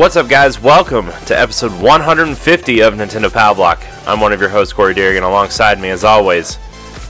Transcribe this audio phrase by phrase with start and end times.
[0.00, 0.58] What's up, guys?
[0.58, 3.84] Welcome to episode 150 of Nintendo Power Block.
[4.06, 5.24] I'm one of your hosts, Corey Derrigan.
[5.24, 6.58] Alongside me, as always,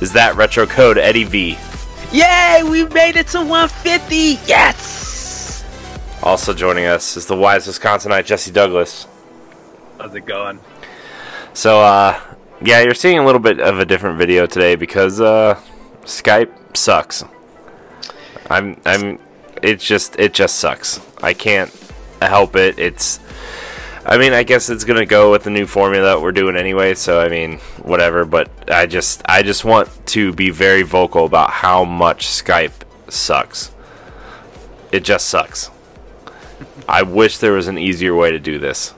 [0.01, 1.57] is that retro code Eddie V.
[2.11, 2.65] Yay!
[2.69, 4.41] We made it to 150.
[4.45, 5.65] Yes.
[6.25, 9.07] Also joining us is the wise Wisconsinite Jesse Douglas.
[10.01, 10.59] How's it going?
[11.53, 12.21] So, uh,
[12.61, 15.61] yeah, you're seeing a little bit of a different video today because uh,
[16.03, 17.23] Skype sucks.
[18.51, 19.21] I'm, I'm,
[19.63, 21.01] it just, it just sucks.
[21.23, 21.71] I can't
[22.29, 22.79] help it.
[22.79, 23.21] It's,
[24.05, 26.95] I mean, I guess it's gonna go with the new formula that we're doing anyway.
[26.95, 28.25] So I mean, whatever.
[28.25, 32.73] But I just, I just want to be very vocal about how much Skype
[33.09, 33.73] sucks.
[34.93, 35.71] It just sucks.
[36.89, 38.95] I wish there was an easier way to do this.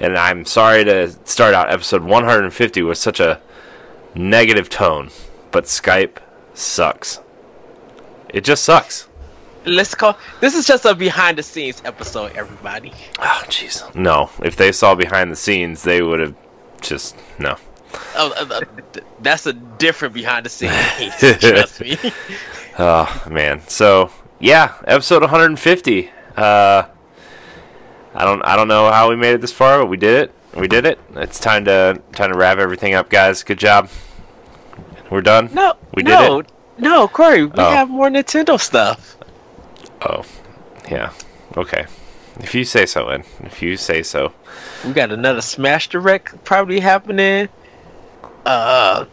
[0.00, 3.40] And I'm sorry to start out episode 150 with such a
[4.14, 5.10] negative tone,
[5.52, 6.18] but Skype
[6.54, 7.20] sucks.
[8.28, 9.06] It just sucks.
[9.64, 10.18] Let's call.
[10.40, 12.92] This is just a behind the scenes episode, everybody.
[13.18, 13.94] Oh, jeez.
[13.94, 14.30] No.
[14.42, 16.34] If they saw behind the scenes, they would have
[16.80, 17.16] just.
[17.38, 17.56] No.
[18.16, 20.72] Oh, uh, uh, that's a different behind the scenes.
[21.40, 21.96] trust me.
[22.78, 23.60] Oh, man.
[23.68, 26.10] So, yeah, episode 150.
[26.36, 26.84] Uh,
[28.14, 30.34] I don't I don't know how we made it this far, but we did it.
[30.58, 30.98] We did it.
[31.16, 33.42] It's time to time to wrap everything up, guys.
[33.42, 33.88] Good job.
[35.10, 35.50] We're done.
[35.52, 36.52] No, We did no, it?
[36.78, 37.44] no, Corey.
[37.44, 37.70] We Oh.
[37.70, 39.16] have more Nintendo stuff.
[40.04, 40.24] Oh,
[40.90, 41.12] yeah.
[41.56, 41.86] Okay.
[42.40, 43.24] If you say so, Ed.
[43.40, 44.32] If you say so.
[44.84, 47.48] We got another Smash Direct probably happening.
[48.46, 49.04] Uh,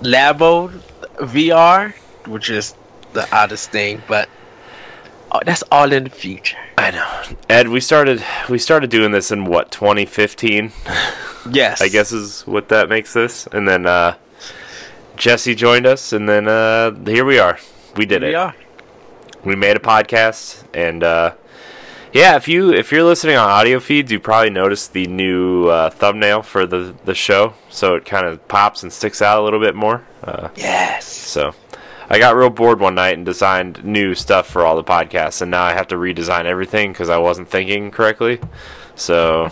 [0.00, 0.70] Labo
[1.16, 1.92] VR,
[2.26, 2.74] which is
[3.12, 4.28] the oddest thing, but
[5.30, 6.56] oh, that's all in the future.
[6.76, 7.22] I know.
[7.48, 10.72] Ed, we started we started doing this in what 2015,
[11.50, 14.16] Yes, I guess is what that makes this, and then uh,
[15.16, 17.58] Jesse joined us, and then uh, here we are.
[17.96, 18.34] We did we it.
[18.34, 18.54] are.
[19.44, 21.34] We made a podcast, and uh,
[22.12, 25.90] yeah, if you if you're listening on audio feeds, you probably noticed the new uh,
[25.90, 29.60] thumbnail for the the show, so it kind of pops and sticks out a little
[29.60, 30.04] bit more.
[30.22, 31.06] Uh, Yes.
[31.06, 31.54] So
[32.08, 35.50] I got real bored one night and designed new stuff for all the podcasts, and
[35.50, 38.40] now I have to redesign everything because I wasn't thinking correctly.
[38.94, 39.50] So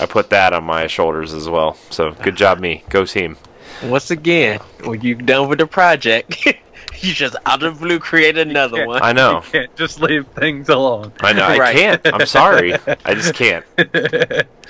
[0.00, 1.76] I put that on my shoulders as well.
[1.90, 2.82] So good job, me.
[2.90, 3.36] Go team.
[3.82, 6.46] Once again, when you're done with the project,
[7.00, 9.02] you just out of blue create another one.
[9.02, 9.36] I know.
[9.44, 11.12] You can't just leave things alone.
[11.20, 11.44] I know.
[11.44, 11.76] I Right.
[11.76, 12.00] can't.
[12.06, 12.74] I'm sorry.
[13.04, 13.64] I just can't.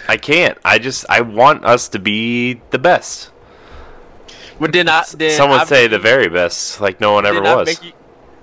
[0.08, 0.58] I can't.
[0.64, 3.30] I just I want us to be the best.
[4.60, 7.26] But then I then Some would I say the you- very best, like no one
[7.26, 7.66] ever then I was.
[7.66, 7.92] Make you,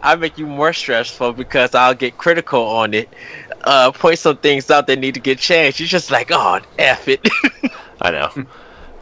[0.01, 3.09] I make you more stressful because I'll get critical on it.
[3.63, 5.79] Uh, point some things out that need to get changed.
[5.81, 7.27] You're just like, oh, f it.
[8.01, 8.45] I know.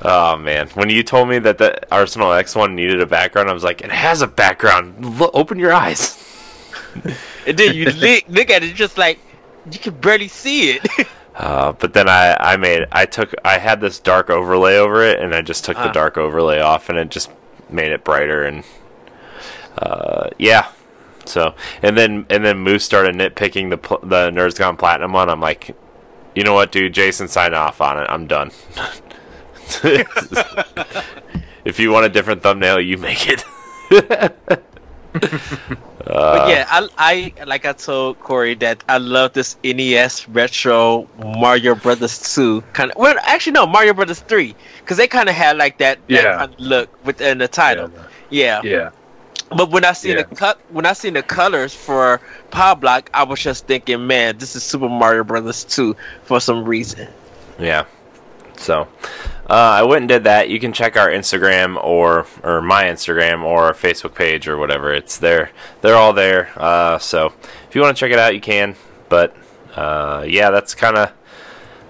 [0.02, 3.54] Oh man, when you told me that the Arsenal X one needed a background, I
[3.54, 5.18] was like, it has a background.
[5.20, 6.24] Look, open your eyes.
[7.48, 9.20] and then you look, look at it, just like
[9.72, 10.88] you can barely see it.
[11.38, 15.20] Uh, but then I, I made I took I had this dark overlay over it,
[15.20, 15.92] and I just took the Ah.
[15.92, 17.30] dark overlay off, and it just
[17.70, 18.42] made it brighter.
[18.42, 18.64] And
[19.78, 20.72] uh, yeah,
[21.26, 21.54] so
[21.84, 25.30] and then and then Moose started nitpicking the pl- the Nerds Gone Platinum one.
[25.30, 25.76] I'm like,
[26.34, 26.96] you know what, dude?
[26.96, 28.08] Jason sign off on it.
[28.10, 28.50] I'm done.
[31.66, 33.44] if you want a different thumbnail, you make it.
[35.20, 41.76] but yeah, I, I like I told Corey that I love this NES retro Mario
[41.76, 42.98] Brothers 2 kind of.
[42.98, 46.38] Well, actually, no, Mario Brothers 3 because they kind of had like that, that Yeah.
[46.38, 47.92] kind of look within the title.
[48.30, 48.62] Yeah.
[48.64, 48.92] yeah.
[49.50, 50.24] But when I seen Yeah.
[50.24, 52.20] the cut, when I seen the colors for
[52.52, 56.66] Power Block, I was just thinking, man, this is Super Mario Brothers 2 for some
[56.66, 57.08] reason.
[57.58, 57.86] Yeah.
[58.60, 58.88] So,
[59.50, 60.50] uh, I went and did that.
[60.50, 64.94] You can check our Instagram or or my Instagram or our Facebook page or whatever.
[64.94, 65.52] It's there.
[65.82, 66.52] They're all there.
[66.56, 67.34] Uh, so,
[67.68, 68.76] if you want to check it out, you can.
[69.10, 69.36] But
[69.76, 71.14] uh, yeah, that's kind of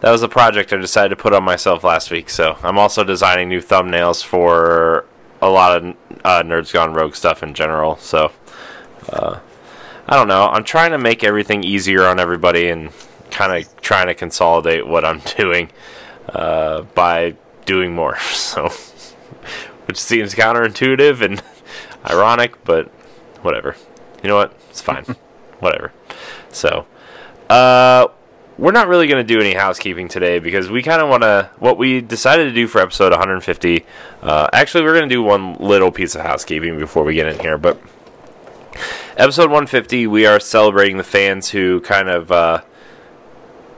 [0.01, 2.30] that was a project I decided to put on myself last week.
[2.30, 5.06] So, I'm also designing new thumbnails for
[5.42, 7.95] a lot of uh, Nerds Gone Rogue stuff in general.
[7.97, 8.31] So,
[9.09, 9.39] uh,
[10.07, 10.47] I don't know.
[10.47, 12.92] I'm trying to make everything easier on everybody and
[13.31, 15.69] kind of trying to consolidate what I'm doing
[16.29, 17.35] uh, by
[17.65, 18.18] doing more.
[18.27, 18.69] So,
[19.85, 21.41] which seems counterintuitive and
[22.09, 22.88] ironic, but
[23.41, 23.75] whatever.
[24.24, 24.53] You know what?
[24.69, 25.03] It's fine.
[25.59, 25.91] whatever.
[26.50, 26.85] So,
[27.50, 28.07] uh,
[28.57, 31.51] we're not really going to do any housekeeping today because we kind of want to.
[31.59, 33.85] What we decided to do for episode 150.
[34.21, 37.39] Uh, actually, we're going to do one little piece of housekeeping before we get in
[37.39, 37.80] here, but.
[39.18, 42.62] Episode 150, we are celebrating the fans who kind of uh,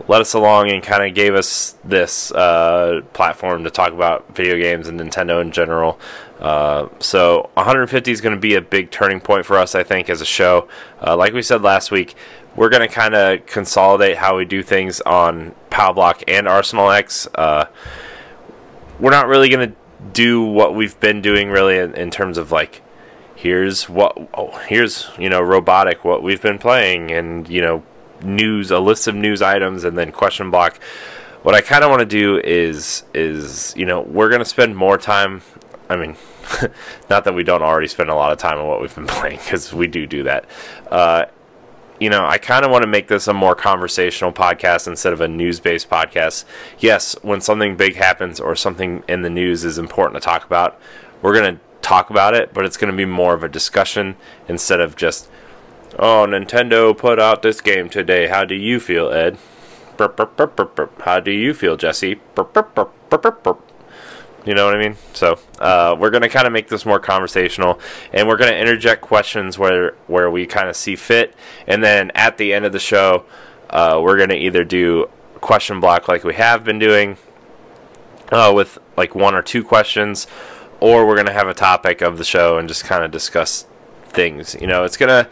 [0.09, 4.57] led us along and kind of gave us this uh, platform to talk about video
[4.57, 5.99] games and Nintendo in general.
[6.39, 10.09] Uh, so 150 is going to be a big turning point for us, I think,
[10.09, 10.67] as a show.
[11.05, 12.15] Uh, like we said last week,
[12.55, 17.27] we're gonna kind of consolidate how we do things on Power Block and Arsenal X.
[17.35, 17.65] Uh,
[18.99, 19.73] we're not really gonna
[20.11, 22.81] do what we've been doing really in, in terms of like
[23.35, 27.83] here's what oh, here's you know robotic what we've been playing and you know
[28.23, 30.81] news a list of news items and then question block
[31.43, 34.75] what i kind of want to do is is you know we're going to spend
[34.75, 35.41] more time
[35.89, 36.15] i mean
[37.09, 39.37] not that we don't already spend a lot of time on what we've been playing
[39.37, 40.45] because we do do that
[40.89, 41.25] uh,
[41.99, 45.19] you know, I kind of want to make this a more conversational podcast instead of
[45.19, 46.45] a news based podcast.
[46.79, 50.79] Yes, when something big happens or something in the news is important to talk about,
[51.21, 54.15] we're going to talk about it, but it's going to be more of a discussion
[54.47, 55.29] instead of just,
[55.97, 58.27] oh, Nintendo put out this game today.
[58.27, 59.37] How do you feel, Ed?
[59.97, 62.19] How do you feel, Jesse?
[64.45, 64.95] You know what I mean?
[65.13, 67.79] So uh, we're going to kind of make this more conversational,
[68.13, 71.35] and we're going to interject questions where where we kind of see fit,
[71.67, 73.25] and then at the end of the show,
[73.69, 75.09] uh, we're going to either do
[75.41, 77.17] question block like we have been doing,
[78.31, 80.27] uh, with like one or two questions,
[80.79, 83.65] or we're going to have a topic of the show and just kind of discuss
[84.05, 84.55] things.
[84.59, 85.29] You know, it's gonna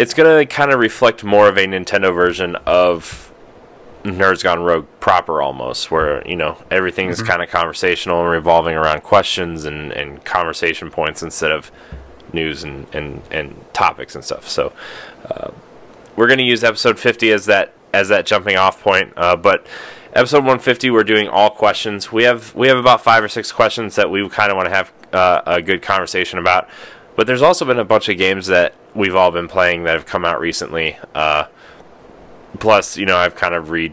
[0.00, 3.30] it's gonna kind of reflect more of a Nintendo version of
[4.02, 7.26] Nerds Gone Rogue proper almost, where you know everything is mm-hmm.
[7.26, 11.70] kind of conversational and revolving around questions and, and conversation points instead of
[12.32, 14.48] news and, and, and topics and stuff.
[14.48, 14.72] So
[15.30, 15.50] uh,
[16.16, 19.12] we're going to use episode 50 as that as that jumping off point.
[19.18, 19.66] Uh, but
[20.14, 22.10] episode 150, we're doing all questions.
[22.10, 24.74] We have we have about five or six questions that we kind of want to
[24.74, 26.70] have uh, a good conversation about.
[27.20, 30.06] But there's also been a bunch of games that we've all been playing that have
[30.06, 30.96] come out recently.
[31.14, 31.48] Uh,
[32.58, 33.92] plus, you know, I've kind of re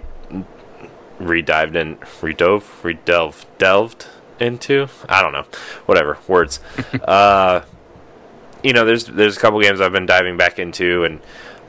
[1.19, 4.07] redived in, redove, redelved, delved
[4.39, 4.87] into.
[5.09, 5.43] I don't know,
[5.87, 6.61] whatever words.
[7.03, 7.63] uh,
[8.63, 11.19] you know, there's there's a couple games I've been diving back into, and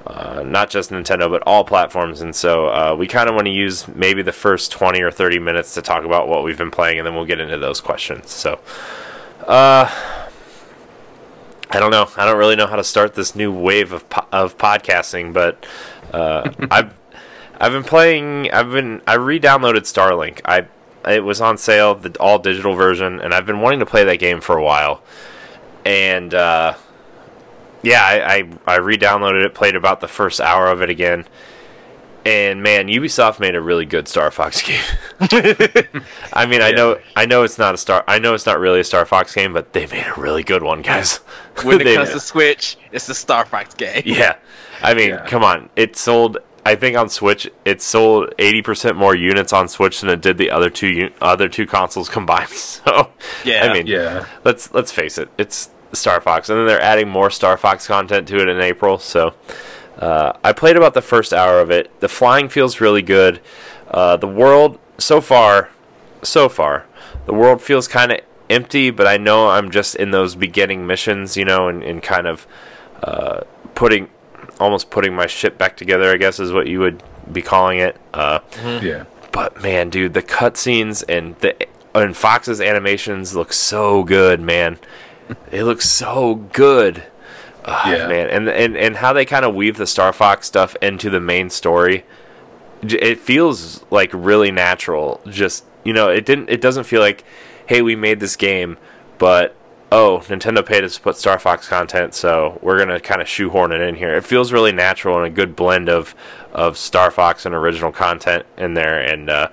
[0.06, 2.20] uh, not just Nintendo, but all platforms.
[2.20, 5.40] And so uh, we kind of want to use maybe the first 20 or 30
[5.40, 8.31] minutes to talk about what we've been playing, and then we'll get into those questions.
[8.31, 8.60] So,
[9.49, 9.93] uh,
[11.70, 12.09] I don't know.
[12.17, 15.67] I don't really know how to start this new wave of po- of podcasting, but
[16.12, 16.94] uh, I've
[17.61, 18.50] I've been playing.
[18.50, 19.03] I've been.
[19.06, 20.41] I re-downloaded Starlink.
[20.44, 20.67] I
[21.11, 24.19] it was on sale, the all digital version, and I've been wanting to play that
[24.19, 25.03] game for a while.
[25.85, 26.75] And uh,
[27.82, 31.26] yeah, I, I I re-downloaded it, played about the first hour of it again,
[32.29, 34.83] and man, Ubisoft made a really good Star Fox game.
[35.21, 36.67] I mean, yeah.
[36.67, 38.05] I know I know it's not a Star.
[38.07, 40.63] I know it's not really a Star Fox game, but they made a really good
[40.63, 41.21] one, guys.
[41.65, 44.03] When it comes to Switch, it's the Star Fox game.
[44.05, 44.37] Yeah,
[44.81, 45.27] I mean, yeah.
[45.27, 50.01] come on, it sold I think on Switch it sold 80% more units on Switch
[50.01, 52.51] than it did the other two other two consoles combined.
[52.51, 53.11] So
[53.45, 54.27] yeah, I mean, yeah.
[54.45, 58.29] Let's let's face it, it's Star Fox, and then they're adding more Star Fox content
[58.29, 58.99] to it in April.
[58.99, 59.35] So
[59.99, 62.00] uh, I played about the first hour of it.
[62.00, 63.41] The flying feels really good.
[63.91, 65.71] Uh, the world so far,
[66.23, 66.87] so far,
[67.27, 71.37] the world feels kind of empty, but I know I'm just in those beginning missions,
[71.37, 72.47] you know, and, and kind of
[73.03, 73.41] uh,
[73.75, 74.09] putting
[74.61, 76.12] almost putting my ship back together.
[76.12, 77.97] I guess is what you would be calling it.
[78.15, 78.87] Uh, mm-hmm.
[78.87, 79.05] Yeah.
[79.32, 84.79] But man, dude, the cutscenes and the and Fox's animations look so good, man.
[85.51, 87.05] they look so good.
[87.69, 88.08] Uh, yeah.
[88.08, 91.20] man, and and and how they kind of weave the Star Fox stuff into the
[91.20, 92.05] main story.
[92.82, 95.20] It feels like really natural.
[95.29, 96.51] Just you know, it didn't.
[96.51, 97.25] It doesn't feel like,
[97.67, 98.79] hey, we made this game,
[99.19, 99.55] but
[99.91, 103.72] oh, Nintendo paid us to put Star Fox content, so we're gonna kind of shoehorn
[103.72, 104.15] it in here.
[104.15, 106.15] It feels really natural and a good blend of
[106.53, 109.48] of Star Fox and original content in there, and uh,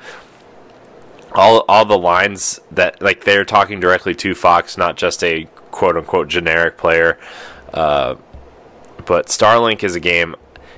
[1.34, 5.98] all all the lines that like they're talking directly to Fox, not just a quote
[5.98, 7.20] unquote generic player.
[7.76, 8.16] Uh,
[9.06, 10.36] but Starlink is a game.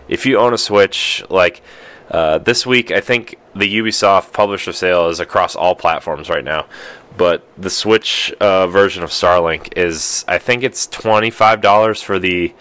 [0.10, 1.62] If you own a Switch, like
[2.12, 6.66] uh, this week, I think the Ubisoft publisher sale is across all platforms right now
[7.18, 12.20] but the Switch uh, version of Starlink is I think it's twenty five dollars for
[12.20, 12.54] the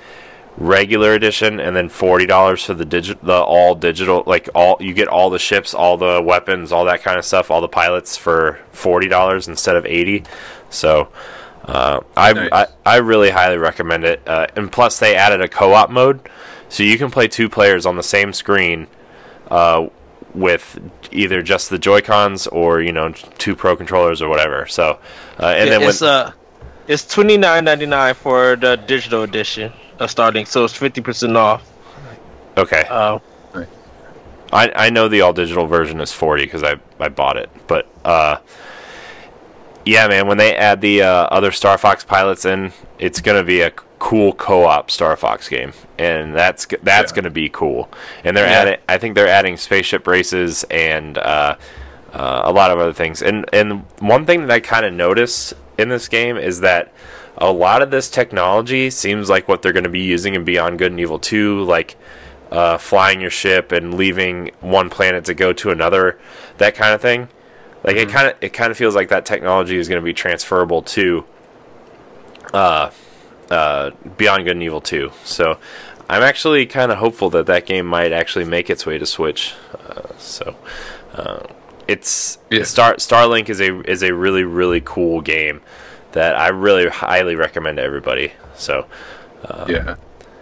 [0.57, 2.85] regular edition and then forty dollars for the
[3.23, 7.03] the all digital like all you get all the ships all the weapons all that
[7.03, 10.25] kind of stuff all the pilots for forty dollars instead of eighty
[10.71, 11.09] so
[11.67, 12.51] uh, I, nice.
[12.53, 16.21] I, I really highly recommend it uh, and plus they added a co-op mode
[16.69, 18.87] so you can play two players on the same screen
[19.51, 19.89] uh,
[20.35, 20.79] with
[21.11, 24.67] either just the Joy Cons or you know two Pro controllers or whatever.
[24.67, 24.99] So,
[25.41, 26.33] uh, and yeah, then it's uh,
[26.87, 31.37] it's twenty nine ninety nine for the digital edition of Starlink, so it's fifty percent
[31.37, 31.69] off.
[32.57, 32.85] Okay.
[32.89, 33.19] Uh,
[34.53, 37.89] I I know the all digital version is forty because I I bought it, but
[38.05, 38.39] uh,
[39.87, 43.63] yeah, man, when they add the uh, other Star Fox pilots in, it's gonna be
[43.63, 47.15] a cool co-op Star Fox game, and that's that's Yeah.
[47.15, 47.89] going to be cool.
[48.25, 48.61] And they're Yeah.
[48.61, 51.55] adding, I think they're adding spaceship races and uh,
[52.13, 53.23] uh, a lot of other things.
[53.23, 56.93] And and one thing that I kind of noticed in this game is that
[57.39, 60.79] a lot of this technology seems like what they're going to be using in Beyond
[60.79, 61.97] Good and Evil 2, like
[62.53, 66.19] uh, flying your ship and leaving one planet to go to another,
[66.59, 67.29] that kind of thing.
[67.85, 70.13] Like it kind of it kind of feels like that technology is going to be
[70.13, 71.25] transferable to
[72.53, 72.91] uh,
[73.51, 75.13] uh, Beyond Good and Evil 2.
[75.25, 75.59] So
[76.09, 79.55] I'm actually kind of hopeful that that game might actually make its way to Switch.
[79.73, 80.57] Uh, so
[81.15, 81.47] uh,
[81.87, 82.65] it's Yeah.
[82.65, 85.61] Star Starlink is a is a really really cool game
[86.13, 88.33] that I really highly recommend to everybody.
[88.57, 88.87] So
[89.69, 89.97] Yeah.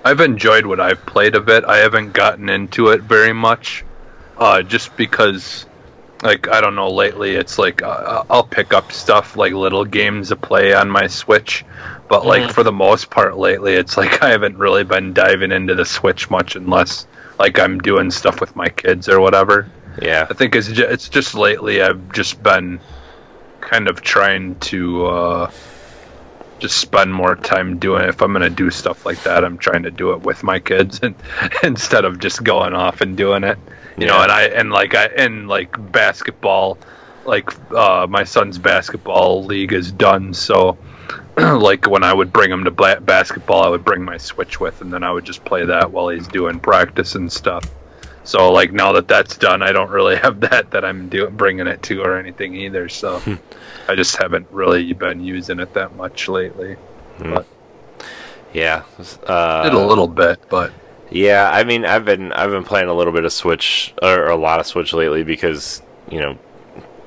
[0.07, 1.65] I've enjoyed what I've played a bit.
[1.65, 3.85] I haven't gotten into it very much.
[4.37, 5.65] Uh, just because,
[6.25, 10.31] like, I don't know, lately it's like uh, I'll pick up stuff like little games
[10.31, 11.65] to play on my Switch.
[12.09, 12.51] But, like, Mhm.
[12.53, 16.31] for the most part lately, it's like I haven't really been diving into the Switch
[16.31, 17.07] much unless,
[17.39, 19.69] like, I'm doing stuff with my kids or whatever.
[20.03, 22.81] yeah, I think it's just, it's just lately I've just been
[23.61, 25.51] kind of trying to uh,
[26.59, 28.09] just spend more time doing it.
[28.09, 31.01] If I'm gonna do stuff like that, I'm trying to do it with my kids
[31.03, 31.15] and
[31.63, 33.59] instead of just going off and doing it.
[33.97, 36.79] You know, and I and like I and like basketball,
[37.25, 40.79] like uh, my son's basketball league is done, so.
[41.37, 44.81] like when I would bring him to bla- basketball, I would bring my Switch with,
[44.81, 47.65] and then I would just play that while he's doing practice and stuff.
[48.25, 51.67] So like now that that's done, I don't really have that that I'm doing bringing
[51.67, 52.89] it to or anything either.
[52.89, 53.21] So
[53.89, 56.77] I just haven't really been using it that much lately.
[58.53, 58.85] yeah.
[59.27, 60.73] Uh, Did a little bit, but
[61.15, 64.37] Yeah, I mean, I've been I've been playing a little bit of Switch or a
[64.37, 65.81] lot of Switch lately because
[66.11, 66.37] you know,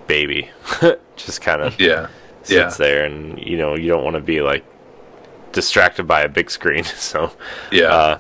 [0.08, 0.50] baby,
[1.18, 2.08] just kind of yeah,
[2.42, 4.64] sits yeah, there, and you know, you don't want to be like
[5.52, 6.86] distracted by a big screen.
[6.96, 7.32] So,
[7.70, 8.20] yeah, uh,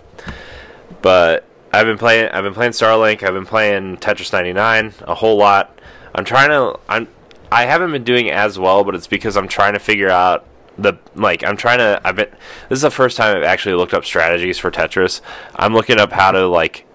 [1.02, 3.24] but I've been playing I've been playing Starlink.
[3.24, 5.80] I've been playing Tetris 99 a whole lot.
[6.14, 7.08] I'm trying to I'm
[7.50, 10.46] I haven't been doing as well, but it's because I'm trying to figure out
[10.78, 12.30] the like I'm trying to I've been
[12.70, 15.22] this is the first time I've actually looked up strategies for Tetris.
[15.56, 16.86] I'm looking up how to like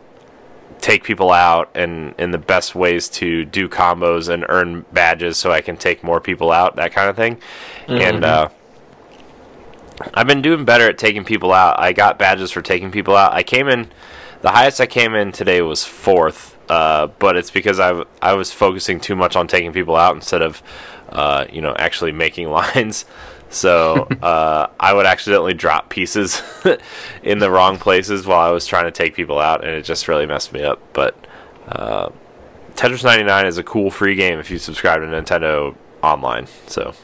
[0.81, 5.51] take people out and and the best ways to do combos and earn badges so
[5.51, 7.39] I can take more people out, that kind of thing.
[7.89, 8.49] And uh
[10.15, 11.79] I've been doing better at taking people out.
[11.79, 13.33] I got badges for taking people out.
[13.33, 13.89] I came in
[14.43, 18.53] the highest I came in today was fourth, uh, but it's because I I was
[18.53, 20.62] focusing too much on taking people out instead of
[21.09, 23.05] uh, you know actually making lines.
[23.52, 26.42] So uh, I would accidentally drop pieces
[27.23, 30.09] in the wrong places while I was trying to take people out, and it just
[30.09, 30.80] really messed me up.
[30.92, 31.14] But
[31.68, 32.09] uh,
[32.75, 36.47] Tetris 99 is a cool free game if you subscribe to Nintendo Online.
[36.66, 36.94] So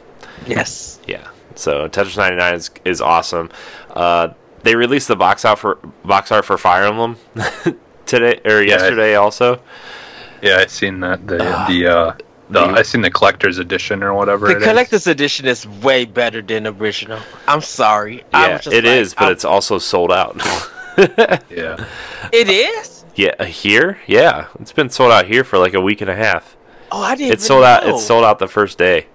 [0.47, 0.99] Yes.
[1.07, 1.29] yeah.
[1.55, 3.51] So Tetris 99 is is awesome.
[3.91, 4.29] Uh,
[4.63, 7.17] they released the box out for box art for Fire Emblem
[8.07, 9.61] today or yesterday also.
[10.43, 10.59] yeah.
[10.59, 11.39] I seen that the
[11.69, 12.13] the uh
[12.51, 14.47] the I seen the collector's edition or whatever.
[14.49, 14.65] The it is.
[14.69, 17.21] collector's edition is way better than the original.
[17.47, 18.25] I'm sorry.
[18.33, 20.41] I Yeah, was just it like, is, but I- it's also sold out.
[21.49, 21.85] Yeah,
[22.33, 23.05] it is.
[23.15, 26.57] yeah, here, yeah, it's been sold out here for like a week and a half.
[26.91, 27.35] Oh, I didn't.
[27.35, 27.85] It's sold out.
[27.87, 27.95] Know.
[27.95, 29.07] It's sold out the first day.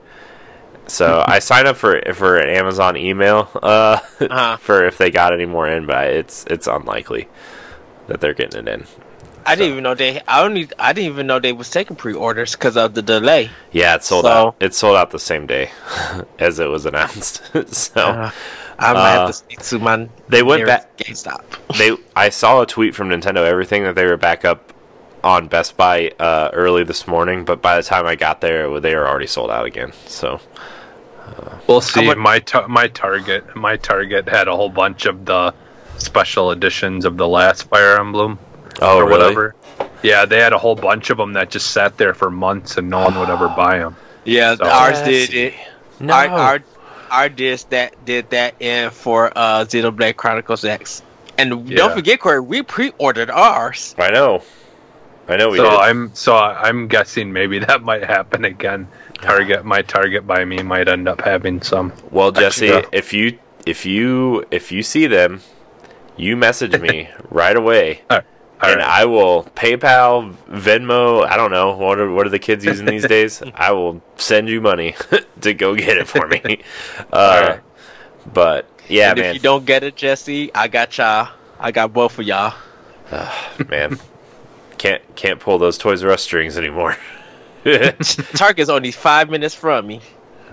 [0.88, 4.56] So I signed up for for an Amazon email uh, Uh-huh.
[4.62, 7.28] for if they got any more in, but it's it's unlikely
[8.08, 8.86] that they're getting it in.
[9.46, 10.20] I didn't even know they.
[10.28, 10.70] I only.
[10.80, 13.50] I didn't even know they was taking pre-orders because of the delay.
[13.72, 14.56] Yeah, it sold So- out.
[14.60, 15.72] It's sold out the same day
[16.40, 17.42] as it was announced.
[17.74, 18.32] so Uh,
[18.80, 20.10] I might Uh, have to speak to my.
[20.30, 20.98] they went nearest back.
[20.98, 21.44] GameStop.
[21.78, 24.72] They I saw a tweet from Nintendo everything that they were back up
[25.24, 28.94] on Best Buy uh, early this morning, but by the time I got there, they
[28.96, 29.94] were already sold out again.
[30.08, 30.40] So
[31.68, 32.06] we'll see.
[32.06, 35.54] much- my ta- my target my target had a whole bunch of the
[35.98, 38.40] special editions of the last Fire Emblem.
[38.82, 39.20] Oh or really?
[39.36, 39.56] whatever.
[40.02, 42.90] Yeah, they had a whole bunch of them that just sat there for months and
[42.90, 43.96] no one would ever buy them.
[44.26, 45.54] Yeah, So- ours did it.
[46.00, 46.14] No.
[46.14, 46.60] Our, our
[47.12, 51.02] our did that did that in for uh Xenoblade Chronicles X.
[51.38, 51.78] And Yeah.
[51.78, 53.96] don't forget, Corey, we pre-ordered ours.
[53.98, 54.44] I know.
[55.28, 55.80] I know we so did.
[55.80, 58.88] I'm so I'm guessing maybe that might happen again.
[59.22, 61.94] Target my target by me might end up having some.
[62.12, 62.82] well, Jesse, yeah.
[62.92, 65.40] if you if you if you see them,
[66.18, 68.02] you message me right away.
[68.10, 68.20] All
[68.64, 68.88] and right.
[68.88, 71.26] I will PayPal, Venmo.
[71.26, 73.44] I don't know what are what are the kids using these days.
[73.56, 74.96] I will send you money
[75.42, 76.64] to go get it for me.
[77.12, 77.58] Uh.
[78.32, 81.30] But yeah, and man, if you don't get it, Jesse, I got y'all.
[81.60, 82.54] I got both of y'all.
[83.68, 84.00] man,
[84.78, 86.98] can't can't pull those Toys R Us strings anymore.
[87.64, 90.02] Target's only five minutes from me.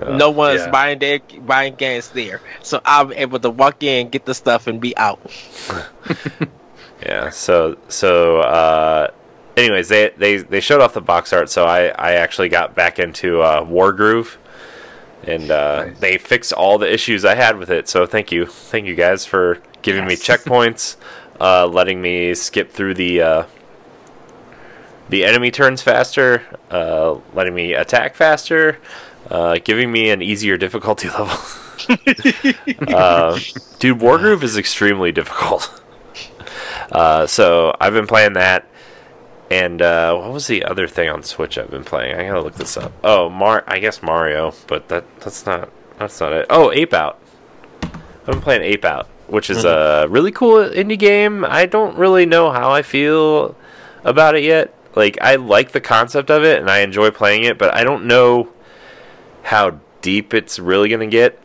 [0.00, 0.70] Uh, no one's yeah.
[0.70, 4.80] buying their buying games there, so I'm able to walk in, get the stuff, and
[4.80, 5.20] be out.
[7.02, 7.30] Yeah.
[7.30, 9.10] So so uh,
[9.56, 12.98] anyways, they they they showed off the box art, so I I actually got back
[12.98, 14.36] into uh, Wargroove,
[15.24, 15.98] and uh, Nice.
[15.98, 17.88] they fixed all the issues I had with it.
[17.88, 20.96] So thank you, thank you guys for giving me checkpoints,
[21.40, 23.22] uh, letting me skip through the.
[23.22, 23.44] Uh,
[25.08, 28.78] the enemy turns faster, uh, letting me attack faster,
[29.28, 31.26] uh, giving me an easier difficulty level.
[32.94, 33.36] uh,
[33.80, 35.79] dude, Wargroove is extremely difficult.
[36.90, 38.66] Uh, so I've been playing that,
[39.50, 42.16] and uh, what was the other thing on Switch I've been playing?
[42.16, 42.92] I gotta look this up.
[43.04, 46.46] Oh, Mar, I guess Mario, but that that's not that's not it.
[46.50, 47.18] Oh, Ape Out.
[47.82, 51.44] I've been playing Ape Out, which is a really cool indie game.
[51.44, 53.56] I don't really know how I feel
[54.04, 54.74] about it yet.
[54.94, 58.06] Like I like the concept of it, and I enjoy playing it, but I don't
[58.06, 58.50] know
[59.42, 61.40] how deep it's really gonna get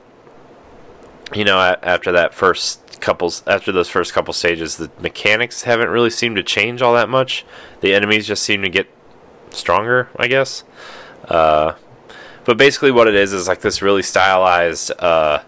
[1.34, 6.10] you know, after that first couples, after those first couple stages, the mechanics haven't really
[6.10, 7.46] seemed to change all that much.
[7.82, 8.88] The enemies just seem to get
[9.52, 10.64] stronger, I guess.
[11.28, 11.74] Uh,
[12.46, 15.44] but basically, what it is is like this really stylized uh,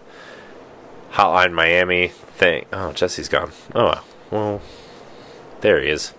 [1.12, 2.66] Hotline Miami thing.
[2.72, 3.52] Oh, Jesse's gone.
[3.74, 4.04] Oh, well.
[4.30, 4.60] well,
[5.60, 6.14] there he is.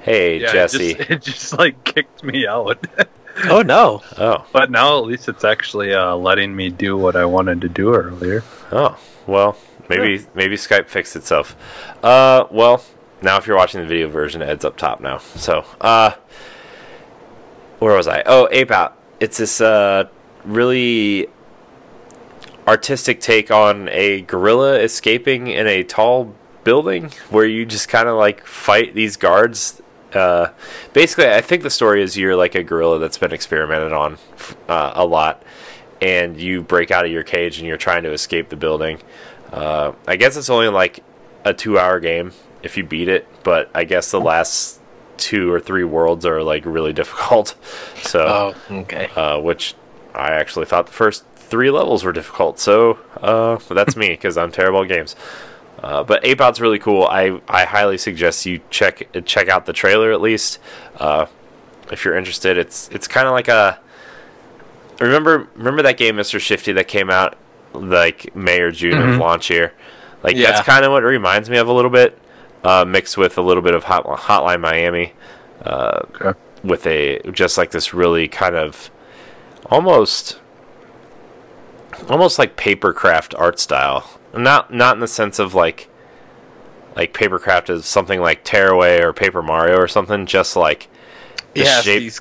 [0.00, 0.90] Hey, Yeah, Jesse.
[0.92, 2.86] It just, it just like kicked me out.
[3.44, 4.02] Oh no!
[4.16, 7.68] Oh, but now at least it's actually uh, letting me do what I wanted to
[7.68, 8.42] do earlier.
[8.72, 11.56] Oh, well, maybe maybe Skype fixed itself.
[12.02, 12.84] Uh, well,
[13.22, 15.18] now if you're watching the video version, Ed's up top now.
[15.18, 16.12] So, uh,
[17.78, 18.22] where was I?
[18.26, 18.96] Oh, Ape Out.
[19.20, 20.08] It's this uh
[20.44, 21.28] really
[22.66, 28.16] artistic take on a gorilla escaping in a tall building where you just kind of
[28.16, 29.80] like fight these guards.
[30.12, 30.48] Uh,
[30.92, 34.18] basically, I think the story is you're like a gorilla that's been experimented on
[34.68, 35.42] uh, a lot,
[36.00, 39.00] and you break out of your cage and you're trying to escape the building.
[39.56, 41.02] Uh, I guess it's only like
[41.44, 44.80] a two-hour game if you beat it, but I guess the last
[45.16, 47.54] two or three worlds are like really difficult.
[48.02, 49.08] So, Oh, okay.
[49.16, 49.74] uh, which
[50.14, 52.58] I actually thought the first three levels were difficult.
[52.58, 55.16] So, uh, that's me because I'm terrible at games.
[55.82, 57.04] Uh, but Ape Out's really cool.
[57.04, 60.58] I, I highly suggest you check check out the trailer at least
[60.96, 61.26] uh,
[61.92, 62.56] if you're interested.
[62.58, 63.78] It's it's kind of like a
[65.00, 66.40] remember remember that game Mr.
[66.40, 67.36] Shifty that came out
[67.72, 69.72] like May or June of launch year.
[70.22, 70.52] Like Yeah.
[70.52, 72.18] that's kind of what it reminds me of a little bit,
[72.64, 75.12] uh, mixed with a little bit of Hot, Hotline Miami
[75.64, 76.32] Okay.
[76.64, 78.90] with a just like this really kind of
[79.70, 80.38] almost
[82.08, 84.18] almost like papercraft art style.
[84.34, 85.88] Not not in the sense of like
[86.94, 90.26] like papercraft is something like Tearaway or Paper Mario or something.
[90.26, 90.88] Just like
[91.54, 92.20] the yeah, shape, these-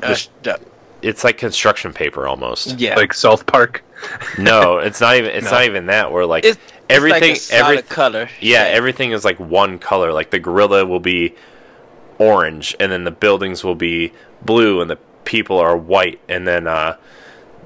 [0.00, 0.60] the uh, sh- the-
[1.02, 2.78] it's like construction paper almost.
[2.80, 2.96] yeah.
[2.96, 3.82] Like South Park.
[4.38, 5.30] No, it's not even.
[5.30, 5.52] It's No.
[5.52, 6.12] not even that.
[6.12, 8.28] We're like It's- it's everything, like a solid everything, color.
[8.40, 10.12] yeah, everything is like one color.
[10.12, 11.34] Like the gorilla will be
[12.18, 16.66] orange, and then the buildings will be blue, and the people are white, and then
[16.66, 16.96] uh,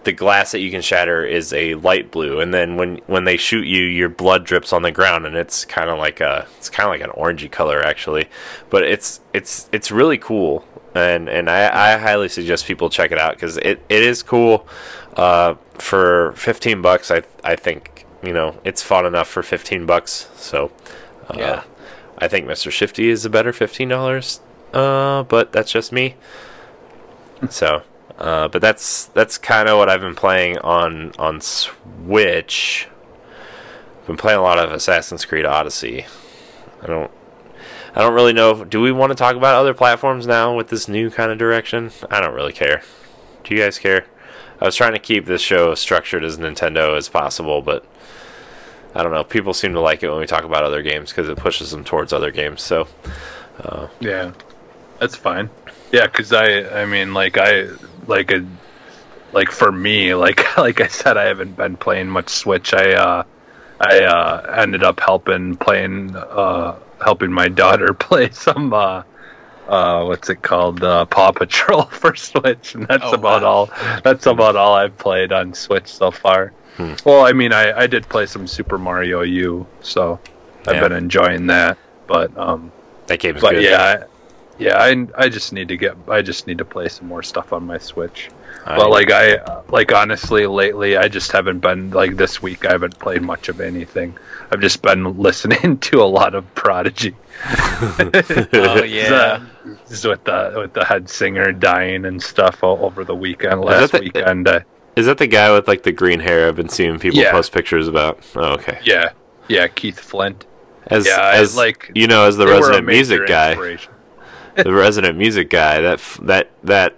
[0.05, 3.37] the glass that you can shatter is a light blue, and then when when they
[3.37, 6.71] shoot you, your blood drips on the ground, and it's kind of like a it's
[6.71, 8.27] kind of like an orangey color actually,
[8.71, 10.65] but it's it's it's really cool,
[10.95, 14.67] and and I, I highly suggest people check it out because it, it is cool.
[15.17, 20.29] Uh, for fifteen bucks, I I think you know it's fun enough for fifteen bucks,
[20.37, 20.71] so.
[21.29, 21.63] Uh, Yeah.
[22.19, 22.71] I think Mr.
[22.71, 24.41] Shifty is a better fifteen dollars.
[24.75, 26.15] Uh, but that's just me.
[27.49, 27.83] So,
[28.19, 32.87] uh, but that's that's kind of what I've been playing on on Switch.
[34.01, 36.05] I've been playing a lot of Assassin's Creed Odyssey.
[36.83, 37.11] I don't
[37.95, 38.65] I don't really know.
[38.65, 41.91] Do we want to talk about other platforms now with this new kind of direction?
[42.11, 42.83] I don't really care.
[43.45, 44.05] Do you guys care?
[44.61, 47.85] I was trying to keep this show structured as Nintendo as possible, but
[48.95, 49.25] I don't know.
[49.25, 51.85] People seem to like it when we talk about other games because it pushes them
[51.85, 52.61] towards other games.
[52.61, 52.87] So,
[54.01, 54.33] Yeah,
[54.99, 55.49] that's fine.
[55.93, 57.69] Yeah, because I, I mean, like I,
[58.07, 58.47] like a,
[59.33, 62.75] like for me, like like I said, I haven't been playing much Switch.
[62.75, 63.23] I, uh,
[63.81, 69.05] I uh, ended up helping playing, uh, helping my daughter play some, uh,
[69.71, 73.49] uh, what's it called, uh, Paw Patrol for Switch, and that's Oh, about wow.
[73.49, 73.71] all.
[74.05, 76.53] That's about all I've played on Switch so far.
[76.77, 76.95] Hmm.
[77.05, 80.19] Well, I mean, I, I did play some Super Mario U, so
[80.67, 80.81] I've Yeah.
[80.89, 81.79] been enjoying that.
[82.07, 82.73] But um,
[83.07, 83.63] that game's but good.
[83.65, 84.05] yeah, I,
[84.59, 87.53] yeah, I I just need to get I just need to play some more stuff
[87.53, 88.29] on my Switch.
[88.67, 92.73] I- but like I like honestly lately I just haven't been like this week I
[92.73, 94.19] haven't played much of anything.
[94.51, 97.15] I've just been listening to a lot of Prodigy.
[98.53, 99.47] Oh yeah.
[99.65, 104.01] With the with the head singer dying and stuff o- over the weekend last the-
[104.01, 104.49] weekend.
[104.49, 104.61] Uh,
[104.97, 106.49] is that the guy with like the green hair?
[106.49, 107.31] I've been seeing people Yeah.
[107.33, 108.19] post pictures about.
[108.37, 108.79] Oh, okay.
[108.83, 109.11] Yeah,
[109.49, 110.47] yeah, Keith Flint.
[110.87, 113.55] As Yeah, as like, you know, as the They were a resident music guy,
[114.57, 115.81] the resident music guy.
[115.81, 116.97] That that that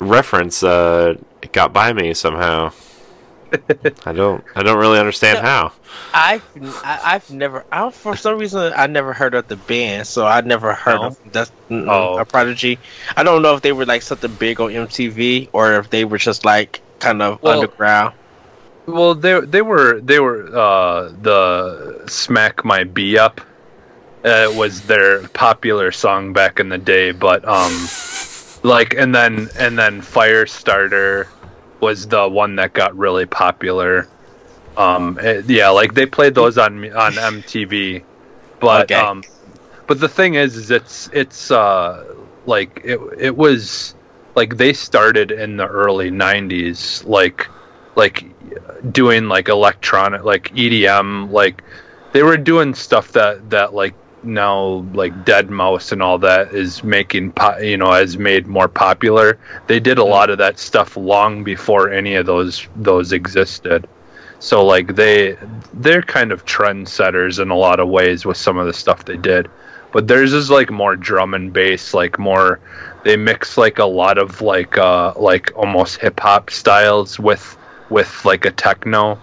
[0.00, 1.14] reference uh,
[1.52, 2.72] got by me somehow.
[4.06, 5.72] I don't I don't really understand how.
[6.12, 6.44] I've
[6.82, 10.26] I, I've never I don't, for some reason I never heard of the band, so
[10.26, 11.06] I never heard No?
[11.08, 12.18] of that's mm, Oh.
[12.18, 12.78] a prodigy.
[13.16, 16.18] I don't know if they were like something big on MTV or if they were
[16.18, 18.14] just like kind of Well, underground.
[18.86, 23.40] Well, they they were they were uh, the "Smack My B Up"
[24.24, 27.72] uh, was their popular song back in the day, but um,
[28.62, 31.26] like and then and then Firestarter
[31.82, 34.08] was the one that got really popular.
[34.76, 38.04] Um, eh, yeah, like they played those on on MTV,
[38.60, 38.96] but Okay.
[38.96, 39.24] um,
[39.86, 42.14] but the thing is, is it's it's uh
[42.46, 43.94] like it it was
[44.34, 47.48] like they started in the early '90s, like
[47.96, 48.24] like
[48.92, 51.62] doing like electronic like EDM like
[52.12, 57.32] they were doing stuff that that like now like Deadmau5 and all that is making
[57.32, 59.38] po- you know has made more popular.
[59.66, 63.88] They did a lot of that stuff long before any of those those existed.
[64.38, 65.36] So like they
[65.74, 69.16] they're kind of trendsetters in a lot of ways with some of the stuff they
[69.16, 69.50] did.
[69.92, 72.60] But theirs is like more drum and bass, like more
[73.04, 77.56] they mix like a lot of like uh like almost hip hop styles with
[77.90, 79.18] with like a techno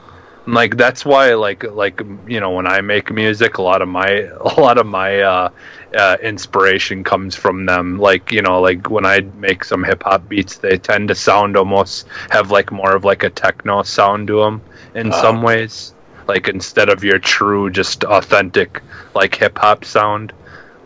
[0.49, 3.87] And, like that's why like like you know when i make music a lot of
[3.87, 4.09] my
[4.41, 5.49] a lot of my uh,
[5.95, 7.99] uh inspiration comes from them.
[7.99, 11.55] Like you know like when i make some hip hop beats they tend to sound
[11.57, 14.61] almost have like more of like a techno sound to them
[14.95, 15.21] in Ah.
[15.21, 15.93] some ways.
[16.27, 18.81] Like instead of your true just authentic
[19.15, 20.33] like hip hop sound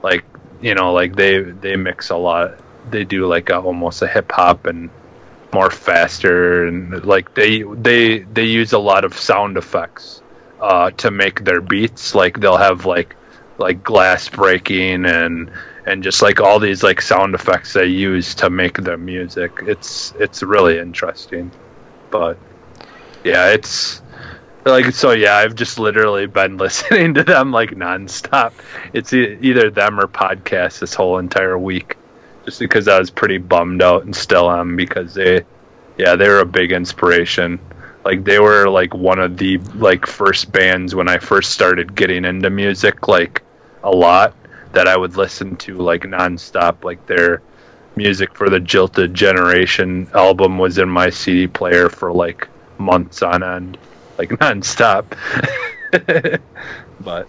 [0.04, 0.26] like
[0.62, 2.60] you know like they they mix a lot.
[2.89, 4.89] They do like a, almost a hip hop and
[5.54, 10.22] more faster and like they they they use a lot of sound effects
[10.60, 12.16] uh, to make their beats.
[12.16, 13.16] Like they'll have like
[13.58, 15.52] like glass breaking and
[15.86, 19.52] and just like all these like sound effects they use to make their music.
[19.62, 21.52] It's it's really interesting.
[22.10, 22.38] But
[23.24, 24.02] yeah it's
[24.66, 28.54] like so yeah i've just literally been listening to them like nonstop.
[28.94, 31.98] It's e- either them or podcasts this whole entire week
[32.45, 35.43] just because I was pretty bummed out and still am because they,
[35.97, 37.60] yeah, they were a big inspiration.
[38.03, 42.25] Like they were like one of the like first bands when I first started getting
[42.25, 43.43] into music like
[43.84, 44.36] a lot
[44.73, 46.84] that I would listen to like nonstop.
[46.84, 47.41] Like their
[47.95, 53.43] music for the Jilted Generation album was in my CD player for like months on
[53.43, 53.77] end,
[54.17, 55.06] like nonstop.
[56.99, 57.27] but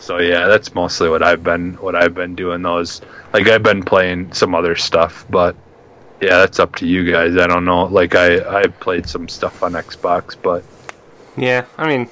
[0.00, 3.82] so yeah, that's mostly what I've been what I've been doing those like I've been
[3.82, 5.54] playing some other stuff, but
[6.20, 7.36] yeah, that's up to you guys.
[7.36, 7.84] I don't know.
[7.84, 10.64] Like I I played some stuff on Xbox, but
[11.36, 12.08] Yeah, I mean,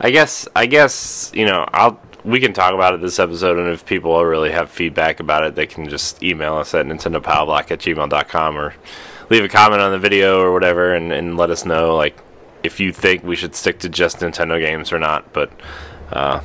[0.00, 3.68] I guess I guess you know I'll we can talk about it this episode, and
[3.68, 7.80] if people really have feedback about it, they can just email us at nintendopowerblock at
[7.80, 8.74] gmail.com or
[9.28, 12.16] leave a comment on the video or whatever, and, and let us know like
[12.62, 15.32] if you think we should stick to just Nintendo games or not.
[15.32, 15.50] But
[16.12, 16.40] uh,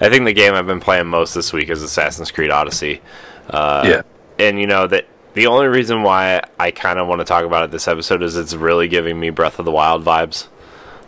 [0.00, 3.02] I think the game I've been playing most this week is Assassin's Creed Odyssey.
[3.48, 4.02] Uh, Yeah.
[4.38, 7.64] and you know that the only reason why I kind of want to talk about
[7.64, 10.48] it this episode is it's really giving me Breath of the Wild vibes.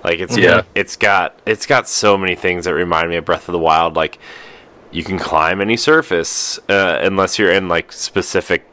[0.05, 0.63] Like it's Yeah.
[0.75, 3.97] it's got it's got so many things that remind me of Breath of the Wild.
[3.97, 4.19] Like
[4.91, 8.67] you can climb any surface uh, unless you're in like specific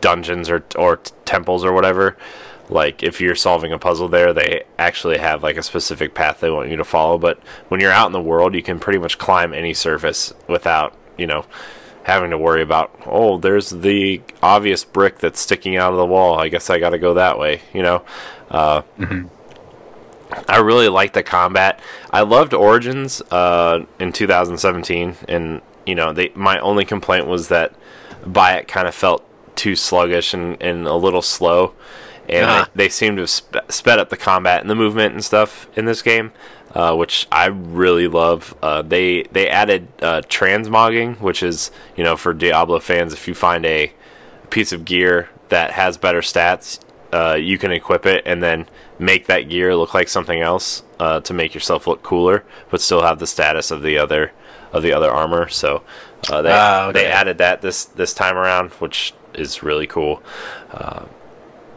[0.00, 2.16] dungeons or or t- temples or whatever.
[2.72, 6.50] Like if you're solving a puzzle there, they actually have like a specific path they
[6.50, 7.18] want you to follow.
[7.18, 10.96] But when you're out in the world, you can pretty much climb any surface without
[11.16, 11.44] you know
[12.04, 16.38] having to worry about oh there's the obvious brick that's sticking out of the wall.
[16.38, 17.62] I guess I got to go that way.
[17.72, 18.04] You know.
[18.50, 18.82] Uh,
[20.48, 21.80] I really liked the combat.
[22.10, 27.74] I loved Origins uh, in 2017, and you know, they, my only complaint was that
[28.24, 29.24] by it kind of felt
[29.56, 31.74] too sluggish and, and a little slow,
[32.32, 32.68] and Ah.
[32.74, 35.68] they, they seem to have sp- sped up the combat and the movement and stuff
[35.76, 36.32] in this game,
[36.74, 38.54] uh, which I really love.
[38.62, 43.34] Uh, they they added uh, transmogging, which is you know for Diablo fans, if you
[43.34, 43.92] find a
[44.50, 46.78] piece of gear that has better stats,
[47.12, 48.66] uh, you can equip it and then
[48.98, 53.02] make that gear look like something else uh, to make yourself look cooler, but still
[53.02, 54.32] have the status of the other
[54.72, 55.48] of the other armor.
[55.48, 55.82] So
[56.30, 57.00] uh, they Ah, okay.
[57.00, 60.22] they added that this this time around, which is really cool.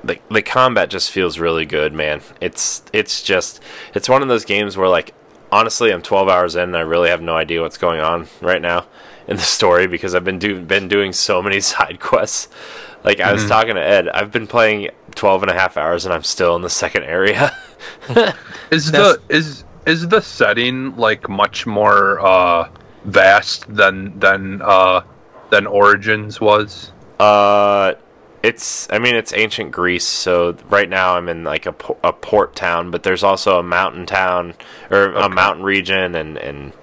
[0.06, 2.22] The the combat just feels really good, man.
[2.40, 3.62] It's it's just
[3.94, 5.14] it's one of those games where like
[5.52, 8.62] honestly, I'm 12 hours in and I really have no idea what's going on right
[8.62, 8.86] now.
[9.28, 12.48] in the story because I've been do- been doing so many side quests.
[13.04, 13.48] Like I was Mhm.
[13.50, 16.62] talking to Ed, I've been playing 12 and a half hours and I'm still in
[16.62, 17.52] the second area.
[18.72, 22.70] Is the is is the setting like much more uh,
[23.06, 25.02] vast than than uh,
[25.50, 26.92] than Origins was?
[27.20, 27.94] Uh,
[28.48, 28.88] it's.
[28.92, 30.06] I mean, it's ancient Greece.
[30.06, 33.64] So right now I'm in like a, po- a port town, but there's also a
[33.64, 34.54] mountain town
[34.92, 36.74] or a mountain region and and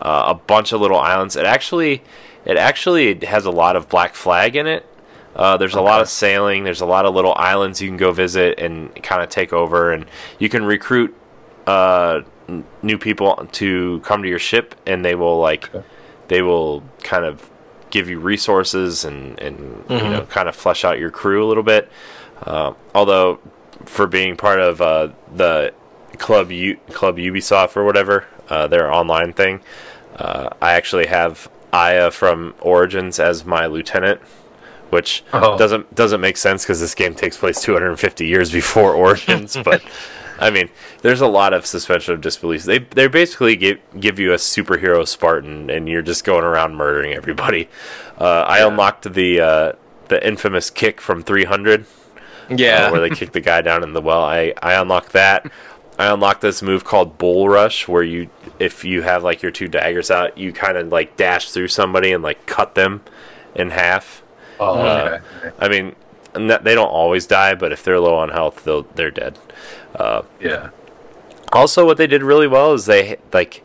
[0.00, 1.36] uh, a bunch of little islands.
[1.36, 2.02] It actually
[2.44, 4.86] it actually has a lot of Black Flag in it.
[5.36, 6.64] Uh, there's a lot of sailing.
[6.64, 9.92] There's a lot of little islands you can go visit and kind of take over,
[9.92, 10.06] and
[10.40, 11.14] you can recruit
[11.68, 15.86] uh, n- new people to come to your ship, and they will like Okay.
[16.28, 17.48] they will kind of
[17.90, 20.10] give you resources and and you Mhm.
[20.12, 21.90] know kind of flesh out your crew a little bit.
[22.46, 23.38] Uh, although
[23.84, 25.72] for being part of uh, the
[26.18, 29.60] club U- club Ubisoft or whatever uh, their online thing,
[30.18, 34.20] uh, I actually have Aya from Origins as my lieutenant.
[34.90, 35.56] Which Oh.
[35.56, 39.80] doesn't doesn't make sense because this game takes place 250 years before Origins, but
[40.40, 40.70] I mean,
[41.02, 42.64] there's a lot of suspension of disbelief.
[42.64, 47.12] They they basically give give you a superhero Spartan, and you're just going around murdering
[47.12, 47.68] everybody.
[48.18, 48.68] Uh, I Yeah.
[48.68, 49.72] unlocked the uh,
[50.08, 51.84] the infamous kick from 300,
[52.48, 52.86] Yeah.
[52.86, 54.22] uh, where they kick the guy down in the well.
[54.24, 55.50] I I unlocked that.
[55.98, 59.68] I unlocked this move called Bull Rush, where you if you have like your two
[59.68, 63.02] daggers out, you kind of like dash through somebody and like cut them
[63.54, 64.22] in half.
[64.58, 65.54] Oh, Uh, okay.
[65.58, 65.94] I mean,
[66.34, 69.38] and that- they don't always die, but if they're low on health, they'll they're dead.
[69.94, 70.68] Uh, Yeah.
[71.52, 73.62] also what they did really well is they like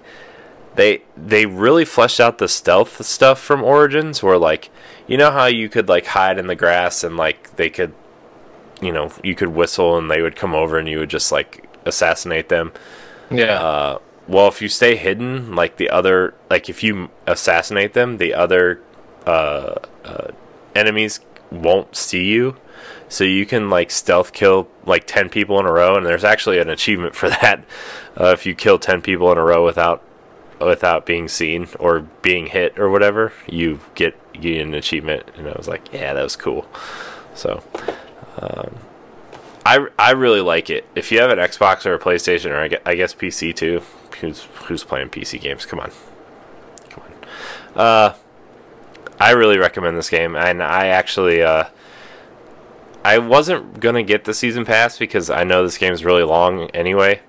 [0.76, 4.70] they they really fleshed out the stealth stuff from origins where like
[5.08, 7.94] you know how you could like hide in the grass and like they could
[8.82, 11.64] you know you could whistle and they would come over and you would just like
[11.86, 12.74] assassinate them
[13.30, 13.60] yeah.
[13.62, 13.98] uh
[14.28, 18.82] well if you stay hidden like the other like if you assassinate them the other
[19.28, 20.28] uh, uh
[20.76, 21.20] enemies
[21.56, 22.56] won't see you
[23.08, 26.60] so you can like stealth kill like 10 people in a row and there's actually
[26.60, 27.64] an achievement for that
[28.20, 30.02] uh, if you kill 10 people in a row without
[30.60, 35.48] without being seen or being hit or whatever you get you get an achievement and
[35.48, 36.66] i was like yeah that was cool
[37.34, 37.62] so
[38.38, 38.76] um,
[39.66, 40.86] I, I really like it.
[40.94, 43.82] If you have an Xbox or a PlayStation or I gue- I guess PC too,
[44.22, 45.66] who's who's playing PC games?
[45.66, 45.92] Come on,
[46.90, 47.80] come on.
[47.80, 48.16] Uh,
[49.20, 51.66] I really recommend this game, and I actually uh,
[53.04, 56.70] I wasn't gonna get the season pass because I know this game is really long
[56.72, 57.22] anyway.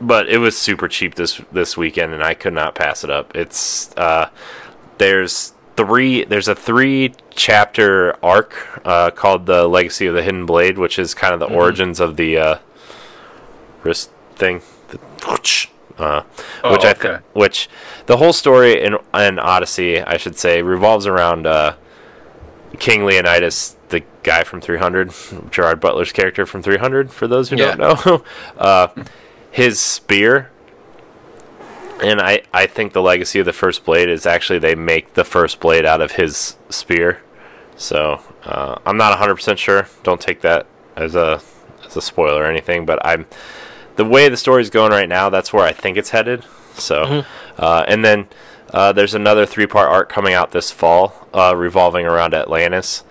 [0.00, 3.34] But it was super cheap this this weekend, and I could not pass it up.
[3.34, 4.30] It's uh,
[4.98, 10.78] there's three there's a three chapter arc uh, called the Legacy of the Hidden Blade,
[10.78, 11.56] which is kind of the Mhm.
[11.56, 12.58] origins of the uh,
[13.82, 14.62] wrist thing.
[14.90, 14.98] The,
[15.98, 16.22] uh,
[16.64, 17.08] Oh, which I okay.
[17.08, 17.68] th- which
[18.06, 21.74] the whole story in in Odyssey, I should say, revolves around uh,
[22.78, 25.12] King Leonidas, the guy from 300,
[25.50, 27.10] Gerard Butler's character from 300.
[27.10, 27.74] For those who Yeah.
[27.76, 28.24] don't know,
[28.58, 28.88] uh,
[29.50, 30.50] his spear.
[32.00, 35.24] And I, I think the legacy of the first blade is actually they make the
[35.24, 37.20] first blade out of his spear.
[37.76, 39.88] So uh, I'm not 100% sure.
[40.04, 41.40] Don't take that as a
[41.84, 42.86] as a spoiler or anything.
[42.86, 43.26] But I'm
[43.98, 45.28] the way the story's going right now.
[45.28, 46.44] That's where I think it's headed.
[46.74, 47.26] So, Mhm.
[47.58, 48.28] uh, and then
[48.72, 53.02] uh, there's another three part arc coming out this fall, uh, revolving around Atlantis.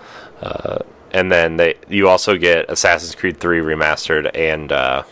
[0.41, 0.77] Uh,
[1.11, 5.03] and then they you also get Assassin's Creed 3 remastered and uh,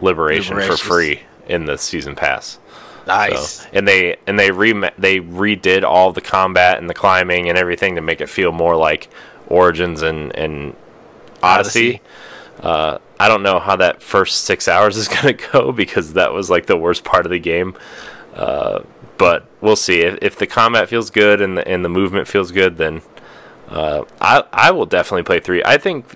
[0.00, 2.58] Liberation for free in the season pass.
[3.06, 3.60] nice.
[3.62, 7.56] So, and they and they re they redid all the combat and the climbing and
[7.56, 9.08] everything to make it feel more like
[9.48, 10.74] Origins and and
[11.42, 12.00] Odyssey.
[12.60, 16.50] Uh, I don't know how that first six hours is gonna go because that was
[16.50, 17.76] like the worst part of the game.
[18.34, 18.82] Uh,
[19.18, 22.52] but we'll see if, if the combat feels good and the and the movement feels
[22.52, 23.02] good, then
[23.68, 25.62] uh, I I will definitely play three.
[25.64, 26.06] I think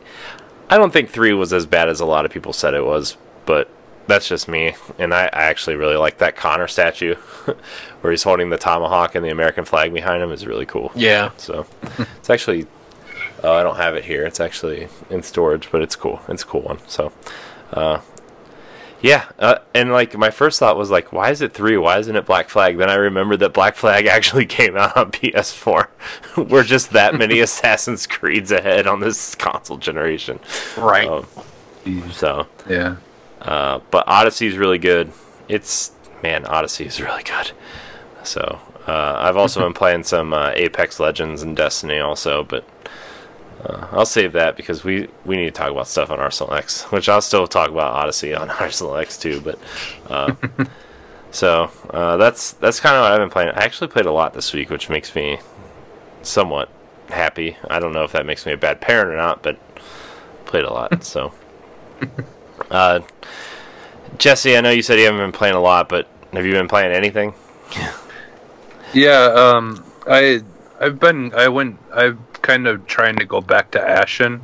[0.69, 3.17] I don't think three was as bad as a lot of people said it was,
[3.47, 3.69] but
[4.07, 4.75] that's just me.
[4.99, 7.15] And I, I actually really like that Connor statue
[8.01, 10.93] where he's holding the tomahawk and the American flag behind him is really cool.
[10.95, 11.31] Yeah.
[11.39, 11.67] So
[12.19, 12.67] it's actually
[13.43, 14.25] oh I don't have it here.
[14.27, 16.21] It's actually in storage, but it's cool.
[16.29, 16.79] It's a cool one.
[16.87, 17.13] So
[17.73, 18.01] uh
[19.03, 21.79] yeah, uh, and like my first thought was like, why is it three?
[21.79, 22.77] Why isn't it Black Flag?
[22.77, 25.89] Then I remembered that Black Flag actually came out on PS4.
[26.51, 30.39] We're just that many Assassin's Creeds ahead on this console generation.
[30.77, 31.09] Right.
[31.09, 31.27] Um,
[32.13, 32.97] so, Yeah.
[33.41, 34.05] uh, but
[34.43, 35.13] is really good.
[35.49, 37.53] It's man, Odyssey is really good.
[38.23, 42.65] So uh, I've also been playing some uh, Apex Legends and Destiny also, but
[43.65, 46.85] uh, I'll save that because we we need to talk about stuff on Arsenal X,
[46.85, 49.41] which I'll still talk about Odyssey on Arsenal X too.
[49.41, 49.59] But
[50.09, 50.35] uh,
[51.31, 53.51] So uh, that's that's kind of what I've been playing.
[53.51, 55.39] I actually played a lot this week, which makes me
[56.23, 56.69] somewhat
[57.09, 57.57] happy.
[57.69, 59.59] I don't know if that makes me a bad parent or not, but
[60.47, 61.05] played a lot.
[61.05, 61.33] so,
[62.71, 63.01] uh,
[64.19, 66.69] Jesse, I know you said you haven't been playing a lot, but have you been
[66.69, 67.35] playing anything?
[68.93, 70.43] Yeah, um, I
[70.81, 74.43] I've been I went I've kind of trying to go back to Ashen.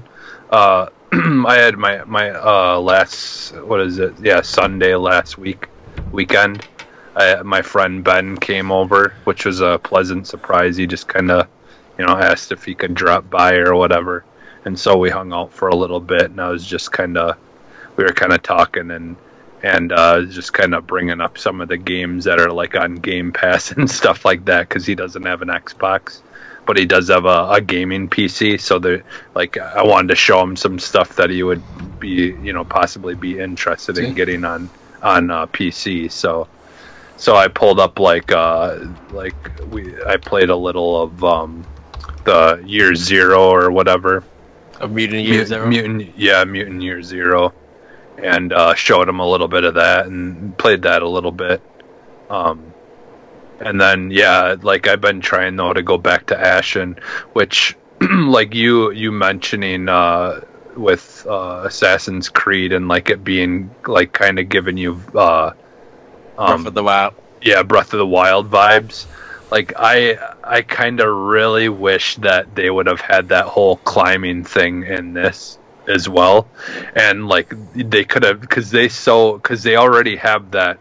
[0.50, 4.14] Uh, I had my my uh last what is it?
[4.20, 5.68] Yeah, Sunday last week
[6.12, 6.66] weekend.
[7.14, 10.76] I, my friend Ben came over, which was a pleasant surprise.
[10.76, 11.48] He just kind of,
[11.98, 14.24] you know, asked if he could drop by or whatever,
[14.66, 16.30] and so we hung out for a little bit.
[16.30, 17.38] And I was just kind of,
[17.96, 19.16] we were kind of talking and
[19.62, 22.96] and uh, just kind of bringing up some of the games that are like on
[22.96, 26.20] Game Pass and stuff like that because he doesn't have an Xbox,
[26.66, 28.60] but he does have a, a gaming PC.
[28.60, 29.02] So they
[29.34, 31.62] like I wanted to show him some stuff that he would
[32.00, 34.68] be you know possibly be interested in getting on
[35.02, 36.10] on uh, PC.
[36.10, 36.48] So
[37.16, 38.78] so I pulled up like uh
[39.12, 39.34] like
[39.70, 41.64] we I played a little of um
[42.24, 44.24] the Year Zero or whatever.
[44.80, 45.66] A mutant year zero.
[45.66, 47.54] Mutant, yeah, Mutant Year Zero,
[48.18, 51.62] and uh, showed him a little bit of that and played that a little bit.
[52.28, 52.74] Um,
[53.60, 56.98] and then yeah, like I've been trying though to go back to Ashen,
[57.32, 60.40] which like you you mentioning uh,
[60.76, 65.52] with uh, Assassin's Creed and like it being like kind of giving you uh,
[66.38, 67.14] um, Breath of the Wild.
[67.42, 69.06] yeah breath of the wild vibes
[69.50, 74.44] like i i kind of really wish that they would have had that whole climbing
[74.44, 76.48] thing in this as well
[76.94, 80.78] and like they could have because they so because they already have that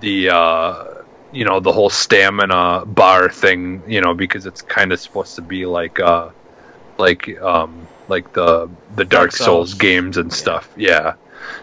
[0.00, 0.95] the uh
[1.32, 5.42] you know the whole stamina bar thing you know because it's kind of supposed to
[5.42, 6.30] be like uh
[6.98, 9.70] like um like the the dark, Dark souls.
[9.70, 9.74] Souls.
[9.74, 11.14] games and stuff yeah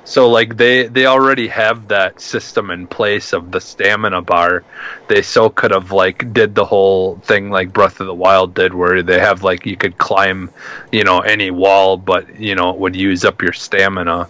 [0.06, 4.63] so like they they already have that system in place of the stamina bar.
[5.08, 8.73] They so could have like did the whole thing like Breath of the Wild did,
[8.73, 10.52] where they have like you could climb,
[10.91, 14.28] you know, any wall, but you know it would use up your stamina.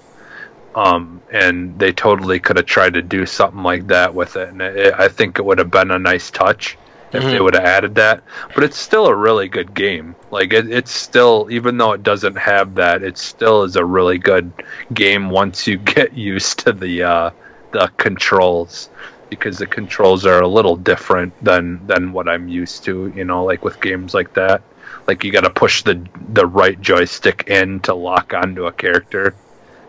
[0.76, 4.62] Um, and they totally could have tried to do something like that with it, and
[4.62, 6.78] it, I think it would have been a nice touch
[7.12, 7.44] if they Mhm.
[7.44, 8.24] would have added that.
[8.56, 10.16] But it's still a really good game.
[10.32, 14.18] Like it, it's still, even though it doesn't have that, it still is a really
[14.18, 14.52] good
[14.92, 17.30] game once you get used to the uh,
[17.72, 18.90] the controls
[19.30, 23.14] because the controls are a little different than than what I'm used to.
[23.16, 24.64] You know, like with games like that,
[25.08, 26.02] like you got to push the
[26.34, 29.36] the right joystick in to lock onto a character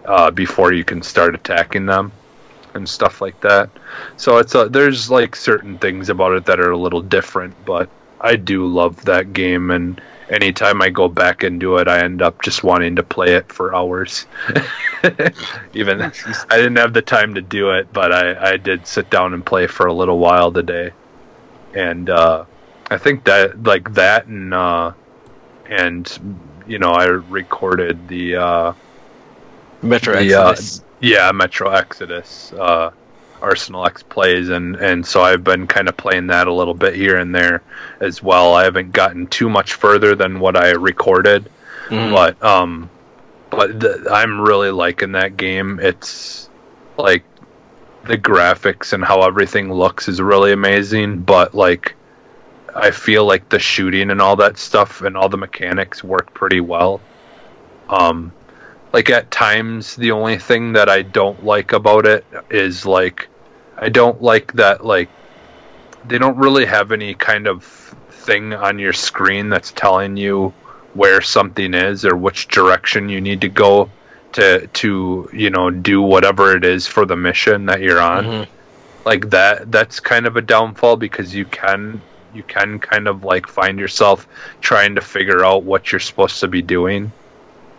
[0.05, 2.13] uh, before you can start attacking them
[2.75, 3.71] and stuff like that.
[4.17, 7.89] So it's a, there's like certain things about it that are a little different, but
[8.21, 12.43] I do love that game and anytime I go back into it I end up
[12.43, 14.27] just wanting to play it for hours.
[15.75, 16.01] Even
[16.51, 19.45] I didn't have the time to do it, but I, I did sit down and
[19.45, 20.93] play for a little while today.
[21.75, 22.47] And uh
[22.91, 24.93] I think that like that and uh
[25.67, 26.09] and
[26.67, 28.75] you know, I recorded the uh
[29.85, 30.83] Metro The, uh, Exodus.
[31.01, 32.91] yeah, Metro Exodus, uh,
[33.43, 36.95] Arsenal X plays, and and so I've been kind of playing that a little bit
[36.95, 37.63] here and there
[38.01, 38.55] as well.
[38.55, 41.51] I haven't gotten too much further than what I recorded,
[41.89, 42.11] Mhm.
[42.13, 42.89] but um,
[43.51, 45.79] but the, I'm really liking that game.
[45.83, 46.49] It's
[46.97, 47.25] like
[48.05, 51.95] the graphics and how everything looks is really amazing, but like
[52.75, 56.61] I feel like the shooting and all that stuff and all the mechanics work pretty
[56.61, 57.01] well.
[57.89, 58.33] Um,
[58.95, 63.27] like at times the only thing that I don't like about it is like
[63.77, 65.09] I don't like that like
[66.07, 70.51] they don't really have any kind of thing on your screen that's telling you
[70.95, 73.91] where something is or which direction you need to go
[74.35, 78.47] to to you know do whatever it is for the mission that you're on Mhm.
[79.05, 82.01] like that that's kind of a downfall because you can
[82.33, 84.29] you can kind of like find yourself
[84.61, 87.11] trying to figure out what you're supposed to be doing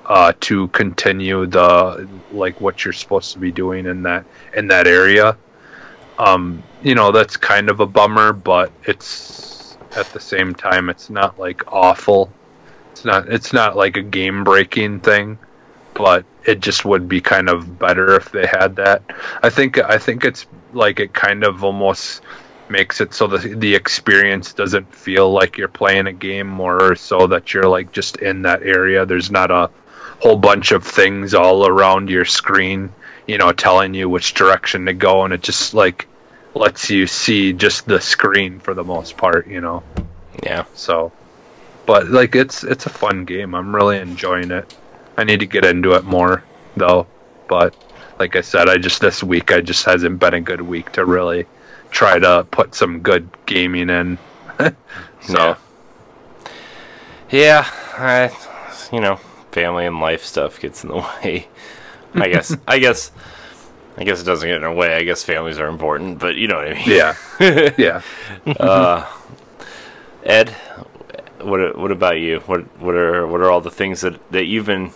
[0.05, 4.87] uh to continue the like what you're supposed to be doing in that in that
[4.87, 5.37] area.
[6.17, 11.09] Um you know that's kind of a bummer but it's at the same time it's
[11.09, 12.31] not like awful.
[12.91, 15.37] It's not it's not like a game breaking thing
[15.93, 19.01] but it just would be kind of better if they had that.
[19.43, 22.21] I think i think it's like it kind of almost
[22.69, 27.27] makes it so the the experience doesn't feel like you're playing a game more so
[27.27, 29.05] that you're like just in that area.
[29.05, 29.69] There's not a
[30.19, 32.91] whole bunch of things all around your screen
[33.27, 36.07] you know telling you which direction to go and it just like
[36.53, 39.83] lets you see just the screen for the most part you know
[40.43, 40.65] Yeah.
[40.73, 41.11] so
[41.85, 44.73] but like it's it's a fun game i'm really enjoying it
[45.17, 46.43] i need to get into it more
[46.77, 47.07] though
[47.47, 47.75] but
[48.19, 51.03] like i said i just this week i just hasn't been a good week to
[51.05, 51.45] really
[51.91, 54.17] try to put some good gaming in.
[55.21, 55.55] so Yeah.
[57.31, 57.65] Yeah,
[57.97, 58.31] I,
[58.91, 59.19] you know,
[59.55, 61.47] family and life stuff gets in the way.
[62.13, 62.55] I guess.
[62.67, 63.11] I guess.
[63.97, 64.93] I guess it doesn't get in our way.
[64.93, 66.83] I guess families are important, but you know what I mean.
[66.89, 67.15] yeah,
[67.77, 68.01] yeah.
[68.45, 69.07] Uh,
[70.23, 70.49] Ed,
[71.41, 72.39] what what about you?
[72.41, 74.91] What what are what are all the things that that you've been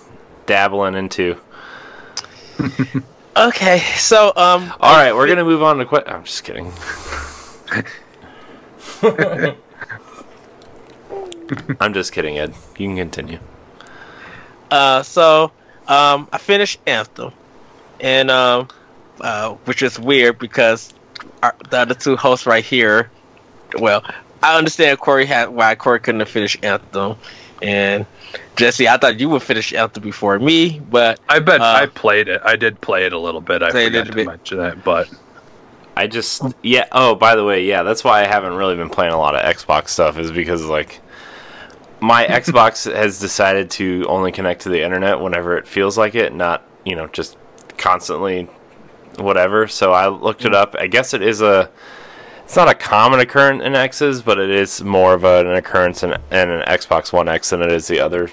[0.45, 1.37] dabbling into?
[3.37, 5.85] Okay, so um, All right, we're gonna move on to.
[5.85, 6.73] Que- I'm just kidding.
[11.79, 12.53] I'm just kidding, Ed.
[12.77, 13.39] You can continue.
[14.71, 15.51] Uh, so
[15.87, 17.31] um, I finished Anthem,
[17.99, 18.67] and um,
[19.21, 20.93] uh, which is weird because
[21.43, 23.09] our, the other two hosts right here.
[23.77, 24.03] Well,
[24.41, 27.15] I understand Corey had why Corey couldn't have finished Anthem,
[27.61, 28.05] and
[28.55, 32.27] Jesse, I thought you would finish Anthem before me, but I bet Uh, I played
[32.27, 32.41] it.
[32.45, 33.61] I did play it a little bit.
[33.63, 34.27] I Played it forgot a to bit.
[34.27, 35.09] mention that, but
[35.97, 36.85] I just yeah.
[36.91, 39.41] Oh, by the way, yeah, that's why I haven't really been playing a lot of
[39.55, 40.17] Xbox stuff.
[40.17, 40.99] Is because like
[42.01, 46.33] my Xbox has decided to only connect to the internet whenever it feels like it,
[46.33, 47.37] not you know just
[47.77, 48.47] constantly
[49.17, 49.67] whatever.
[49.67, 50.75] So I looked it up.
[50.77, 51.69] I guess it is a.
[52.43, 56.13] It's not a common occurrence in X's, but it is more of an occurrence in,
[56.13, 58.31] in an Xbox One X than it is the other.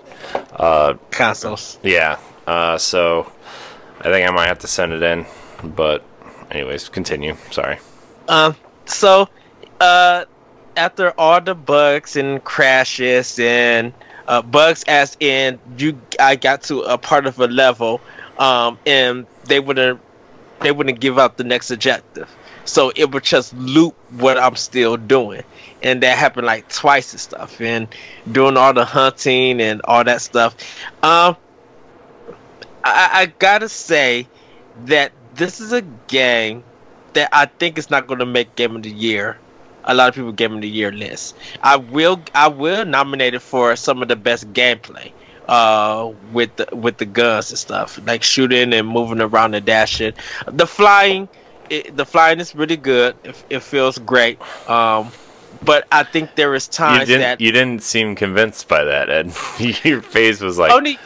[0.53, 1.79] Uh, consoles.
[1.83, 2.19] yeah.
[2.47, 3.31] Uh, so
[4.01, 5.27] I think I might have to send it in.
[5.63, 6.03] But
[6.51, 7.37] anyways, continue.
[7.51, 7.79] Sorry.
[8.27, 8.57] Um,
[8.87, 9.29] so,
[9.81, 10.25] uh,
[10.77, 13.93] after all the bugs and crashes and
[14.29, 18.01] uh, bugs, as in you, I got to a part of a level,
[18.39, 20.01] um, and they wouldn't,
[20.61, 22.29] they wouldn't give up the next objective,
[22.65, 25.43] so it would just loop what I'm still doing,
[25.83, 27.89] and that happened like twice and stuff, and
[28.31, 30.57] doing all the hunting and all that stuff.
[31.03, 31.37] Um,
[32.85, 34.29] I, I gotta say
[34.87, 36.65] that this is a game
[37.13, 39.39] that I think is not to make Game of the Year.
[39.87, 41.37] A lot of people Game of the Year list.
[41.61, 45.13] I will I will nominate it for some of the best gameplay
[45.49, 50.13] uh with the with the guns and stuff like shooting and moving around and dashing.
[50.47, 51.29] The flying
[51.69, 53.17] it, the flying is really good.
[53.25, 54.41] It, it feels great.
[54.67, 55.13] Um
[55.63, 57.21] but i think there is You times didn't.
[57.23, 59.33] that You didn't seem convinced by that, Ed.
[59.85, 60.99] Your face was like only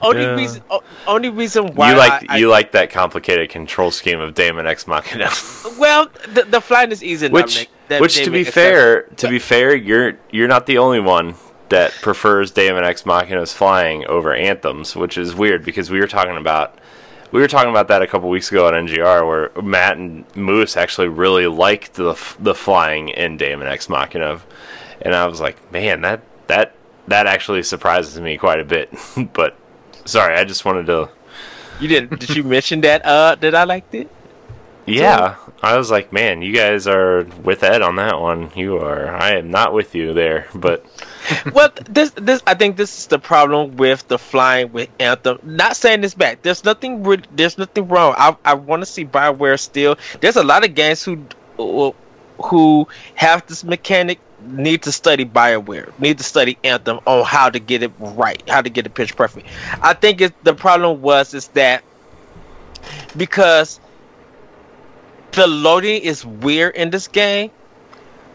[0.00, 0.34] only Yeah.
[0.34, 0.62] reason
[1.06, 2.30] only reason why you like.
[2.30, 5.26] I, you like that complicated control scheme of Daemon X Machina.
[5.30, 9.38] I, well the, the flying is easy which, Dominic, which to be fair, to be
[9.38, 11.34] fair, you're you're not the only one
[11.68, 16.36] that prefers Daemon X Machina's flying over Anthem's, which is weird because we were talking
[16.36, 16.78] about.
[17.32, 20.76] We were talking about that a couple weeks ago on NGR, where Matt and Moose
[20.76, 24.40] actually really liked the the flying in Daemon X Machina,
[25.02, 26.74] and I was like, man, that that
[27.08, 28.92] that actually surprises me quite a bit.
[29.32, 29.56] but
[30.04, 31.10] sorry, I just wanted to.
[31.80, 32.20] You didn't?
[32.20, 33.04] Did you mention that?
[33.04, 34.08] Uh, that I liked it.
[34.86, 38.52] Yeah, I was like, man, you guys are with Ed on that one.
[38.54, 39.08] You are.
[39.08, 40.86] I am not with you there, but
[41.52, 45.38] well, this this I think this is the problem with the flying with Anthem.
[45.42, 46.42] Not saying this back.
[46.42, 47.02] There's nothing.
[47.32, 48.14] There's nothing wrong.
[48.16, 49.96] I I want to see Bioware still.
[50.20, 51.24] There's a lot of games who
[52.42, 55.98] who have this mechanic need to study Bioware.
[55.98, 58.42] Need to study Anthem on how to get it right.
[58.48, 59.48] How to get it pitch perfect.
[59.82, 61.82] I think it, the problem was is that
[63.16, 63.80] because
[65.32, 67.50] the loading is weird in this game.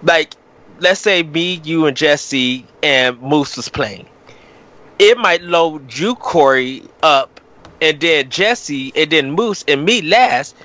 [0.03, 0.33] Like,
[0.81, 4.07] let's say me, you, and Jesse and Moose was playing.
[4.99, 7.39] It might load you, Corey, up,
[7.81, 10.55] and then Jesse, and then Moose, and me last.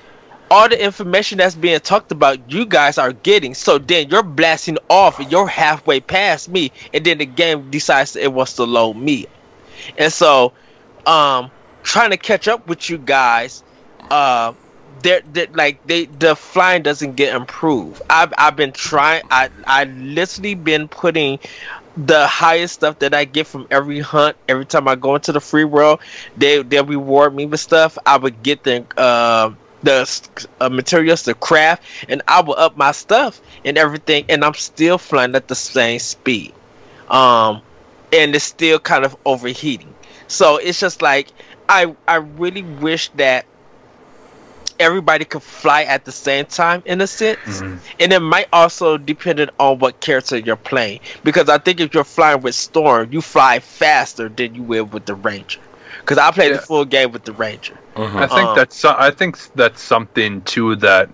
[0.51, 3.55] All the information that's being talked about, you guys are getting.
[3.55, 8.14] So then you're blasting off, and you're halfway past me, and then the game decides
[8.17, 9.27] it wants to load me.
[9.99, 10.53] And so,
[11.07, 11.51] um,
[11.83, 13.64] trying to catch up with you guys,
[14.11, 14.53] uh,
[15.03, 18.03] they're, they're like they the flying doesn't get improved.
[18.09, 19.23] I've I've been trying.
[19.31, 21.39] I I literally been putting
[21.97, 24.37] the highest stuff that I get from every hunt.
[24.49, 26.01] Every time I go into the free world,
[26.37, 27.99] they they reward me with stuff.
[28.07, 30.29] I would get the uh, the
[30.61, 34.99] uh, materials to craft, and I will up my stuff and everything, and I'm still
[34.99, 36.53] flying at the same speed.
[37.09, 37.63] Um,
[38.13, 39.95] and it's still kind of overheating.
[40.29, 41.29] So it's just like
[41.69, 43.47] I I really wish that
[44.79, 47.79] everybody could fly at the same time in a sense Mhm.
[48.01, 52.05] and it might also depend on what character you're playing because i think if you're
[52.05, 55.61] flying with storm you fly faster than you will with the ranger
[56.01, 56.59] because i played Yeah.
[56.59, 60.77] the full game with the ranger I think Um, that's I think that's something too
[60.77, 61.09] that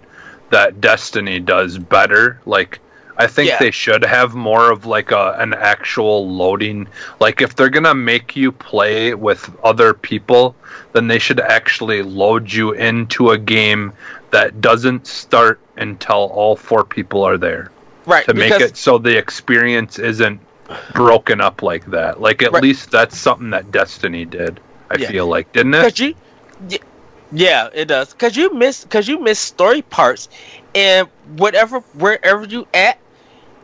[0.50, 2.40] that Destiny does better.
[2.44, 2.80] Like
[3.22, 3.58] I think Yeah.
[3.58, 6.88] they should have more of like a an actual loading.
[7.20, 10.56] Like if they're gonna make you play with other people,
[10.92, 13.92] then they should actually load you into a game
[14.30, 17.70] that doesn't start until all four people are there
[18.06, 20.40] right to make it so the experience isn't
[20.94, 22.20] broken up like that.
[22.20, 22.62] Like at Right.
[22.62, 24.58] least that's something that Destiny did.
[24.90, 25.08] I Yeah.
[25.08, 25.98] feel like, didn't it?
[25.98, 26.14] You,
[26.70, 26.78] y-
[27.30, 28.12] yeah, it does.
[28.14, 30.28] Cause you miss, cause you miss story parts,
[30.74, 32.98] and whatever, wherever you at,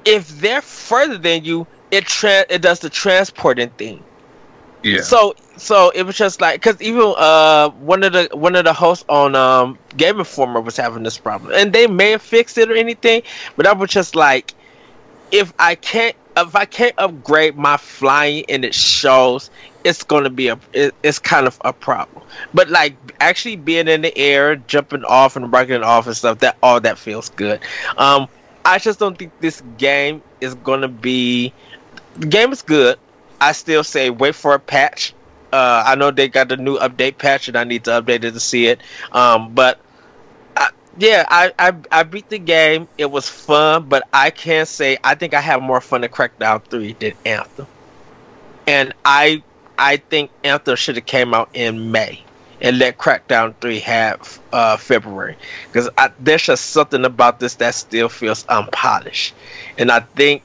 [0.08, 4.02] if they're further than you, it tra- it does the transporting thing.
[4.82, 5.02] Yeah.
[5.02, 8.72] So, so it was just like, cause even uh one of the one of the
[8.72, 12.70] hosts on um Game Informer was having this problem, and they may have fixed it
[12.70, 13.22] or anything,
[13.56, 14.54] but I was just like,
[15.30, 19.50] if I can't if I can't upgrade my flying and it shows,
[19.84, 22.24] it's gonna be a it, it's kind of a problem.
[22.54, 26.56] But like actually being in the air, jumping off and rocking off and stuff, that
[26.62, 27.60] all that feels good.
[27.98, 28.28] Um,
[28.68, 31.54] I just don't think this game is gonna be.
[32.16, 32.98] The game is good.
[33.40, 35.14] I still say wait for a patch.
[35.50, 38.32] Uh, I know they got the new update patch, and I need to update it
[38.32, 38.82] to see it.
[39.10, 39.80] Um, but
[40.54, 42.88] I, yeah, I, I I beat the game.
[42.98, 46.62] It was fun, but I can't say I think I have more fun in Crackdown
[46.62, 47.66] Three than Anthem.
[48.66, 49.42] And I
[49.78, 52.22] I think Anthem should have came out in May
[52.60, 55.36] and let Crackdown Three have uh, February
[55.72, 55.88] because
[56.18, 59.34] there's just something about this that still feels unpolished,
[59.76, 60.42] and I think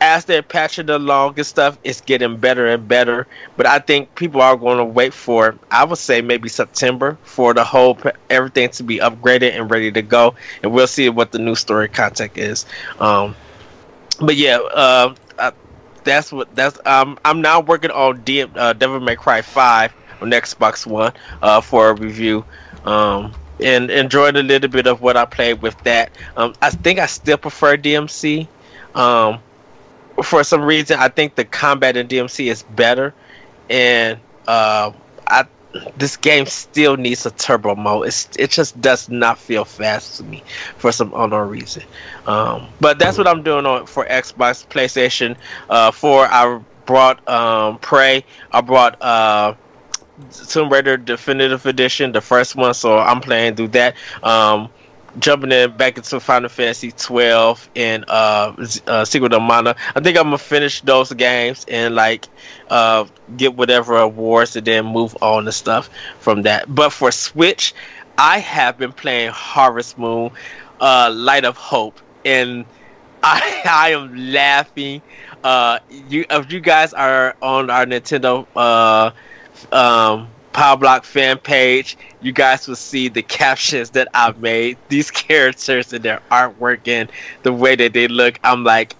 [0.00, 3.26] as they're patching along and stuff, it's getting better and better.
[3.56, 7.54] But I think people are going to wait for, I would say maybe September for
[7.54, 7.98] the whole
[8.28, 11.88] everything to be upgraded and ready to go, and we'll see what the new story
[11.88, 12.66] content is.
[12.98, 13.34] Um,
[14.20, 15.52] but yeah, uh, uh,
[16.04, 16.78] that's what that's.
[16.86, 21.12] Um, I'm now working on D- uh, Devil May Cry Five on Xbox One
[21.42, 22.44] uh, for a review.
[22.84, 26.10] Um, and enjoyed a little bit of what I played with that.
[26.36, 28.46] Um, I think I still prefer DMC.
[28.94, 29.38] Um,
[30.22, 33.14] for some reason, I think the combat in DMC is better,
[33.68, 34.92] and uh,
[35.26, 35.46] I
[35.96, 38.08] this game still needs a turbo mode.
[38.08, 40.42] It's, it just does not feel fast to me
[40.78, 41.82] for some unknown reason.
[42.26, 45.36] Um, but that's what I'm doing on for Xbox, PlayStation.
[45.68, 48.24] Uh, for I brought um, Prey.
[48.50, 49.54] I brought uh,
[50.48, 52.74] Tomb Raider Definitive Edition, the first one.
[52.74, 53.96] So I'm playing through that.
[54.22, 54.70] Um,
[55.18, 58.52] jumping in back into Final Fantasy 12 and uh,
[58.86, 59.74] uh Secret of Mana.
[59.94, 62.28] I think I'm gonna finish those games and like
[62.68, 63.06] uh
[63.36, 65.88] get whatever awards and then move on and stuff
[66.18, 66.72] from that.
[66.72, 67.74] But for Switch,
[68.18, 70.30] I have been playing Harvest Moon,
[70.80, 72.66] uh Light of Hope, and
[73.22, 75.02] I I am laughing.
[75.42, 79.10] Uh, you if you guys are on our Nintendo uh
[79.72, 84.78] um Power Block fan page, you guys will see the captions that I've made.
[84.88, 87.10] These characters and their artwork and
[87.42, 88.38] the way that they look.
[88.42, 88.96] I'm like,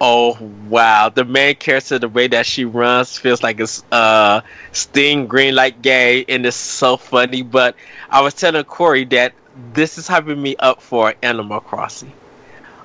[0.00, 0.36] oh
[0.68, 1.08] wow.
[1.08, 5.82] The main character, the way that she runs, feels like it's uh Sting Green Light
[5.82, 7.42] Gay, and it's so funny.
[7.42, 7.76] But
[8.10, 12.12] I was telling Corey that this is hyping me up for Animal Crossing.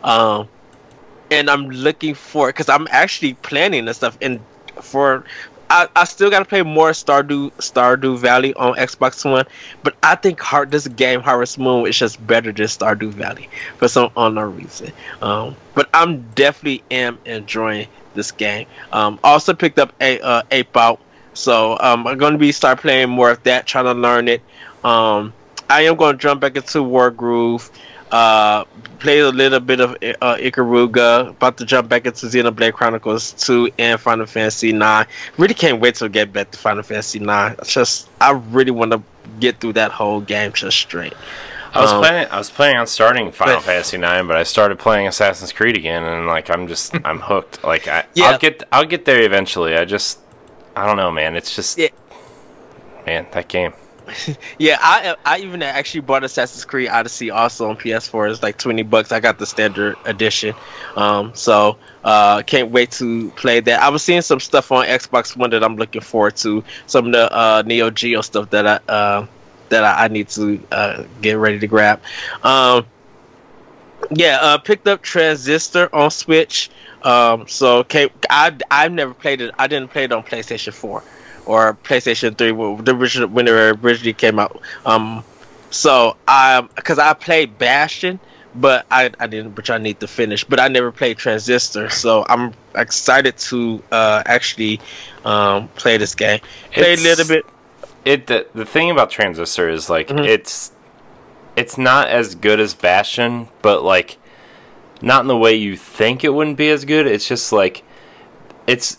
[0.03, 0.47] Um,
[1.31, 4.17] and I'm looking for because I'm actually planning and stuff.
[4.21, 4.41] And
[4.81, 5.25] for
[5.69, 9.45] I, I still gotta play more Stardew Stardew Valley on Xbox One,
[9.83, 14.11] but I think this game Harvest Moon is just better than Stardew Valley for some
[14.17, 14.91] unknown reason.
[15.21, 18.65] Um, but I'm definitely am enjoying this game.
[18.91, 20.99] Um, also picked up a uh, Ape Out,
[21.33, 24.41] so um, I'm gonna be start playing more of that, trying to learn it.
[24.83, 25.33] Um,
[25.69, 27.69] I am gonna jump back into Wargroove.
[28.11, 28.63] Uh,
[28.99, 31.29] played a little bit of uh, Ikaruga.
[31.29, 35.05] About to jump back into Xenoblade Chronicles 2 and Final Fantasy 9.
[35.37, 37.55] Really can't wait to get back to Final Fantasy 9.
[37.59, 39.01] It's just I really want to
[39.39, 41.13] get through that whole game just straight.
[41.71, 42.27] I was Um, planning.
[42.31, 45.77] I was planning on starting Final but- Fantasy Nine, but I started playing Assassin's Creed
[45.77, 47.63] again, and like I'm just I'm hooked.
[47.63, 48.31] Like I, Yeah.
[48.31, 49.77] I'll get I'll get there eventually.
[49.77, 50.17] I just
[50.75, 51.35] I don't know, man.
[51.35, 51.89] It's just Yeah.
[53.05, 53.73] man that game.
[54.59, 58.29] Yeah, I I even actually bought Assassin's Creed Odyssey also on PS4.
[58.29, 59.11] It's like twenty bucks.
[59.11, 60.55] I got the standard edition,
[60.95, 63.81] um, so uh, can't wait to play that.
[63.81, 66.63] I was seeing some stuff on Xbox One that I'm looking forward to.
[66.87, 69.27] Some of the uh, Neo Geo stuff that I uh,
[69.69, 72.01] that I, I need to uh, get ready to grab.
[72.43, 72.85] Um,
[74.11, 76.69] yeah, uh, picked up Transistor on Switch.
[77.03, 79.53] Um, so can't, I I've never played it.
[79.57, 81.03] I didn't play it on PlayStation Four
[81.49, 82.51] or PlayStation Three
[82.83, 84.61] the original when it originally came out.
[84.85, 85.23] Um,
[85.71, 88.19] so I because I played Bastion,
[88.55, 90.43] but I I didn't, which I need to finish.
[90.43, 94.79] But I never played Transistor, so I'm excited to uh, actually
[95.25, 96.39] um, play this game.
[96.71, 97.45] Play a little bit.
[98.05, 100.25] It the, the thing about Transistor is like Mhm.
[100.27, 100.71] it's
[101.55, 104.17] it's not as good as Bastion, but like
[105.01, 107.07] not in the way you think it wouldn't be as good.
[107.07, 107.83] It's just like
[108.67, 108.97] it's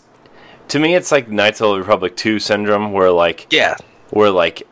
[0.71, 3.75] to me it's like Knights of the Republic 2 syndrome where like Yeah,
[4.09, 4.63] where like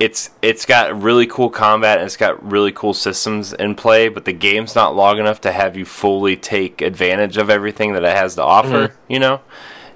[0.00, 4.24] it's it's got really cool combat and it's got really cool systems in play, but
[4.24, 8.16] the game's not long enough to have you fully take advantage of everything that it
[8.16, 8.88] has to offer.
[8.88, 8.92] Mhm.
[9.08, 9.40] You know,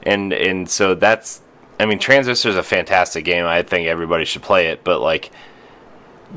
[0.03, 1.41] and and so that's
[1.81, 3.47] I mean, Transistor is a fantastic game.
[3.47, 5.31] I think everybody should play it, but like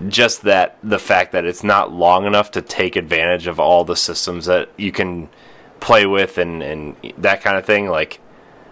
[0.07, 3.95] just that the fact that it's not long enough to take advantage of all the
[3.97, 5.27] systems that you can
[5.81, 8.19] play with and and that kind of thing like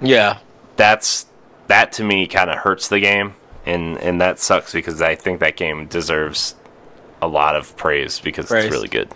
[0.01, 0.39] Yeah.
[0.75, 1.25] that's
[1.67, 3.33] that to me kind of hurts the game
[3.65, 6.55] and and that sucks because I think that game deserves
[7.21, 8.65] a lot of praise because Praise.
[8.65, 9.09] it's really good.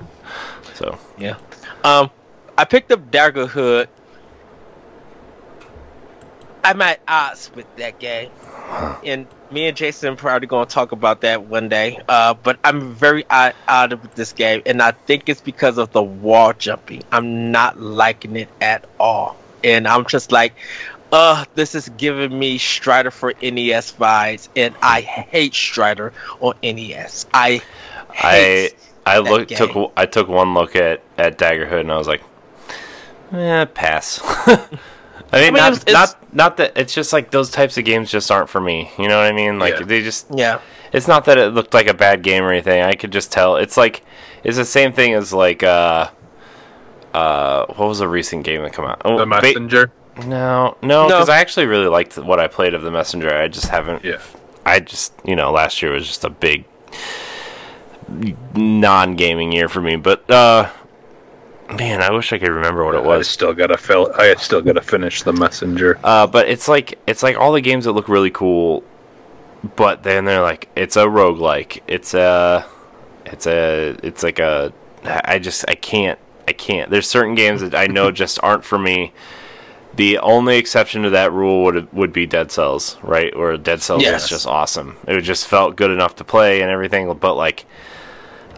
[0.76, 1.38] So Yeah.
[1.84, 2.12] Um,
[2.58, 3.88] I picked up Daggerhood.
[6.64, 8.30] I'm at odds with that game,
[9.04, 12.00] and me and Jason are probably going to talk about that one day.
[12.08, 15.92] Uh, but I'm very odd, odd with this game, and I think it's because of
[15.92, 17.02] the wall jumping.
[17.12, 20.54] I'm not liking it at all, and I'm just like,
[21.12, 27.26] uh, this is giving me Strider for NES vibes, and I hate Strider on NES.
[27.34, 27.62] I
[28.10, 28.72] I
[29.06, 29.58] I look game.
[29.58, 32.22] took I took one look at at Daggerhood and I was like,
[33.34, 34.20] eh, pass.
[35.34, 37.86] I mean, mean, not, it's- it's- not not that it's just like those types of
[37.86, 38.92] games just aren't for me.
[38.98, 39.60] You know what I mean?
[39.60, 39.86] Like Yeah.
[39.86, 40.60] they just yeah.
[40.94, 42.82] it's not that it looked like a bad game or anything.
[42.82, 43.56] I could just tell.
[43.58, 44.04] It's like
[44.44, 46.10] it's the same thing as like uh
[47.14, 49.02] uh what was a recent game that come out?
[49.06, 49.92] Oh, The messenger.
[50.26, 51.08] no, no, No.
[51.08, 53.34] because I actually really liked what I played of the messenger.
[53.36, 54.04] I just haven't.
[54.06, 54.22] Yeah.
[54.66, 56.66] I just you know last year was just a big
[58.56, 59.96] non-gaming year for me.
[59.96, 60.70] But uh
[61.70, 63.14] man, I wish I could remember what it was.
[63.14, 63.28] I was.
[63.30, 64.12] still gotta fill.
[64.18, 66.00] I still gotta finish the messenger.
[66.04, 68.84] Uh, but it's like it's like all the games that look really cool,
[69.76, 71.82] but then they're like it's a roguelike.
[71.88, 72.66] It's a
[73.26, 74.74] it's a it's like a
[75.06, 76.90] I just I can't I can't.
[76.90, 79.14] There's certain games that I know just aren't for me.
[79.96, 83.38] The only exception to that rule would would be Dead Cells, right?
[83.38, 84.24] Where Dead Cells Yes.
[84.24, 84.98] is just awesome.
[85.08, 87.66] It just felt good enough to play and everything, but like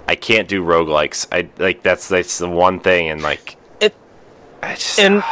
[0.07, 1.27] I can't do roguelikes.
[1.31, 3.95] I like that's that's the one thing and like It-
[4.61, 5.23] I just and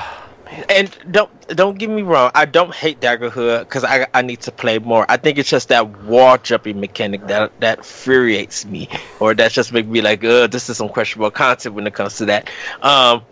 [0.69, 2.31] and don't don't get me wrong.
[2.35, 5.05] I don't hate Daggerhood because I I need to play more.
[5.07, 8.89] I think it's just that wall jumping mechanic that that infuriates me,
[9.19, 12.17] or that just make me like, uh, this is some questionable content when it comes
[12.17, 12.49] to that.
[12.81, 13.23] Um,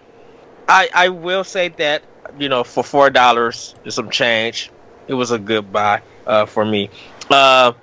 [0.68, 2.04] I I will say that
[2.38, 4.72] you know for four dollars and some change,
[5.08, 6.90] it was a good buy uh, for me.
[7.30, 7.74] Uh,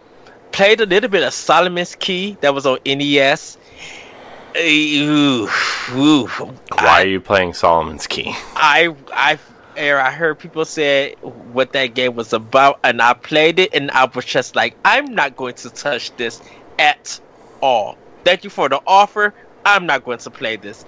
[0.53, 3.59] played a little bit of Solomon's Key that was on NES.
[4.59, 5.49] Ooh,
[5.93, 6.27] ooh.
[6.27, 8.33] why are you playing Solomon's Key?
[8.55, 9.39] I I
[9.77, 14.07] I heard people say what that game was about, and I played it, and I
[14.07, 16.41] was just like, I'm not going to touch this
[16.79, 17.21] at
[17.61, 17.99] all.
[18.25, 19.35] Thank you for the offer.
[19.65, 20.85] I'm not going to play this.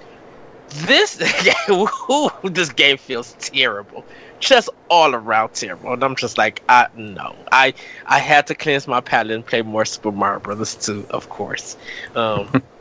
[0.70, 1.20] This
[1.70, 4.04] ooh, this game feels terrible,
[4.38, 7.74] just all around terrible, and I'm just like, I no, I
[8.06, 11.76] I had to cleanse my palate and play more Super Mario Brothers 2, of course.
[12.14, 12.62] Um,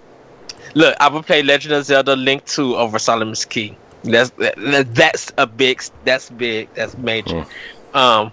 [0.77, 3.77] look, I would play Legend of Zelda: Link 2 over Solomon's Key.
[4.03, 7.45] That's that's a big that's big that's major.
[7.93, 8.31] Um,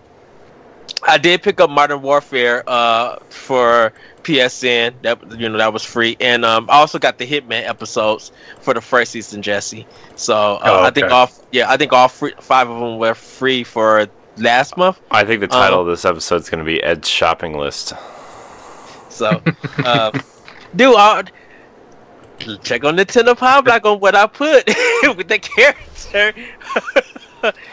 [1.03, 3.93] I did pick up Modern Warfare uh for
[4.23, 8.33] PSN that you know that was free, and um I also got the Hitman episodes
[8.61, 9.87] for the first season, Jesse.
[10.17, 11.15] So uh, Oh, I think okay.
[11.15, 15.01] all yeah I think all free, five of them were free for last month.
[15.11, 17.93] I think the title Um, of this episode is going to be Ed's shopping list.
[19.11, 19.43] So,
[19.85, 20.11] uh,
[20.77, 21.25] dude, i
[22.63, 24.67] check on Nintendo Power Block on what I put
[25.17, 26.35] with the character.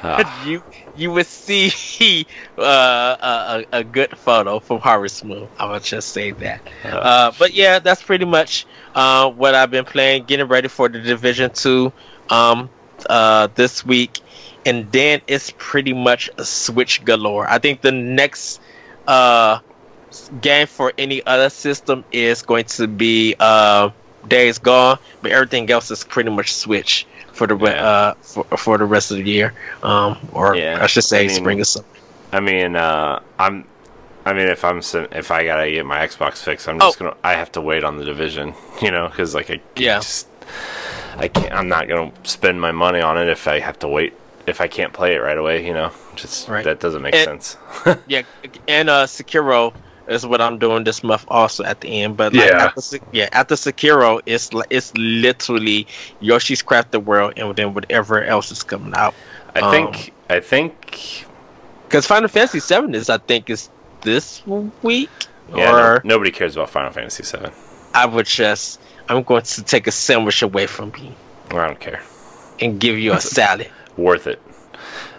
[0.03, 0.43] Ah.
[0.45, 0.63] you
[0.95, 2.25] you would see
[2.57, 5.47] uh, a, a good photo from Harvest Moon.
[5.57, 6.67] I'm gonna just say that.
[6.83, 10.25] Uh, but yeah, that's pretty much uh, what I've been playing.
[10.25, 11.93] Getting ready for the Division Two
[12.29, 12.69] um,
[13.09, 14.19] uh, this week,
[14.65, 17.47] and then it's pretty much a Switch galore.
[17.47, 18.59] I think the next
[19.07, 19.59] uh,
[20.41, 23.89] game for any other system is going to be uh,
[24.27, 28.85] Days Gone, but everything else is pretty much Switch for the uh, for, for the
[28.85, 29.53] rest of the year,
[29.83, 31.85] um, or Yeah, I should say I mean- spring or summer.
[32.31, 33.65] I mean, uh, I'm.
[34.25, 34.77] I mean, if I'm
[35.11, 37.05] if I gotta get my Xbox fixed, I'm just Oh.
[37.05, 37.17] gonna.
[37.23, 39.97] I have to wait on the division, you know, because like I Yeah.
[39.99, 40.27] just
[41.17, 41.51] I can't.
[41.53, 44.13] I'm not gonna spend my money on it if I have to wait.
[44.47, 46.63] If I can't play it right away, you know, just Right.
[46.63, 47.57] that doesn't make And- sense.
[48.07, 48.21] Yeah,
[48.67, 49.73] and uh, Sekiro
[50.07, 52.17] is what I'm doing this month also at the end.
[52.17, 52.71] But like, Yeah.
[52.75, 55.87] after, yeah, after Sekiro, it's it's literally
[56.19, 59.13] Yoshi's Crafted World, and then whatever else is coming out.
[59.55, 60.13] I Um, think.
[60.29, 61.25] I think.
[61.87, 63.69] Because Final Fantasy Seven is, I think, is
[64.01, 64.41] this
[64.81, 65.09] week,
[65.53, 67.51] Yeah, no- or nobody cares about Final Fantasy VII.
[67.93, 68.79] I would just
[69.09, 71.13] I'm going to take a sandwich away from you
[71.51, 72.01] I don't care.
[72.61, 73.69] and give you a salad.
[73.97, 74.41] Worth it.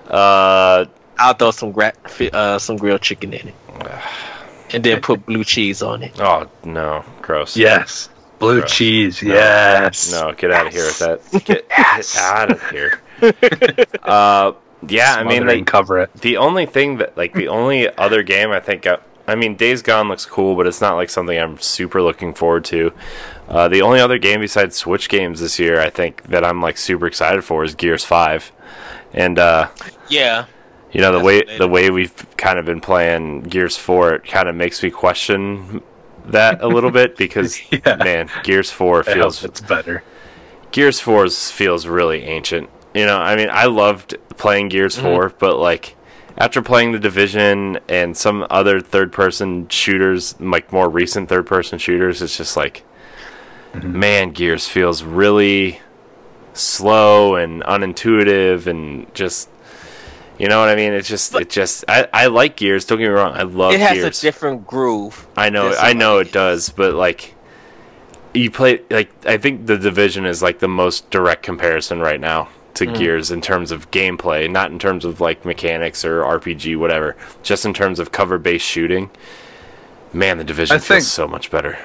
[0.08, 0.86] Uh,
[1.18, 1.92] I'll throw some gra-
[2.32, 3.54] uh, some grilled chicken in it.
[4.72, 6.18] And then put blue cheese on it.
[6.20, 7.56] Oh no, gross.
[7.56, 8.08] Yes.
[8.38, 8.72] Blue Gross.
[8.74, 9.22] cheese.
[9.22, 9.34] No.
[9.34, 10.10] Yes.
[10.12, 11.44] No, get out of here with that.
[11.44, 13.00] Get, get out of here.
[14.02, 14.52] uh,
[14.88, 16.12] yeah, I mean, like cover it.
[16.14, 18.98] the only thing that, like, the only other game I think, I,
[19.28, 22.64] I mean, Days Gone looks cool, but it's not like something I'm super looking forward
[22.66, 22.92] to.
[23.48, 26.78] Uh, the only other game besides Switch games this year, I think that I'm like
[26.78, 28.50] super excited for is Gears Five,
[29.12, 29.68] and uh,
[30.08, 30.46] Yeah,
[30.92, 31.68] you know the way the do.
[31.68, 35.82] way we've kind of been playing Gears Four, it kind of makes me question
[36.26, 37.96] that a little bit because Yeah.
[37.96, 40.02] man, Gears Four feels it's better.
[40.70, 42.70] Gears 4 feels really ancient.
[42.94, 45.96] You know, I mean, I loved playing Gears 4, but like
[46.38, 52.38] after playing the Division and some other third-person shooters, like more recent third-person shooters, it's
[52.38, 52.84] just like,
[53.82, 55.80] man, Gears feels really
[56.54, 59.50] slow and unintuitive and just.
[60.38, 60.92] You know what I mean?
[60.92, 61.84] It's just, it just.
[61.88, 62.84] I, I like Gears.
[62.84, 63.34] Don't get me wrong.
[63.34, 64.18] I love it has Gears.
[64.18, 65.26] a different groove.
[65.36, 67.34] I know, I know like- it does, but like
[68.34, 72.48] you play like I think the division is like the most direct comparison right now
[72.74, 72.96] to Mm.
[72.98, 77.14] Gears in terms of gameplay, not in terms of like mechanics or RPG, whatever.
[77.42, 79.10] Just in terms of cover-based shooting.
[80.14, 81.78] Man, the division I feels think- so much better.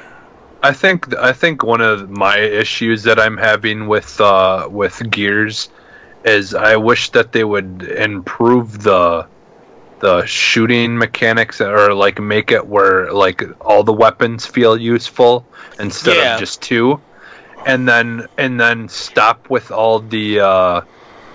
[0.63, 5.69] I think I think one of my issues that I'm having with uh, with Gears
[6.27, 9.29] is I wish that they would improve the
[9.99, 15.47] the shooting mechanics or like make it where like all the weapons feel useful
[15.79, 16.19] instead Yeah.
[16.19, 17.03] of just two.
[17.65, 20.81] And then and then stop with all the uh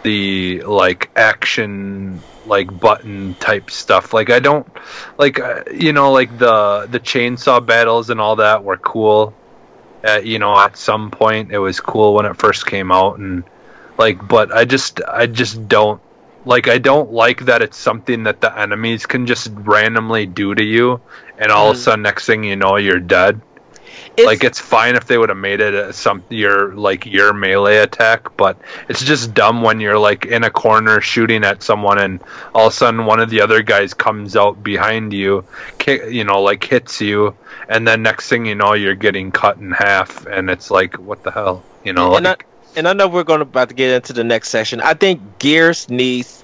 [0.03, 4.13] the like action like button type stuff.
[4.13, 4.67] Like i don't
[5.19, 9.37] like uh, you know like the the chainsaw battles and all that were cool.
[10.07, 13.49] Uh, you know at some point it was cool when it first came out and
[13.99, 16.01] like but i just i just don't
[16.45, 20.63] like i don't like that it's something that the enemies can just randomly do to
[20.65, 21.01] you
[21.39, 21.83] and all of a Mhm.
[21.83, 23.41] sudden next thing you know you're dead
[24.17, 27.33] It's, like it's fine if they would have made it a, some your like your
[27.33, 28.57] melee attack, but
[28.89, 32.21] it's just dumb when you're like in a corner shooting at someone and
[32.55, 35.45] all of a sudden one of the other guys comes out behind you,
[35.79, 37.35] ki- you know, like hits you,
[37.69, 41.23] and then next thing you know you're getting cut in half, and it's like what
[41.23, 42.11] the hell, you know?
[42.13, 42.23] Like,
[42.77, 44.81] and I know we're going to about to get into the next section.
[44.81, 46.43] I think Gears needs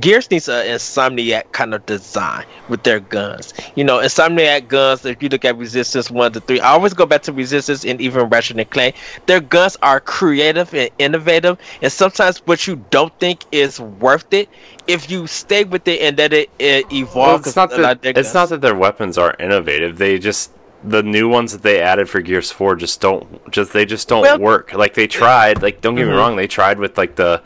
[0.00, 3.52] Gears needs an Insomniac kind of design with their guns.
[3.74, 5.04] You know, Insomniac guns.
[5.04, 8.00] If you look at Resistance one to three, I always go back to Resistance and
[8.00, 8.96] even Ratchet and Clank.
[9.26, 14.48] Their guns are creative and innovative, and sometimes what you don't think is worth it,
[14.86, 18.00] if you stay with it and let it, it Well, it's not a lot of
[18.02, 19.98] that it's guns- not that their weapons are innovative.
[19.98, 20.50] They just
[20.86, 24.22] the new ones that they added for Gears 4 just don't just they just don't
[24.22, 24.74] Well- work.
[24.74, 26.16] Like they tried, like don't get me Mhm.
[26.18, 27.40] wrong, they tried with like the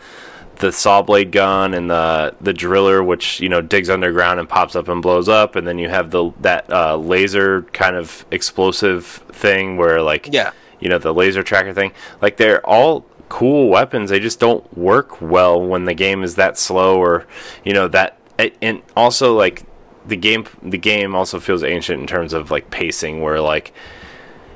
[0.56, 4.74] the saw blade gun and the the driller which, you know, digs underground and pops
[4.74, 9.04] up and blows up and then you have the that uh, laser kind of explosive
[9.30, 10.50] thing where like Yeah.
[10.80, 15.20] you know the laser tracker thing like they're all cool weapons they just don't work
[15.20, 17.24] well when the game is that slow or
[17.64, 18.16] you know that
[18.62, 19.62] and also like
[20.08, 23.72] the game the game also feels ancient in terms of like pacing where like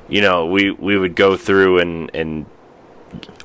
[0.09, 2.45] you know we we would go through and and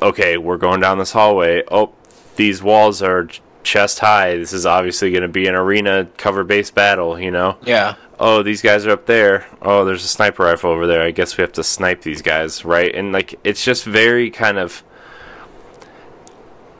[0.03, 1.93] okay we're going down this hallway oh
[2.37, 3.29] these walls are
[3.63, 7.57] chest high this is obviously going to be an arena cover based battle you know
[7.65, 7.97] Yeah.
[8.19, 9.47] oh, these guys are up there.
[9.63, 11.03] Oh, there's a sniper rifle over there.
[11.03, 12.93] I guess we have to snipe these guys, right?
[12.93, 14.83] And like, it's just very kind of.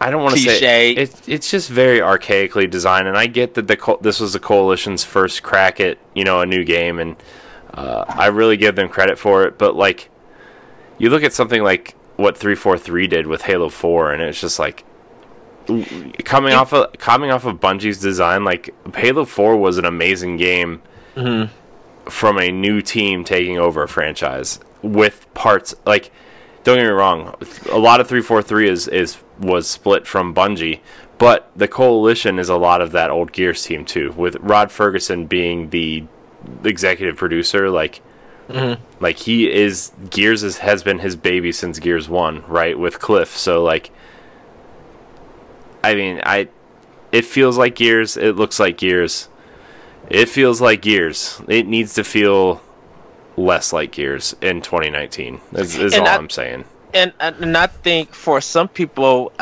[0.01, 3.67] I don't want to say it, it's just very archaically designed, and I get that
[3.67, 7.17] the co- this was the coalition's first crack at you know a new game, and
[7.75, 9.59] uh, I really give them credit for it.
[9.59, 10.09] But like,
[10.99, 14.41] you look at something like what three four three did with Halo Four, and it's
[14.41, 14.85] just like
[16.25, 20.81] coming off of coming off of Bungie's design, like Halo Four was an amazing game
[21.17, 21.51] Mhm.
[22.07, 26.13] from a new team taking over a franchise with parts like
[26.63, 27.35] don't get me wrong
[27.73, 30.81] a lot of 343 is is was split from Bungie
[31.19, 35.27] but the coalition is a lot of that old Gears team too with Rod Ferguson
[35.27, 36.05] being the
[36.65, 38.01] executive producer like
[38.49, 38.79] Mhm.
[39.01, 43.37] like he is Gears is, has been his baby since Gears 1 right with Cliff
[43.37, 43.91] so like
[45.85, 46.49] I mean I
[47.13, 49.29] it feels like Gears it looks like Gears
[50.11, 51.43] it feels like Gears.
[51.49, 52.63] It needs to feel
[53.37, 55.39] less like Gears in 2019.
[55.53, 56.65] Is, is all I- I'm saying.
[56.95, 59.33] And and I think for some people,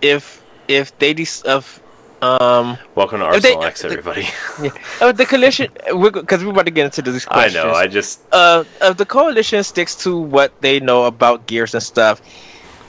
[0.00, 1.80] if if they des- of
[2.22, 4.28] um Welcome to If they- Arsenal X, everybody.
[5.00, 7.72] uh, the coalition because we're, about to get into these I know.
[7.72, 12.20] I just uh, if the coalition sticks to what they know about gears and stuff,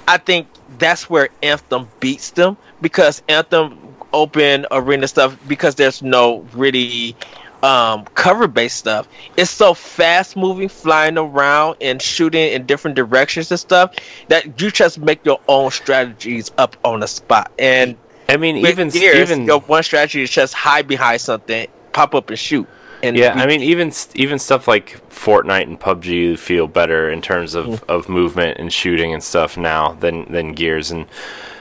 [0.08, 0.48] I think
[0.80, 7.16] that's where Anthem beats them because Anthem open arena stuff because there's no really
[7.64, 9.08] um, cover based stuff.
[9.36, 13.96] It's so fast moving, flying around and shooting in different directions and stuff
[14.28, 17.52] that you just make your own strategies up on the spot.
[17.58, 17.98] And
[18.30, 22.30] I mean, even Gears, even your one strategy is just hide behind something, pop up
[22.30, 22.68] and shoot.
[23.04, 27.22] And yeah, we- I mean, even even stuff like Fortnite and PUBG feel better in
[27.22, 27.84] terms of, Mm.
[27.90, 31.06] of movement and shooting and stuff now than than Gears and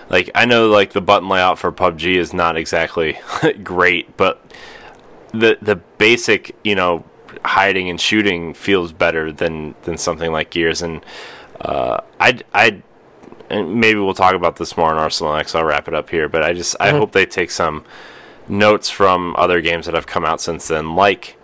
[0.08, 3.18] like I know like the button layout for PUBG is not exactly
[3.62, 4.40] great, but
[5.32, 7.04] the the basic you know
[7.44, 11.04] hiding and shooting feels better than than something like Gears and
[11.60, 12.82] uh, I I
[13.50, 15.54] maybe we'll talk about this more in Arsenal X.
[15.54, 16.98] I'll wrap it up here, but I just I Mhm.
[16.98, 17.84] hope they take some
[18.48, 21.36] notes from other games that have come out since then, like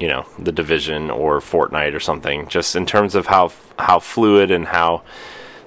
[0.00, 4.50] you know the Division or Fortnite or something, just in terms of how how fluid
[4.50, 5.02] and how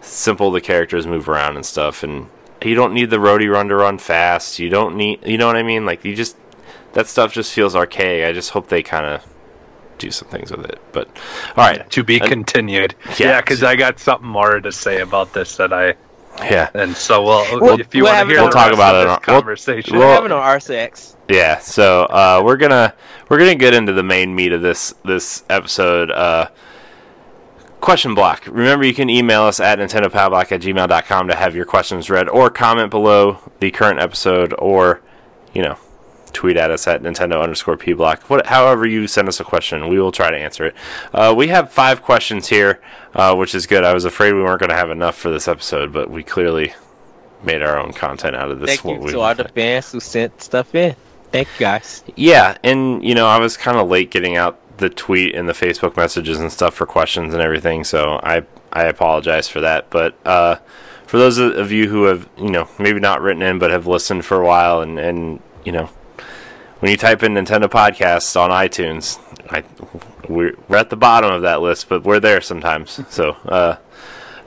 [0.02, 2.04] simple the characters move around and stuff.
[2.04, 2.28] And
[2.62, 4.60] you don't need the roadie run to run fast.
[4.60, 5.86] You don't need, you know what I mean?
[5.86, 6.36] Like you just
[6.96, 8.26] that stuff just feels archaic.
[8.28, 9.24] I just hope they kind of
[10.00, 10.80] do some things with it.
[10.92, 11.08] But
[11.56, 12.96] all right, To be And- continued.
[13.18, 13.28] Yeah.
[13.28, 15.94] Yeah, because I got something more to say about this that I.
[16.40, 16.70] yeah.
[16.74, 18.96] And so, well, We'll- if you we'll want to hear on- We'll talk rest about
[18.96, 21.16] of it this on- we'll- conversation, we're well- having on RCX.
[21.30, 22.94] Yeah, so uh, we're gonna
[23.30, 26.12] we're gonna get into the main meat of this this episode.
[26.12, 26.50] Uh,
[27.82, 28.44] question block.
[28.48, 32.50] Remember, you can email us at nintendopadblock at gmail.com to have your questions read, or
[32.50, 35.02] comment below the current episode, or
[35.54, 35.78] you know,
[36.36, 38.22] tweet at us at Nintendo underscore P block.
[38.30, 40.76] What, however you send us a question, we will try to answer it.
[41.14, 42.82] Uh, we have five questions here,
[43.14, 43.84] uh, which is good.
[43.84, 46.74] I was afraid we weren't going to have enough for this episode, but we clearly
[47.44, 48.82] made our own content out of this.
[48.82, 50.96] Thank what you to all the fans who sent stuff in.
[51.32, 52.04] Thank you guys.
[52.16, 55.54] yeah, and you know, I was kind of late getting out the tweet and the
[55.54, 59.90] Facebook messages and stuff for questions and everything, so I I apologize for that.
[59.90, 60.58] But uh,
[61.06, 63.88] for those of of you who have you know maybe not written in but have
[63.88, 65.90] listened for a while and and you know
[66.80, 69.20] when you type in Nintendo podcasts on iTunes,
[69.50, 69.64] I
[70.28, 73.00] we're, we're at the bottom of that list, but we're there sometimes.
[73.10, 73.78] So uh,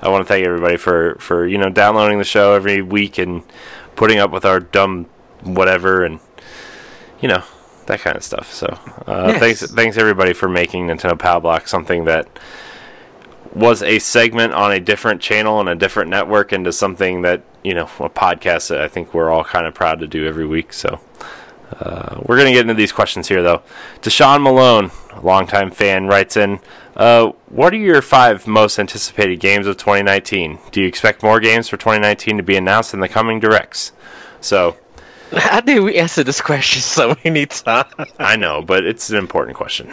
[0.02, 3.42] I want to thank everybody for for you know downloading the show every week and
[3.96, 5.04] putting up with our dumb
[5.42, 6.20] whatever and
[7.20, 7.42] you know
[7.86, 8.52] that kind of stuff.
[8.52, 8.66] So
[9.06, 9.40] uh, Yes.
[9.40, 12.28] thanks thanks everybody for making Nintendo Power Block something that
[13.54, 17.74] was a segment on a different channel and a different network into something that you
[17.74, 20.72] know a podcast that I think we're all kind of proud to do every week.
[20.72, 21.00] So.
[21.80, 23.62] Uh, we're gonna get into these questions here, though.
[24.02, 26.60] Deshaun Malone, a longtime fan, writes in,
[26.96, 30.58] uh, "What are your five most anticipated games of 2019?
[30.72, 33.92] Do you expect more games for 2019 to be announced in the coming directs?"
[34.40, 34.76] So
[35.36, 37.92] How think we answer this question so many times.
[38.18, 39.90] I know, but it's an important question,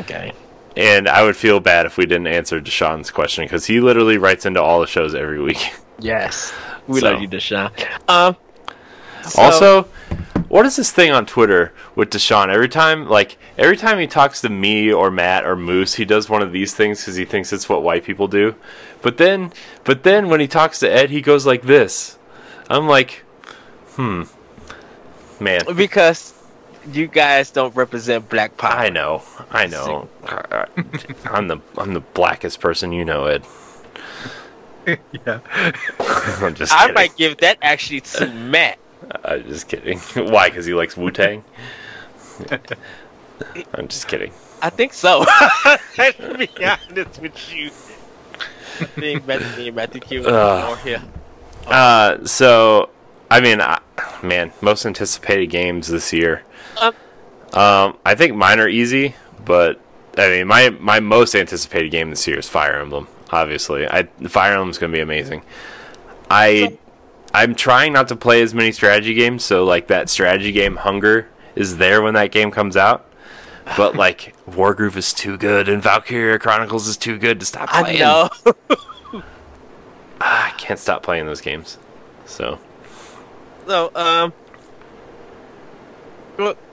[0.00, 0.32] Okay.
[0.76, 4.44] and I would feel bad if we didn't answer Deshaun's question because he literally writes
[4.44, 5.72] into all the shows every week.
[5.98, 6.52] Yes.
[6.86, 7.70] We So- love you, Deshaun.
[8.08, 8.36] Um.
[9.22, 9.86] so- also,
[10.50, 12.52] what is this thing on Twitter with Deshaun?
[12.52, 16.28] Every time, like every time he talks to me or Matt or Moose, he does
[16.28, 18.56] one of these things because he thinks it's what white people do.
[19.00, 19.52] But then,
[19.84, 22.18] but then when he talks to Ed, he goes like this.
[22.68, 23.22] I'm like,
[23.90, 24.24] hmm,
[25.38, 25.62] man.
[25.76, 26.34] because
[26.92, 28.72] you guys don't represent Black Power.
[28.72, 29.22] I know,
[29.52, 30.08] I know.
[31.26, 33.46] I'm the I'm the blackest person you know, Ed.
[35.26, 35.40] yeah.
[36.00, 38.80] I'm just I might give that actually to Matt.
[39.24, 39.98] I'm just kidding.
[40.16, 40.48] Why?
[40.48, 41.44] Because he likes Wu Tang.
[43.74, 44.32] I'm just kidding.
[44.62, 45.24] I think so.
[45.24, 47.70] to be honest with you.
[48.80, 50.66] I think Matthew, Matthew Q Ugh.
[50.66, 51.02] more here.
[51.66, 52.90] Uh, so
[53.30, 53.80] I mean, I,
[54.22, 56.42] man, most anticipated games this year.
[56.80, 56.94] Um,
[57.52, 59.80] Um, I think mine are easy, but
[60.16, 63.08] I mean, my my most anticipated game this year is Fire Emblem.
[63.30, 65.42] Obviously, I Fire Emblem's gonna be amazing.
[66.30, 66.78] I
[67.32, 71.28] I'm trying not to play as many strategy games, so like that strategy game hunger
[71.54, 73.06] is there when that game comes out.
[73.76, 77.82] But like Wargroove is too good and Valkyria Chronicles is too good to stop I
[77.82, 77.98] playing.
[78.00, 78.28] know.
[80.22, 81.78] Ah, I can't stop playing those games.
[82.26, 82.58] So
[83.66, 84.32] So, um,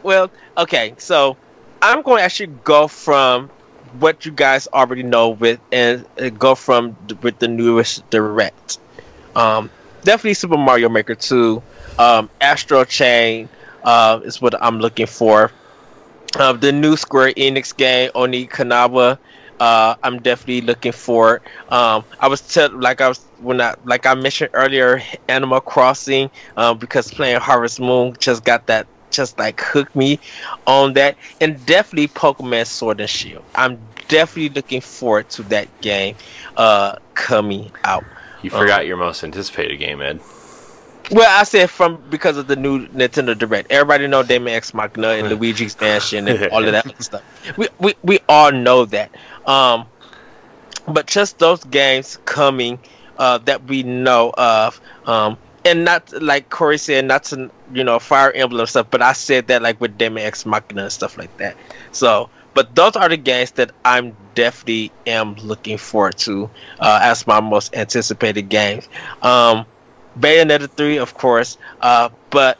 [0.03, 0.93] well- okay.
[0.97, 1.37] So,
[1.81, 3.49] I'm going to actually go from
[3.99, 6.05] what you guys already know with, and
[6.39, 8.79] go from with the newest direct.
[9.35, 9.69] Um,
[10.03, 11.61] definitely Super Mario Maker 2.
[11.99, 13.49] Um, Astral Chain
[13.83, 15.51] uh, is what I'm looking for.
[16.35, 19.17] Uh, the new Square Enix game, Oninaki.
[19.59, 21.41] Uh, I'm definitely looking for.
[21.69, 26.29] Um, I was tell like I was when I like I mentioned earlier, Animal Crossing.
[26.55, 30.19] Um, because playing Harvest Moon just got that just like hooked me
[30.67, 33.43] on that, and definitely Pokemon Sword and Shield.
[33.55, 33.79] I'm
[34.09, 36.15] definitely looking forward to that game
[36.55, 38.03] uh, coming out.
[38.47, 40.21] You forgot your most anticipated game, Ed.
[41.11, 43.69] Well, I said from because of the new Nintendo Direct.
[43.71, 47.23] Everybody know Daemon X Machina and Luigi's Mansion and all of that stuff.
[47.57, 49.11] We, we we all know that.
[49.45, 49.85] Um,
[50.87, 52.79] but just those games coming
[53.17, 57.99] uh, that we know of, um, and not like Corey said, not to you know
[57.99, 58.87] Fire Emblem stuff.
[58.89, 61.57] But I said that like with Daemon X Machina and stuff like that.
[61.91, 66.49] So, but those are the games that I'm definitely am looking forward to
[66.79, 68.89] uh, as my most anticipated games.
[69.21, 69.67] Um,
[70.19, 72.57] Bayonetta three, of course, uh, but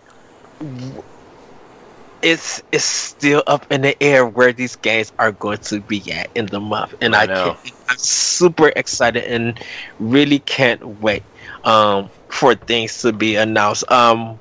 [2.22, 6.30] it's it's still up in the air where these games are going to be at
[6.36, 7.58] in the month, and I, I can't,
[7.90, 9.60] I'm super excited and
[10.00, 11.24] really can't wait
[11.64, 13.92] um, for things to be announced.
[13.92, 14.38] Um,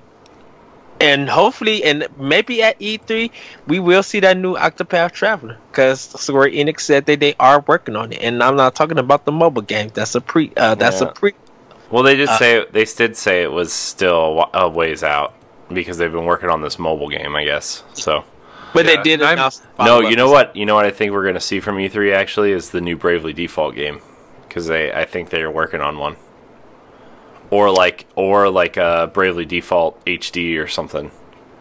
[1.01, 3.31] and hopefully, and maybe at E3,
[3.67, 7.97] we will see that new Octopath Traveler because Square Enix said that they are working
[7.97, 9.91] on it, and I'm not talking about the mobile game.
[9.93, 10.53] That's a pre.
[10.57, 11.09] Uh, that's Yeah.
[11.09, 11.33] a pre.
[11.91, 15.35] Well, they did Uh, say they did say it was still a ways out
[15.73, 17.83] because they've been working on this mobile game, I guess.
[17.93, 18.25] So
[18.73, 19.63] But Yeah, they did and I'm- announce.
[19.79, 20.55] no, you know what?
[20.55, 22.97] You know what I think we're going to see from E3 actually is the new
[22.97, 24.01] Bravely Default game
[24.49, 26.17] because they I think they're working on one.
[27.51, 31.11] Or like, or like a Bravely Default HD or something.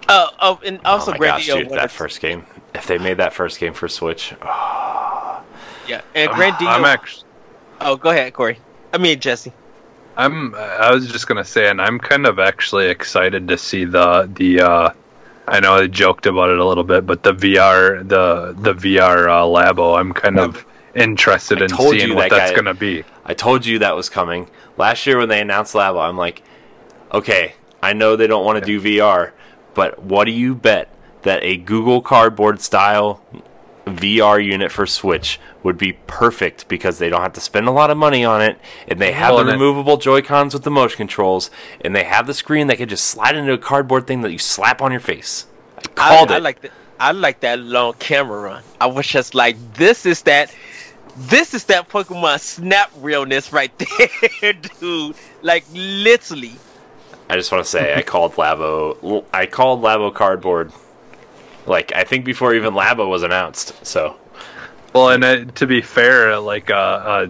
[0.10, 1.56] Oh, oh, and Oh also my Grandia gosh, dude!
[1.70, 2.46] wanted That first game.
[2.74, 5.42] If they made that first game for Switch, oh,
[5.88, 6.68] Yeah, and Grandia.
[6.68, 7.24] I'm actually.
[7.82, 8.60] oh, go ahead, Corey.
[8.94, 9.52] I mean Jesse.
[10.18, 10.56] I'm.
[10.56, 14.62] I was just gonna say, and I'm kind of actually excited to see the the.
[14.62, 14.90] uh
[15.48, 19.28] I know I joked about it a little bit, but the VR the the VR
[19.28, 20.66] uh, Labo, I'm kind of
[20.96, 23.04] interested I in seeing what that that's guy- gonna be.
[23.26, 26.08] I told you that was coming last year when they announced Labo.
[26.08, 26.44] I'm like,
[27.12, 29.32] okay, I know they don't want to do VR,
[29.74, 30.90] but what do you bet
[31.24, 33.22] that a Google Cardboard style
[33.86, 37.90] VR unit for Switch would be perfect because they don't have to spend a lot
[37.90, 41.50] of money on it, and they have the removable Joy Cons with the motion controls,
[41.82, 44.40] and they have the screen that can just slide into a cardboard thing that you
[44.40, 45.46] slap on your face.
[45.78, 46.38] I called I, it.
[46.38, 46.72] I like that.
[47.00, 48.64] I like that long camera run.
[48.80, 50.54] I was just like, this is that.
[51.18, 53.72] This is that Pokemon Snap realness right
[54.42, 55.16] there, dude.
[55.42, 56.54] Like literally.
[57.30, 59.24] I just want to say I called Labo.
[59.34, 60.72] I called Labo Cardboard.
[61.66, 63.74] Like I think before even Labo was announced.
[63.86, 64.18] So
[64.94, 67.28] Well, and uh, to be fair, like uh, uh,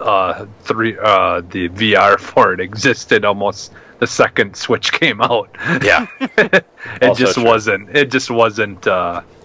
[0.00, 5.50] uh, three uh, the VR for it existed almost the second Switch came out.
[5.82, 6.64] yeah, it
[7.02, 7.44] Also just true.
[7.44, 7.94] wasn't.
[7.96, 8.86] It just wasn't.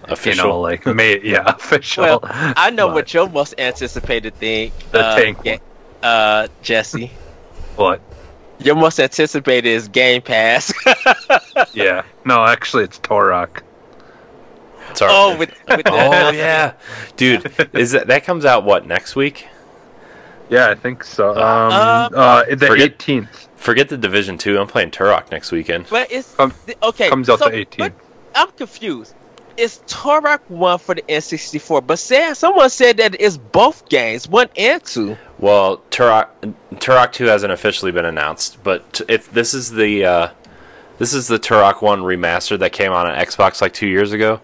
[0.08, 0.44] Uh, official.
[0.44, 2.04] You know, like made yeah official.
[2.04, 4.72] Well, I know But- what your most anticipated thing.
[4.92, 5.60] The uh, tank ga- one.
[6.02, 7.10] Uh, Jesse.
[7.76, 8.00] What?
[8.60, 10.72] Your most anticipated is Game Pass.
[11.72, 12.04] Yeah.
[12.24, 13.62] No, actually, it's Turok.
[14.94, 15.10] Sorry.
[15.12, 16.74] oh, with, with oh yeah,
[17.16, 17.50] dude.
[17.72, 19.48] Is that that comes out what next week?
[20.50, 21.30] Yeah, I think so.
[21.30, 24.58] Um, Uh, uh, the forget- eighteenth Forget the Division Two.
[24.60, 25.86] I'm playing Turok next weekend.
[25.90, 26.52] But it's Com-
[26.82, 27.08] okay.
[27.08, 27.78] comes out so, the 18th.
[27.78, 27.92] but
[28.36, 29.14] I'm confused.
[29.56, 34.48] It's Turok one for the N64, but say, someone said that it's both games, one
[34.56, 35.16] and two.
[35.38, 36.28] Well, Turok
[36.74, 40.28] Turok Two hasn't officially been announced, but if this is the uh,
[40.98, 44.40] this is the Turok One remaster that came on on Xbox like two years ago.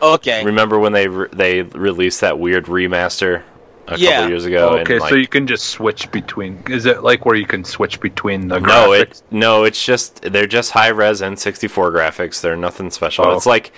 [0.00, 0.44] Okay.
[0.44, 3.42] Remember when they re- they released that weird remaster
[3.88, 4.12] a Yeah.
[4.16, 4.72] couple years ago?
[4.72, 6.62] and, okay, like, so you can just switch between.
[6.68, 9.00] Is it like where you can switch between the No, graphics?
[9.00, 12.40] it no, it's just they're just high res N64 graphics.
[12.40, 13.26] They're nothing special.
[13.26, 13.36] Oh.
[13.36, 13.72] It's like,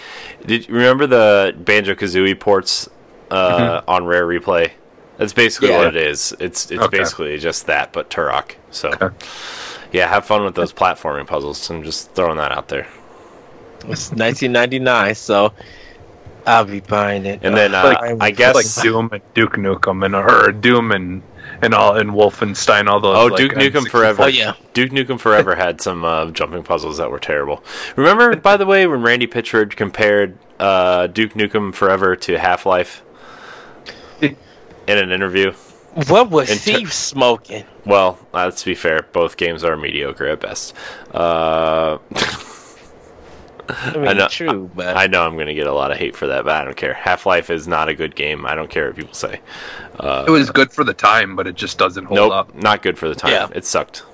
[0.46, 2.88] did you remember the Banjo Kazooie ports
[3.30, 3.90] uh, Mm-hmm.
[3.90, 4.70] on Rare Replay?
[5.18, 5.78] That's basically Yeah.
[5.78, 6.32] what it is.
[6.40, 6.98] It's it's Okay.
[6.98, 8.52] basically just that, but Turok.
[8.70, 9.08] So, Okay.
[9.92, 11.68] yeah, have fun with those platforming puzzles.
[11.70, 12.86] I'm just throwing that out there.
[13.88, 15.52] It's 1999, so
[16.48, 17.40] I'll be buying it.
[17.42, 21.22] And then uh, Like- I guess like Doom and Duke Nukem and or Doom and
[21.60, 23.16] and all and Wolfenstein, all those.
[23.16, 24.22] Oh, like, Duke Nukem N64 Forever.
[24.24, 24.54] Oh, yeah.
[24.74, 27.62] Duke Nukem Forever had some uh, jumping puzzles that were terrible.
[27.96, 33.02] Remember, by the way, when Randy Pitchford compared uh, Duke Nukem Forever to Half Life
[34.20, 34.36] in
[34.86, 35.52] an interview?
[36.06, 37.64] what was in he smoking?
[37.84, 39.02] Well, uh, let's be fair.
[39.12, 40.74] Both games are mediocre at best.
[41.10, 41.98] Uh,
[43.68, 45.98] I mean, I know- true, but I know I'm going to get a lot of
[45.98, 46.94] hate for that, but I don't care.
[46.94, 48.46] Half Life is not a good game.
[48.46, 49.40] I don't care what people say.
[50.00, 52.54] Uh, It was good for the time, but it just doesn't hold nope, up.
[52.54, 53.32] not good for the time.
[53.32, 53.48] Yeah.
[53.54, 54.04] It sucked.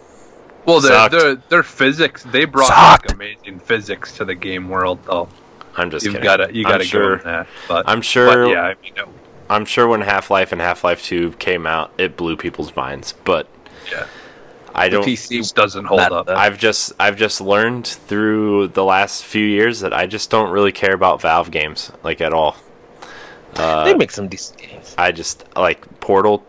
[0.67, 5.29] Well, their, their their physics they brought like amazing physics to the game world, though.
[5.77, 6.25] I'm just You've kidding.
[6.25, 7.47] got to you got to sure, give them that.
[7.69, 9.09] But I'm sure- But yeah, I mean, it-
[9.51, 13.13] I'm sure when Half Life and Half Life Two came out, it blew people's minds.
[13.25, 13.47] But
[13.93, 14.07] yeah,
[14.75, 15.07] I don't.
[15.07, 16.27] it PC just doesn't hold Not up.
[16.27, 20.51] the- I've just I've just learned through the last few years that I just don't
[20.51, 22.57] really care about Valve games like at all.
[23.55, 24.95] Uh, they make some decent games.
[24.99, 26.45] I just like Portal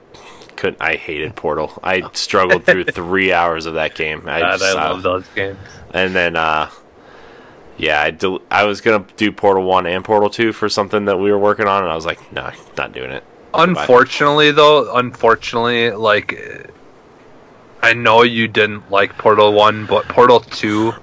[0.56, 0.82] couldn't.
[0.82, 1.72] I hated Portal.
[1.84, 4.24] I struggled through three hours of that game.
[4.28, 5.60] I, God, just, I uh, love those games.
[5.94, 6.70] And then, uh,
[7.78, 11.18] yeah, I del- I was gonna do Portal One and Portal Two for something that
[11.20, 13.24] we were working on, and I was like, no, not doing it.
[13.54, 16.70] Unfortunately, though, unfortunately, like
[17.86, 20.96] I know you didn't like Portal One, but Portal Two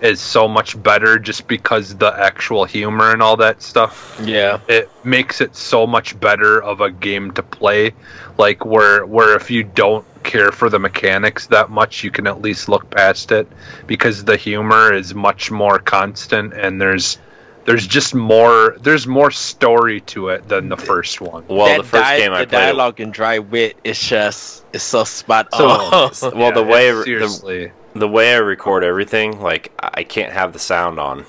[0.00, 4.18] is so much better just because the actual humor and all that stuff.
[4.24, 4.58] Yeah.
[4.66, 7.92] It makes it so much better of a game to play.
[8.38, 12.40] Like where where if you don't care for the mechanics that much, you can at
[12.40, 13.46] least look past it
[13.86, 17.18] because the humor is much more constant and there's
[17.64, 21.44] there's just more there's more story to it than the first one.
[21.48, 22.60] Well, That the first di- game I the played.
[22.60, 26.12] dialogue in Dry Wit is just it's so spot So- on.
[26.38, 30.52] well, the way it's the, seriously the way I record everything, like I can't have
[30.52, 31.24] the sound on,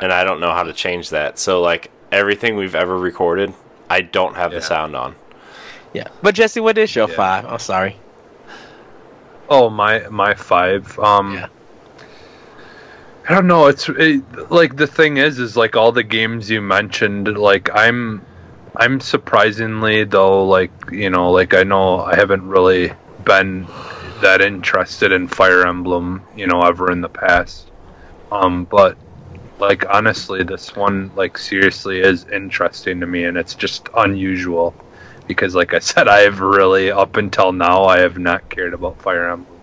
[0.00, 1.38] and I don't know how to change that.
[1.38, 3.52] So like everything we've ever recorded,
[3.90, 4.58] I don't have Yeah.
[4.60, 5.14] the sound on.
[5.92, 6.08] yeah.
[6.22, 7.16] But Jesse, what is your Yeah.
[7.16, 7.44] five?
[7.44, 7.96] I'm sorry.
[9.48, 10.98] Oh my my five.
[10.98, 11.46] Um Yeah.
[13.26, 13.66] I don't know.
[13.68, 17.38] It's it, like the thing is, is like all the games you mentioned.
[17.38, 18.24] Like I'm,
[18.76, 22.92] I'm surprisingly though, like you know, like I know I haven't really
[23.24, 23.66] been
[24.20, 27.70] that interested in Fire Emblem, you know, ever in the past.
[28.30, 28.98] Um, but
[29.58, 34.74] like honestly, this one like seriously is interesting to me, and it's just unusual
[35.26, 39.00] because, like I said, I have really up until now I have not cared about
[39.00, 39.53] Fire Emblem.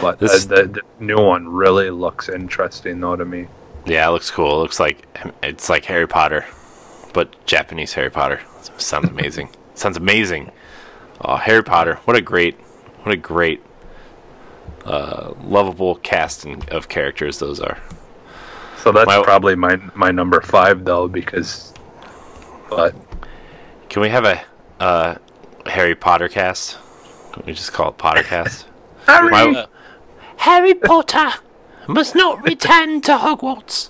[0.00, 3.46] But This- the, the, the new one really looks interesting though to me.
[3.86, 4.58] Yeah, it looks cool.
[4.58, 5.06] It looks like
[5.42, 6.44] it's like Harry Potter,
[7.12, 8.40] but Japanese Harry Potter.
[8.78, 9.50] sounds amazing.
[9.74, 10.50] sounds amazing.
[11.20, 11.96] Oh, Harry Potter!
[12.06, 12.56] What a great,
[13.02, 13.62] what a great,
[14.84, 17.78] uh, lovable casting of characters those are.
[18.78, 21.72] So that's My- probably my my number five though because.
[22.70, 22.94] But
[23.88, 24.42] Can we have a
[24.80, 25.14] uh,
[25.66, 26.78] Harry Potter cast?
[27.32, 28.64] Can we just call it Pottercast?
[29.06, 29.66] My-
[30.38, 31.32] Harry Potter
[31.86, 33.88] must not return to Hogwarts.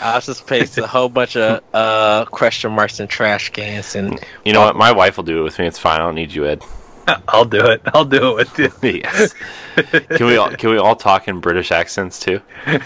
[0.00, 4.52] I just pasted a whole bunch of uh question marks and trash cans and You
[4.52, 4.76] know what?
[4.76, 5.66] My wife will do it with me.
[5.66, 6.00] It's fine.
[6.00, 6.62] I don't need you, Ed.
[7.28, 7.82] I'll do it.
[7.94, 9.00] I'll do it with you.
[9.04, 9.34] yes.
[9.76, 12.40] Can we all can we all talk in British accents too?
[12.66, 12.80] I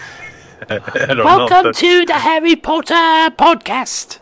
[0.69, 1.25] don't know.
[1.25, 4.19] Welcome to the Harry Potter podcast.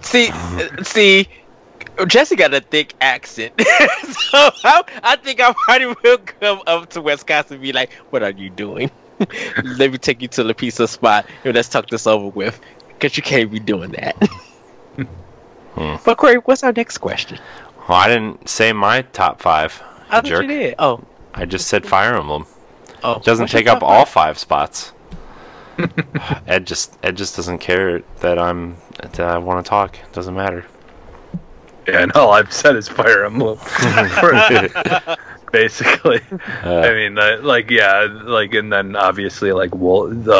[0.00, 1.28] see uh, see
[2.06, 3.52] Jesse got a thick accent.
[3.60, 8.22] so I, I think I probably will come up to Wisconsin and be like, What
[8.22, 8.90] are you doing?
[9.64, 12.60] Let me take you to the pizza spot and let's talk this over with.
[12.88, 14.16] Because you can't be doing that.
[15.74, 15.94] Hmm.
[16.04, 17.38] But Corey, what's our next question?
[17.88, 19.80] Well, I didn't say my top five.
[20.10, 20.42] I jerk.
[20.42, 20.74] you did.
[20.76, 22.46] Oh, I just said Fire Emblem.
[23.04, 23.18] oh.
[23.18, 24.36] It doesn't take up top all five?
[24.36, 24.92] five spots.
[26.48, 29.96] Ed just Ed just doesn't care that I'm that I want to talk.
[30.00, 30.66] It doesn't matter.
[31.88, 33.58] Yeah, and all I've said is Fire Emblem.
[35.52, 36.20] Basically,
[36.62, 40.34] Uh, I mean, uh, like yeah, like and then obviously like well, the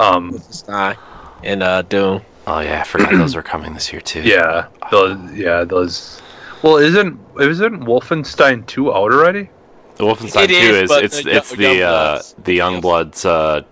[0.00, 0.96] um, Wolfenstein
[1.42, 2.22] and uh, Doom.
[2.46, 4.22] oh yeah, I forgot those were coming this year too.
[4.22, 6.22] yeah, those yeah those.
[6.62, 9.50] Well, isn't isn't Wolfenstein two out already?
[9.96, 13.26] The Wolfenstein It Two is, is it's the it's Young- the uh, Youngbloods- the Youngbloods
[13.26, 13.62] uh,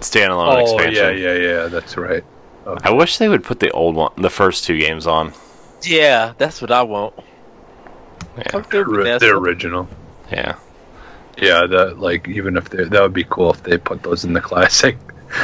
[0.00, 1.18] standalone oh expansion.
[1.18, 1.66] yeah, yeah, yeah.
[1.68, 2.24] That's right.
[2.82, 5.34] I wish they would put the old one, the first two games on.
[5.86, 7.14] Yeah, that's what I want.
[8.36, 9.26] Yeah, Come through, Ri- Vanessa.
[9.26, 9.88] the original.
[10.30, 10.56] yeah.
[11.36, 14.32] Yeah, that like even if they that would be cool if they put those in
[14.32, 14.96] the classic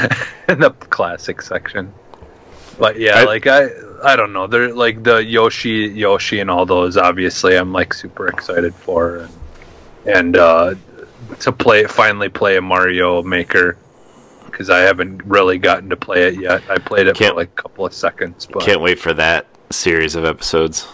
[0.48, 1.92] in the classic section.
[2.78, 3.70] But yeah, I- like I
[4.04, 4.46] I don't know.
[4.46, 9.28] They're like the Yoshi Yoshi and all those obviously I'm like super excited for
[10.06, 10.74] and and uh
[11.40, 13.76] to play finally play a Mario Maker
[14.46, 16.62] because I haven't really gotten to play it yet.
[16.70, 19.44] I played it Can't- for like a couple of seconds, but Can't wait for that
[19.70, 20.86] series of episodes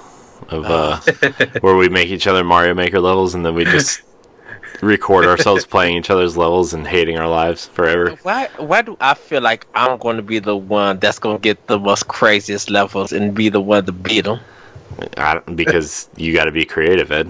[0.49, 1.51] of uh, Ah.
[1.61, 4.03] where we make each other Mario Maker levels and then we just
[4.83, 8.11] record ourselves playing each other's levels and hating our lives forever.
[8.23, 8.49] Why?
[8.59, 11.67] Why do I feel like I'm going to be the one that's going to get
[11.67, 14.41] the most craziest levels and be the one to beat them?
[15.55, 17.29] Because you got to be creative, Ed.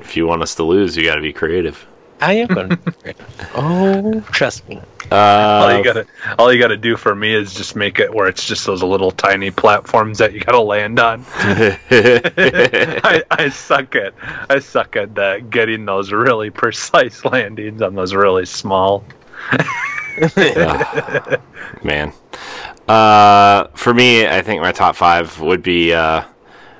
[0.00, 1.86] If you want us to lose, you got to be creative.
[2.22, 2.76] I am going to.
[2.76, 3.14] be
[3.54, 4.80] Oh, trust me.
[5.10, 6.06] all Uh, you gotta
[6.38, 9.10] all you gotta do for me is just make it where it's just those little
[9.10, 11.24] tiny platforms that you gotta land on.
[11.34, 14.14] I, I suck at
[14.48, 19.04] I suck at that getting those really precise landings on those really small.
[21.82, 22.12] man.
[22.88, 26.24] Uh, for me, I think my top five would be uh,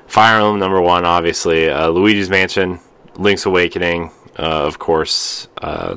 [0.07, 1.69] Fire Emblem number one, obviously.
[1.69, 2.79] Uh, Luigi's Mansion,
[3.17, 5.49] Link's Awakening, uh, of course.
[5.59, 5.97] Uh,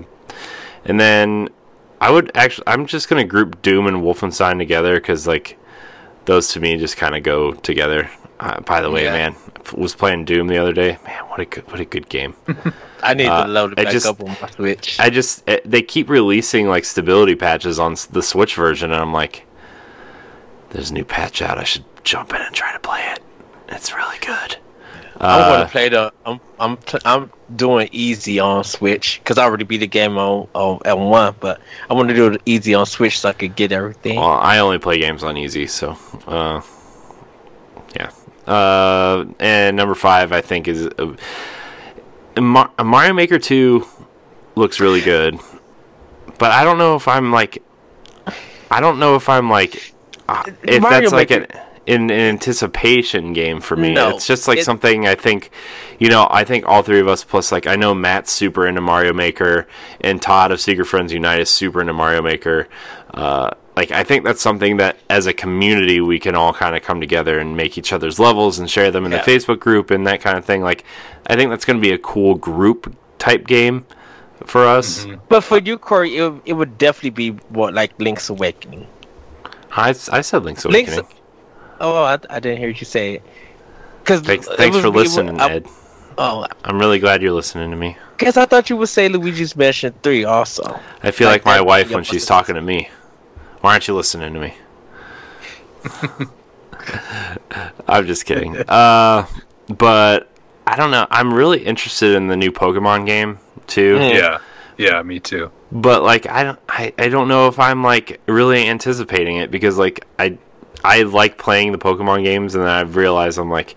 [0.86, 1.50] and then
[2.02, 5.58] I would actually, I'm just gonna group Doom and Wolfenstein together because like
[6.26, 8.10] those to me just kind of go together.
[8.40, 9.14] Uh, by the way, Yeah.
[9.14, 9.36] man,
[9.74, 10.98] was playing Doom the other day.
[11.06, 12.36] Man, what a good, what a good game.
[13.02, 15.00] I need Uh, to load it back just- up on my Switch.
[15.00, 19.14] I just eh, they keep releasing like stability patches on the Switch version, and I'm
[19.14, 19.46] like,
[20.72, 21.58] there's a new patch out.
[21.58, 23.22] I should jump in and try to play it.
[23.70, 24.58] It's really good.
[25.26, 26.14] I'm Uh, gonna play the.
[26.26, 30.48] I'm I'm pl- I'm doing easy on Switch because I already beat the game on
[30.54, 33.56] on at one, but I want to do it easy on Switch so I could
[33.56, 34.18] get everything.
[34.20, 35.98] Well, I only play games on easy, so
[36.28, 36.62] uh,
[37.96, 38.12] yeah.
[38.52, 41.16] Uh, and number five, I think, is uh,
[42.40, 43.86] Mar- Mario Maker Two
[44.56, 45.40] looks really good,
[46.38, 47.64] but I don't know if I'm like,
[48.70, 49.94] I don't know if I'm like,
[50.30, 53.94] uh, if Mario that's like an, Maker- an, an anticipation game for me.
[53.94, 55.52] No, it's just like it- something I think,
[56.00, 58.82] you know, I think all three of us plus like I know Matt's super into
[58.82, 59.68] Mario Maker,
[60.02, 62.68] and Todd of Secret Friends Unite is super into Mario Maker.
[63.14, 66.82] Uh, like I think that's something that as a community we can all kind of
[66.82, 69.22] come together and make each other's levels and share them in Yeah.
[69.24, 70.62] the Facebook group and that kind of thing.
[70.62, 70.84] Like
[71.28, 73.86] I think that's going to be a cool group type game
[74.46, 75.06] for us.
[75.30, 78.88] But for you, Corey, it, it would definitely be what like Link's Awakening.
[79.72, 81.15] I, I said Link's Link's- Awakening.
[81.80, 83.24] Oh, I, I didn't hear you say it.
[84.06, 85.68] Cause Thanks, thanks was- for it was- listening, I- Ed.
[86.18, 87.98] Oh, I'm really glad you're listening to me.
[88.18, 90.80] guess I thought you would say Luigi's Mansion Three also.
[91.04, 92.90] I feel like, Like my that- wife when she's talking to me.
[93.60, 94.54] Why aren't you listening to me?
[97.88, 98.58] I'm just kidding.
[98.68, 99.26] Uh,
[99.68, 100.30] but
[100.68, 101.08] I don't know.
[101.10, 103.96] I'm really interested in the new Pokemon game too.
[103.98, 104.14] Mhm.
[104.14, 104.38] Yeah,
[104.78, 105.52] yeah, me too.
[105.72, 109.78] But like I don't I, I don't know if I'm like really anticipating it because
[109.78, 110.38] like I
[110.86, 113.76] I like playing the Pokemon games and then I've realized I'm like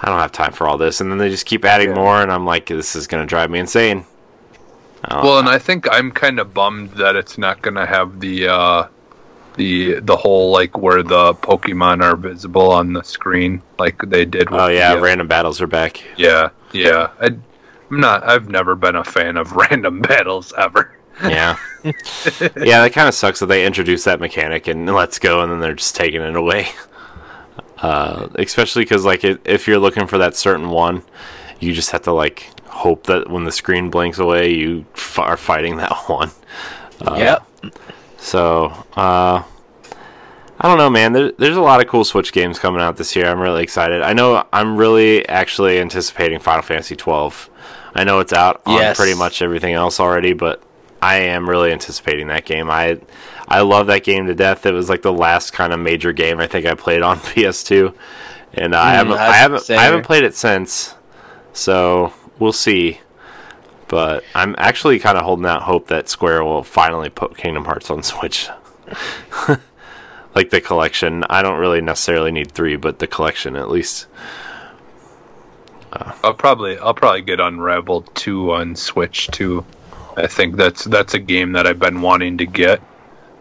[0.00, 1.94] I don't have time for all this and then they just keep adding Yeah.
[1.96, 4.04] more and I'm like this is gonna drive me insane.
[5.04, 8.20] Uh, Well, and I think I'm kind of bummed that it's not going to have
[8.20, 8.86] the uh,
[9.56, 14.48] the the whole like where the Pokemon are visible on the screen like they did.
[14.48, 16.02] With oh yeah, the, uh, random battles are back.
[16.16, 17.10] yeah, yeah.
[17.20, 17.26] I,
[17.90, 18.24] I'm not.
[18.24, 20.93] I've never been a fan of random battles ever.
[21.22, 21.56] Yeah.
[21.84, 21.92] yeah,
[22.82, 25.74] that kind of sucks that they introduced that mechanic and let's go and then they're
[25.74, 26.68] just taking it away.
[27.78, 31.02] Uh, especially because, like, i if you're looking for that certain one,
[31.60, 35.36] you just have to, like, hope that when the screen blinks away, you f- are
[35.36, 36.30] fighting that one.
[37.06, 37.46] Uh, yep.
[38.16, 38.66] So,
[38.96, 39.42] uh,
[40.60, 41.12] I don't know, man.
[41.12, 43.26] There, there's a lot of cool Switch games coming out this year.
[43.26, 44.00] I'm really excited.
[44.02, 47.50] I know I'm really actually anticipating Final Fantasy 12.
[47.94, 48.96] I know it's out on Yes.
[48.96, 50.62] pretty much everything else already, but
[51.04, 52.70] I am really anticipating that game.
[52.70, 52.98] I
[53.46, 54.64] I love that game to death.
[54.64, 57.94] It was like the last kind of major game I think I played on PS2,
[58.54, 60.94] and I hmm, haven't I I- haven't same I haven't played it since.
[61.52, 63.00] So we'll see.
[63.86, 67.90] But I'm actually kind of holding out hope that Square will finally put Kingdom Hearts
[67.90, 68.48] on Switch.
[70.34, 71.22] like the collection.
[71.28, 74.06] I don't really necessarily need three, but the collection at least.
[75.92, 79.66] I'll probably I'll probably get Unraveled two on Switch too.
[80.16, 82.80] I think that's that's a game that I've been wanting to get,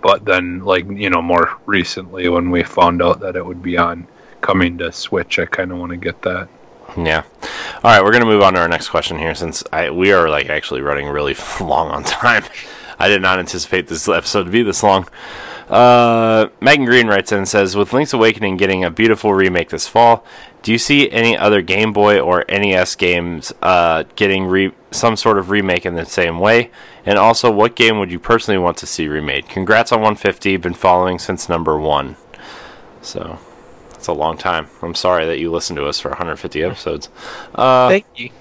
[0.02, 3.78] but then like you know more recently when we found out that it would be
[3.78, 4.08] on
[4.42, 6.50] coming to Switch, I kind of want to get that.
[6.98, 7.24] Yeah.
[7.84, 10.30] All right, we're gonna move on to our next question here, since I we are
[10.30, 12.44] like actually running really long on time.
[13.00, 15.08] I did not anticipate this episode to be this long.
[15.70, 19.88] Uh, Megan Green writes in and says, "With Link's Awakening getting a beautiful remake this
[19.88, 20.26] fall,
[20.64, 25.38] do you see any other Game Boy or NES games uh, getting re- some sort
[25.38, 26.72] of remake in the same way?
[27.06, 29.48] And also, what game would you personally want to see remade?
[29.50, 30.58] Congrats on 150.
[30.58, 32.16] Been following since number one.
[33.02, 33.40] So."
[34.04, 34.68] It's a long time.
[34.82, 37.08] I'm sorry that you listened to us for 150 episodes.
[37.56, 38.32] Uh, Thank you.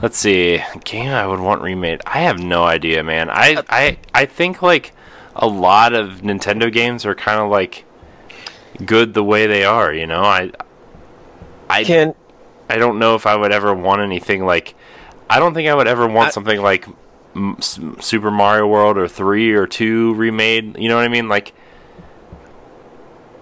[0.00, 0.62] let's see.
[0.84, 2.00] Game I would want remade.
[2.06, 3.28] I have no idea, man.
[3.28, 4.92] I I I think like
[5.34, 7.84] a lot of Nintendo games are kind of like
[8.84, 9.92] good the way they are.
[9.92, 10.50] You know, I
[11.68, 12.14] I Can
[12.68, 14.74] I don't know if I would ever want anything like.
[15.28, 16.86] I don't think I would ever want I- something like
[17.60, 20.76] Super Mario World or three or two remade.
[20.78, 21.28] You know what I mean?
[21.28, 21.52] Like,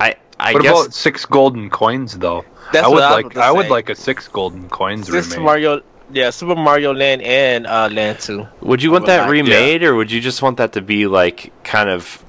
[0.01, 2.44] I I what guess about six golden coins though?
[2.73, 5.20] That's I would what I like about I would like a six golden coins Super
[5.23, 5.40] remake.
[5.40, 5.82] Mario,
[6.12, 9.82] yeah, Super Mario Land and uh, Land Two would you want would that like- remade
[9.82, 12.23] or would you just want that to be like kind of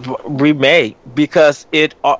[0.00, 2.16] v- remade because it uh,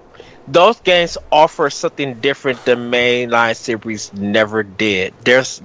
[0.47, 5.15] those games offer something different the mainline series never did.
[5.25, 5.63] There's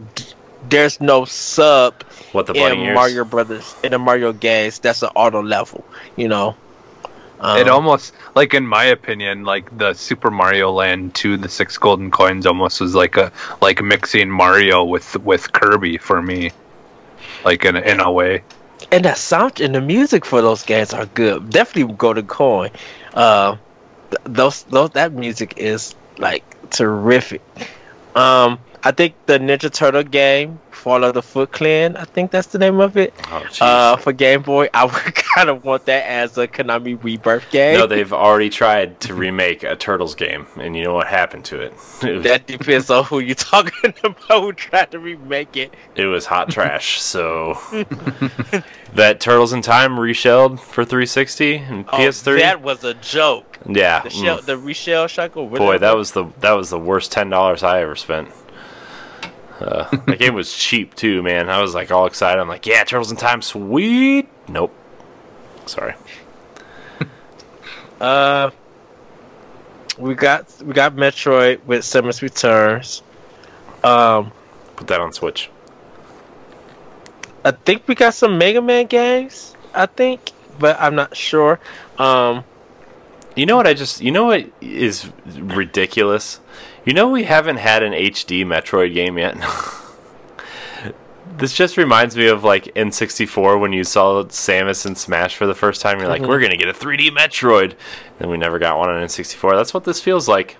[0.62, 2.96] there's no sub what the in ears?
[2.96, 5.86] Mario Brothers in the Mario games that's an auto level.
[6.16, 6.58] You know,
[7.40, 11.78] um, it almost like in my opinion, like the Super Mario Land 2, the six
[11.78, 13.32] golden coins almost was like a
[13.62, 16.52] like mixing Mario with with Kirby for me.
[17.44, 18.44] Like in in a way.
[18.92, 21.50] And the sound and the music for those games are good.
[21.50, 22.72] Definitely go to coin.
[23.14, 23.58] Uh,
[24.24, 27.42] those those that music is like terrific.
[28.16, 32.48] Um, I think the Ninja Turtle game, Fall of the Foot Clan, I think that's
[32.48, 33.14] the name of it.
[33.32, 33.44] Oh.
[33.60, 37.80] Uh, for Game Boy, I would kind of want that as a Konami Rebirth game.
[37.80, 41.60] no, they've already tried to remake a Turtles game, and you know what happened to
[41.62, 41.74] it?
[42.04, 45.74] It was, that depends on who you're talking about who tried to remake it.
[45.96, 47.02] it was hot trash.
[47.02, 47.56] So
[48.94, 52.40] that Turtles in Time Re-Shelled for 360 and Oh, PS3.
[52.40, 53.58] that was a joke.
[53.68, 54.46] yeah, The shell, mm.
[54.46, 55.48] the reshell shackle.
[55.48, 58.30] boy, that was the that was the worst ten dollars I ever spent.
[59.60, 61.50] Uh, the game was cheap too, man.
[61.50, 62.40] I was like all excited.
[62.42, 64.28] I'm like, yeah, Turtles in Time, sweet.
[64.48, 64.74] Nope.
[65.66, 65.96] Sorry.
[68.00, 68.52] Uh,
[69.98, 73.02] we got we got Metroid with Samus Returns.
[73.86, 74.34] Um,
[74.76, 75.50] Put that on Switch.
[77.46, 79.56] I think we got some Mega Man games.
[79.74, 81.60] I think, but I'm not sure.
[81.98, 82.44] Um,
[83.38, 86.42] You know what I just you know what is ridiculous?
[86.86, 89.36] You know we haven't had an HD Metroid game yet.
[91.38, 95.56] this just reminds me of like N64 when you saw Samus in Smash for the
[95.56, 96.00] first time.
[96.00, 96.28] You're like, Mhm.
[96.28, 97.74] we're gonna get a 3D Metroid,
[98.20, 99.56] and we never got one on N64.
[99.56, 100.58] That's what this feels like.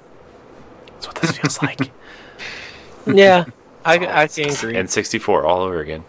[0.94, 1.92] That's what this feels like.
[3.08, 3.46] yeah,
[3.86, 4.74] I I can agree.
[4.74, 6.04] N64 all over again.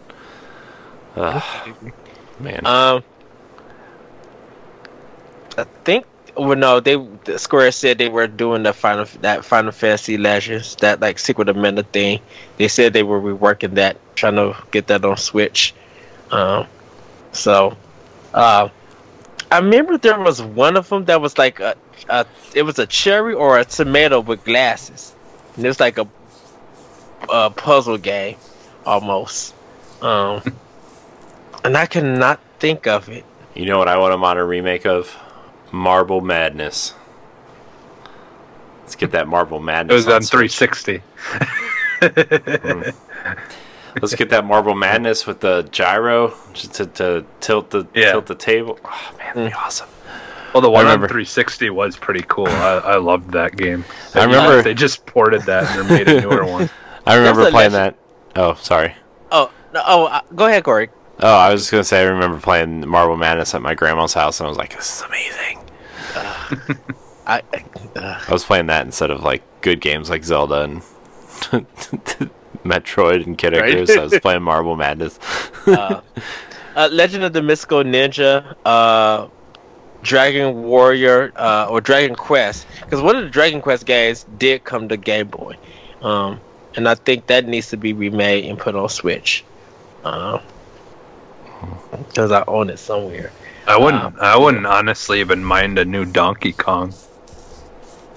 [1.17, 1.43] Ugh,
[2.41, 2.67] man.
[2.67, 3.03] Um,
[5.59, 6.07] I think.
[6.37, 10.77] Well, no, they the Square said they were doing the final that Final Fantasy Legends
[10.77, 12.21] that like Secret of Mana thing.
[12.59, 15.75] They said they were reworking that, trying to get that on Switch.
[16.31, 16.67] Um,
[17.33, 17.77] so,
[18.35, 18.69] uh,
[19.51, 21.77] I remember there was one of them that was like a,
[22.09, 25.15] a it was a cherry or a tomato with glasses,
[25.57, 26.07] and it was like a,
[27.33, 28.37] a puzzle game
[28.85, 29.55] almost.
[30.03, 30.43] Um,
[31.65, 33.25] and I cannot think of it.
[33.55, 35.17] you know what I want a modern remake of?
[35.77, 36.95] Marble Madness.
[38.83, 39.93] Let's get that Marble Madness.
[39.93, 40.57] It was on Switch.
[40.57, 41.03] 360.
[44.01, 48.13] Let's get that Marble Madness with the gyro just to, to tilt the Yeah.
[48.13, 48.79] tilt the table.
[48.85, 49.89] Oh man, that'd be awesome.
[50.53, 52.47] Well, the one on 360 was pretty cool.
[52.49, 53.85] I, I loved that game.
[54.15, 56.71] I remember- they just ported that and they made a newer one.
[57.07, 57.97] I remember a playing legend-
[58.35, 58.41] that.
[58.41, 58.95] Oh, sorry.
[59.33, 59.83] Oh no!
[59.87, 60.91] Oh, uh, go ahead, Corey.
[61.21, 64.41] Oh, I was just gonna say I remember playing Marble Madness at my grandma's house,
[64.41, 65.59] and I was like, "This is amazing."
[67.27, 67.43] I,
[67.97, 70.83] uh, I was playing that instead of like good games like Zelda and
[72.65, 73.71] Metroid and Kid Right.
[73.71, 73.97] Icarus.
[73.97, 75.19] I was playing Marble Madness.
[75.67, 76.01] uh,
[76.77, 79.29] uh, Legend of the Mystical Ninja, uh,
[80.03, 84.89] Dragon Warrior, uh, or Dragon Quest, because one of the Dragon Quest games did come
[84.89, 85.57] to Game Boy,
[86.03, 86.39] um,
[86.77, 89.43] and I think that needs to be remade and put on Switch,
[90.03, 90.43] because
[92.31, 93.33] I own it somewhere.
[93.67, 94.19] I wouldn't.
[94.19, 96.95] I wouldn't honestly even mind a new Donkey Kong,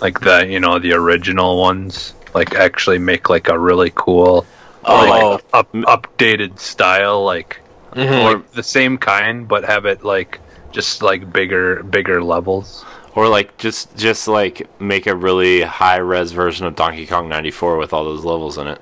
[0.01, 2.13] like the you know the original ones.
[2.33, 4.51] Like actually make like a really cool,
[4.83, 7.61] Oh, like up, updated style, like
[7.95, 8.23] mhm.
[8.23, 12.85] or the same kind, but have it like just like bigger, bigger levels.
[13.15, 17.77] Or like just just like make a really high res version of Donkey Kong 94
[17.77, 18.81] with all those levels in it.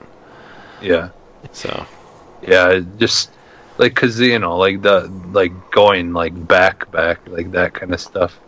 [0.82, 1.10] Yeah,
[1.52, 1.88] So
[2.42, 3.37] yeah, just
[3.78, 8.02] like because you know like the like going like back, back like that kind of
[8.02, 8.40] stuff.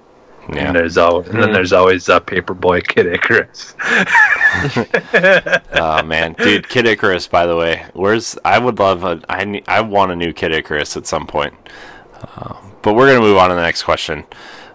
[0.52, 3.76] yeah, And there's always, and then there's always uh, Paperboy Kid Icarus.
[5.74, 7.28] oh man, dude, Kid Icarus.
[7.28, 10.52] By the way, where's I would love a I ne- I want a new Kid
[10.52, 11.54] Icarus at some point.
[12.22, 14.26] Uh, but we're gonna move on to the next question.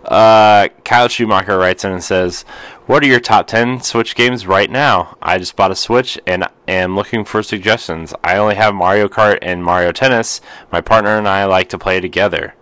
[0.04, 2.44] Uh, Kyle Schumacher writes in and says,
[2.86, 5.16] "What are your top ten Switch games right now?
[5.22, 8.14] I just bought a Switch and am looking for suggestions.
[8.22, 10.40] I only have Mario Kart and Mario Tennis.
[10.70, 12.54] My partner and I like to play together.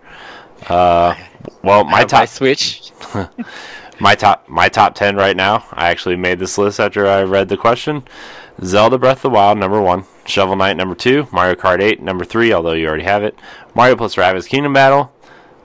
[0.67, 1.15] Uh,
[1.61, 2.91] well, my top Switch.
[3.99, 7.47] my top my top 10 right now i actually made this list after i read
[7.47, 8.03] the question
[8.63, 12.25] zelda breath of the wild number one shovel knight number two mario kart 8 number
[12.25, 13.37] three although you already have it
[13.75, 15.12] mario plus rabbids kingdom battle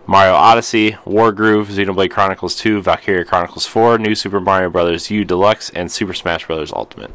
[0.08, 5.68] mario odyssey Wargroove xenoblade chronicles 2 valkyria chronicles 4 new super mario brothers u deluxe
[5.70, 7.12] and super smash brothers ultimate.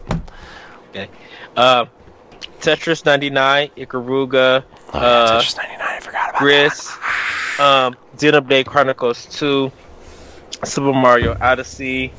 [1.56, 1.86] Uh,
[2.60, 4.64] Tetris 99, Ikaruga,
[4.94, 6.92] oh, yeah, Uh, Tetris 99 i forgot about Gris,
[7.60, 9.72] um, Xenoblade Chronicles 2,
[10.64, 12.14] Super Mario Odyssey,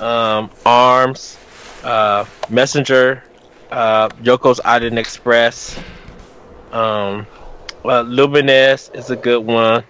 [0.00, 1.38] um, Arms,
[1.84, 3.22] uh, Messenger,
[3.70, 5.78] uh, Yoku's Island Express,
[6.72, 7.26] um,
[7.84, 9.84] uh, Lumines is a good one.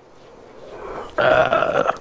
[1.18, 1.92] Uh,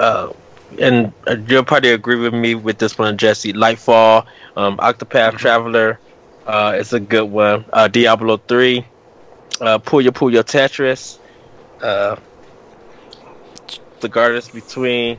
[0.00, 0.32] uh,
[0.80, 3.52] and uh, you'll probably agree with me with this one, Jesse.
[3.52, 5.98] Lightfall, um, Octopath Traveler,
[6.46, 7.64] uh, it's a good one.
[7.72, 8.84] Uh, Diablo 3,
[9.60, 11.18] uh, Puyo Puyo Tetris,
[11.82, 12.16] uh,
[14.00, 15.18] The Gardens Between,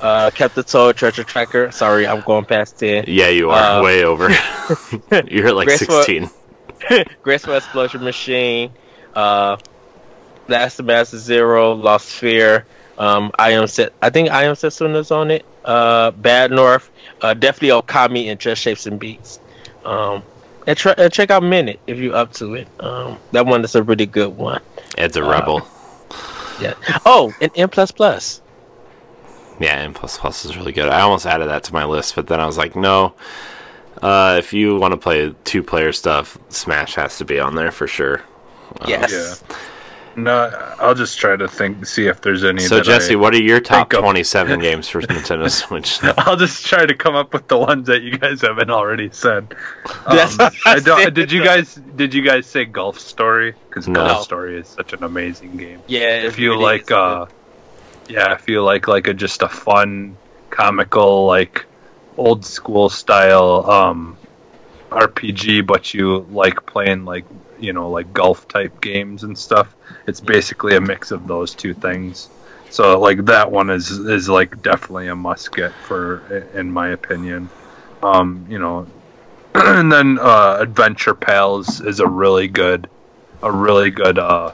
[0.00, 1.70] Uh, Captain Toad Treasure Tracker.
[1.70, 3.04] Sorry, I'm going past ten.
[3.08, 4.28] Yeah, you are Uh, way over.
[5.26, 6.28] You're at like Graceful- 16.
[7.22, 8.72] Graceful Explosion Machine.
[9.14, 9.56] Uh,
[10.48, 11.72] Last of Master Zero.
[11.74, 12.66] Lost Sphere.
[12.98, 13.92] Um, I am set.
[14.00, 15.44] I think I am Setsuna's on it.
[15.64, 16.90] Uh, Bad North.
[17.20, 19.38] Uh, definitely Okami and Just Shapes and Beats.
[19.84, 20.22] Um,
[20.66, 22.68] and, try, and check out Minit if you're up to it.
[22.80, 24.62] Um, that one is a really good one.
[24.96, 25.68] It's a Uh, rebel.
[26.60, 26.74] Yeah.
[27.04, 28.40] Oh, and N plus plus.
[29.60, 30.88] Yeah, N plus plus is really good.
[30.88, 33.14] I almost added that to my list, but then I was like, no.
[34.02, 37.70] Uh, if you want to play two player stuff, Smash has to be on there
[37.70, 38.22] for sure.
[38.86, 39.42] Yes.
[40.16, 42.62] No, I'll just try to think, see if there's any.
[42.62, 46.02] So that Jesse, I- what are your top 27 games for Nintendo Switch?
[46.18, 49.54] I'll just try to come up with the ones that you guys haven't already said.
[50.06, 51.74] Um, I I don't, did you guys?
[51.74, 53.54] Did you guys say Golf Story?
[53.68, 54.06] Because No.
[54.06, 55.82] Golf Story is such an amazing game.
[55.86, 56.22] Yeah.
[56.22, 57.26] if you like uh
[58.08, 60.16] yeah if you like like a just a fun
[60.50, 61.66] comical like
[62.16, 64.16] old school style um
[64.90, 67.24] rpg but you like playing like
[67.58, 69.74] you know like golf type games and stuff.
[70.06, 72.28] It's basically a mix of those two things.
[72.70, 76.20] So like that one is is like definitely a must get for
[76.54, 77.48] in my opinion.
[78.02, 78.86] Um you know
[79.54, 82.88] and then uh adventure pals is a really good
[83.42, 84.52] a really good uh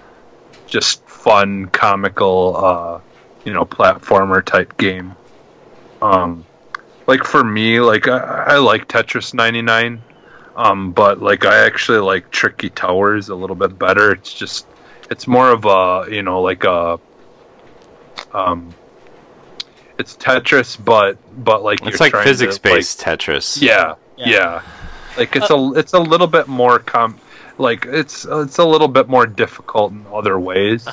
[0.73, 3.01] just fun, comical, uh,
[3.45, 5.15] you know, platformer type game.
[6.01, 6.45] Um,
[7.07, 10.03] like for me, like I, I like Tetris 99,
[10.57, 14.13] um, but like I actually like Tricky Towers a little bit better.
[14.13, 14.67] It's just,
[15.11, 16.99] it's more of a, you know, like a,
[18.33, 18.75] um,
[19.99, 23.61] it's Tetris, but but like It's you're like physics based Tetris.
[23.61, 24.27] yeah, Yeah.
[24.29, 24.63] yeah,
[25.17, 27.19] Like it's a it's a little bit more com,
[27.59, 30.89] like it's it's a little bit more difficult in other ways.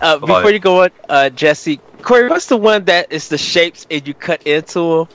[0.00, 3.38] Uh, before But- you go on, uh, Jesse, Corey, what's the one that is the
[3.38, 5.08] shapes and you cut into them?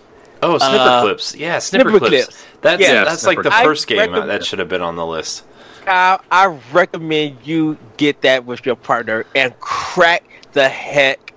[0.45, 1.35] Oh, snipper Uh, clips.
[1.35, 2.07] Yeah, snipper, Snipperclips.
[2.07, 2.45] clips.
[2.61, 3.63] That's Yeah, that's like the clips.
[3.63, 5.43] first I game that should have been on the list.
[5.87, 10.23] I, I recommend you get that with your partner and crack
[10.53, 11.33] the heck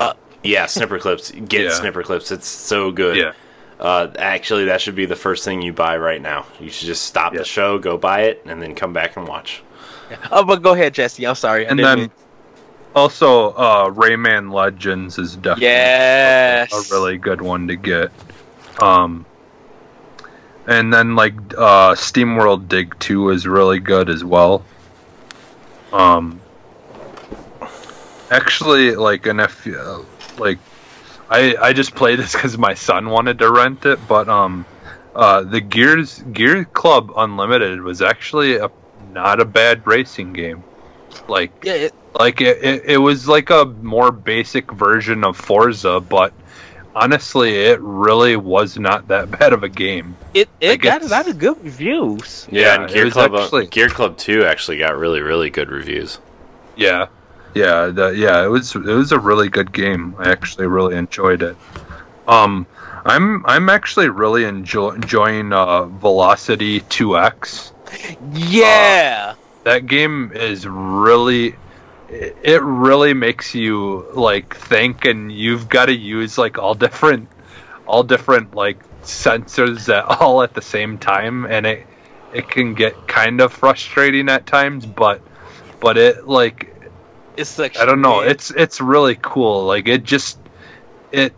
[0.00, 0.18] up.
[0.42, 1.48] Yeah, Snipperclips.
[1.48, 1.70] Get Yeah.
[1.70, 2.32] Snipperclips.
[2.32, 3.16] It's so good.
[3.16, 3.32] Yeah.
[3.80, 6.46] Uh, actually, that should be the first thing you buy right now.
[6.60, 7.40] You should just stop Yeah.
[7.40, 9.62] the show, go buy it, and then come back and watch.
[10.30, 11.26] Oh, but go ahead, Jesse.
[11.26, 11.66] I'm sorry.
[11.66, 12.10] I And then mean-
[12.94, 18.10] also uh, Rayman Legends is definitely yes, a really good one to get.
[18.80, 19.24] Um,
[20.66, 24.64] and then like uh, SteamWorld Dig Two is really good as well.
[25.92, 26.40] Um,
[28.30, 30.00] actually, like, an if uh,
[30.38, 30.58] like,
[31.30, 34.66] I I just played this because my son wanted to rent it, but um,
[35.14, 38.70] uh, the Gears Gear Club Unlimited was actually a
[39.12, 40.64] not a bad racing game.
[41.28, 46.00] Like Yeah, it, like it, it, it was like a more basic version of Forza,
[46.00, 46.32] but
[46.94, 50.16] honestly, it really was not that bad of a game.
[50.34, 52.46] it, it Like, got a lot of good reviews.
[52.50, 56.18] Yeah, Yeah, and Gear Club, actually- Gear Club Two actually got really, really good reviews.
[56.76, 57.06] Yeah,
[57.54, 58.44] yeah, the, yeah.
[58.44, 60.14] It was it was a really good game.
[60.18, 61.56] I actually really enjoyed it.
[62.26, 62.66] Um,
[63.04, 67.70] I'm I'm actually really enjoy, enjoying uh, Velocity 2X.
[68.32, 69.34] Yeah,
[69.64, 71.54] That game is really
[72.14, 77.28] it really makes you like think and you've got to use like all different
[77.86, 81.86] all different like sensors at all at the same time and it
[82.32, 85.20] it can get kind of frustrating at times but
[85.80, 86.74] but it like
[87.36, 90.38] it's like I don't know it's it's really cool like it just
[91.12, 91.34] it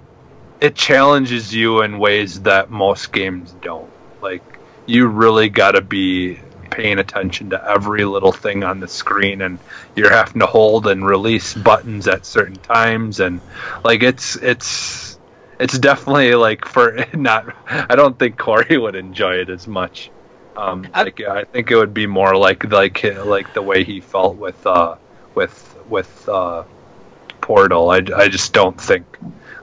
[0.61, 3.91] it challenges you in ways that most games don't
[4.23, 4.43] like
[4.87, 6.39] you really got to be
[6.77, 9.59] paying attention to every little thing on the screen and
[9.95, 13.41] you're having to hold and release buttons at certain times and
[13.83, 15.19] like it's it's
[15.59, 20.11] it's definitely like for not i don't think corey would enjoy it as much.
[20.55, 24.01] Um I- like i think it would be more like like like the way he
[24.01, 24.97] felt with uh
[25.35, 25.55] with
[25.89, 26.65] with uh
[27.41, 27.91] portal.
[27.91, 29.07] I, I just don't think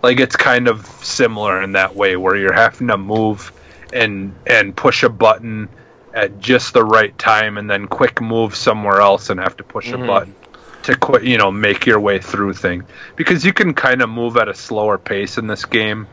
[0.01, 3.51] like it's kind of similar in that way where you're having to move
[3.91, 5.69] and and push a button
[6.13, 9.89] at just the right time and then quick move somewhere else and have to push
[9.89, 10.03] Mhm.
[10.03, 10.35] a button
[10.83, 12.83] to quit you know make your way through things
[13.15, 16.05] because you can kind of move at a slower pace in this game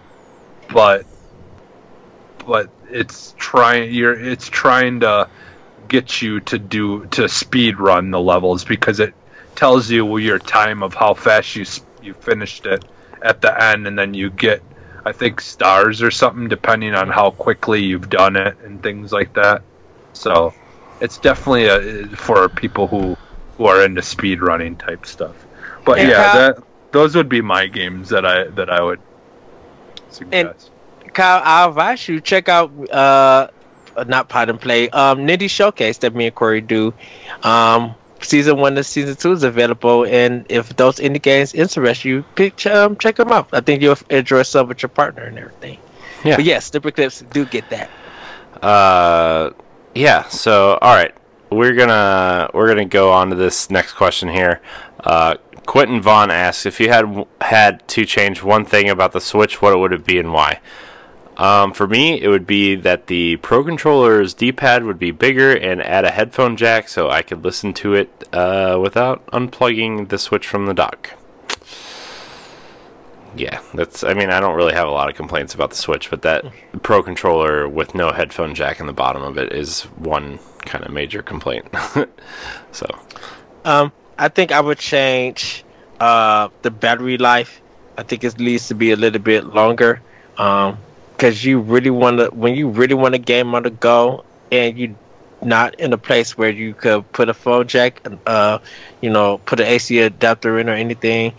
[0.73, 1.05] but
[2.47, 5.29] but it's trying you're it's trying to
[5.89, 9.13] get you to do to speed run the levels because it
[9.57, 11.65] tells you your time of how fast you
[12.03, 12.85] you finished it
[13.23, 14.63] at the end and then you get
[15.05, 19.33] I think stars or something depending on how quickly you've done it and things like
[19.35, 19.63] that.
[20.21, 20.55] So
[21.01, 23.17] it's definitely a, for people who
[23.57, 25.47] who are into speed running type stuff.
[25.85, 26.57] But And yeah, how- that
[26.93, 29.01] those would be my games that I that I would
[30.11, 30.71] suggest.
[31.05, 33.49] And Kyle, I'll advise you check out uh
[34.07, 36.95] not pot and play um Nitty Showcase that me and Corey do.
[37.43, 42.25] Um season one and season two is available and if those indie games interest you,
[42.35, 43.49] pick um check them out.
[43.53, 45.79] I think you'll enjoy some with your partner and everything.
[46.25, 46.37] Yeah.
[46.37, 47.91] But yes, Slippery Clips do get that.
[48.63, 49.51] Uh,
[49.95, 50.29] yeah.
[50.29, 51.15] So, all right,
[51.51, 54.61] we're gonna we're gonna go on to this next question here.
[55.01, 55.37] Uh,
[55.67, 59.79] Quentin Vaughn asks if you had had to change one thing about the Switch, what
[59.79, 60.61] would it be and why?
[61.37, 65.81] Um, for me, it would be that the Pro Controller's D-pad would be bigger and
[65.81, 70.47] add a headphone jack so I could listen to it uh, without unplugging the Switch
[70.47, 71.15] from the dock.
[73.37, 74.03] Yeah, that's.
[74.03, 76.45] I mean, I don't really have a lot of complaints about the Switch, but that
[76.83, 80.93] Pro Controller with no headphone jack in the bottom of it is one kind of
[80.93, 81.67] major complaint.
[82.73, 82.87] so,
[83.65, 85.65] Um, I think I would change
[86.01, 87.61] uh the battery life.
[87.97, 90.01] I think it needs to be a little bit longer.
[90.39, 90.79] Um,
[91.21, 94.79] because you really want to when you really want a game on the go and
[94.79, 94.97] you
[95.43, 98.59] not in a place where you could put a phone jack, uh,
[99.03, 101.35] you know, put an AC adapter in or anything.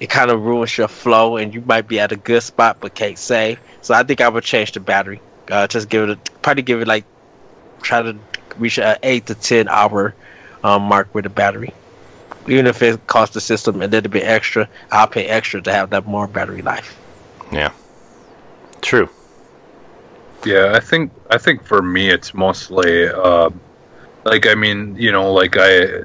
[0.00, 2.94] It kind of ruins your flow, and you might be at a good spot but
[2.94, 3.60] can't save.
[3.82, 5.20] So I think I would change the battery.
[5.50, 7.04] Uh, just give it a, probably give it like
[7.82, 8.16] try to
[8.58, 10.14] reach an eight to ten hour
[10.64, 11.72] um, mark with the battery.
[12.48, 15.90] Even if it costs the system a little bit extra, I'll pay extra to have
[15.90, 16.98] that more battery life.
[17.52, 17.72] yeah,
[18.80, 19.08] true.
[20.44, 23.50] Yeah, I think I think for me it's mostly uh,
[24.24, 26.04] like I mean you know like I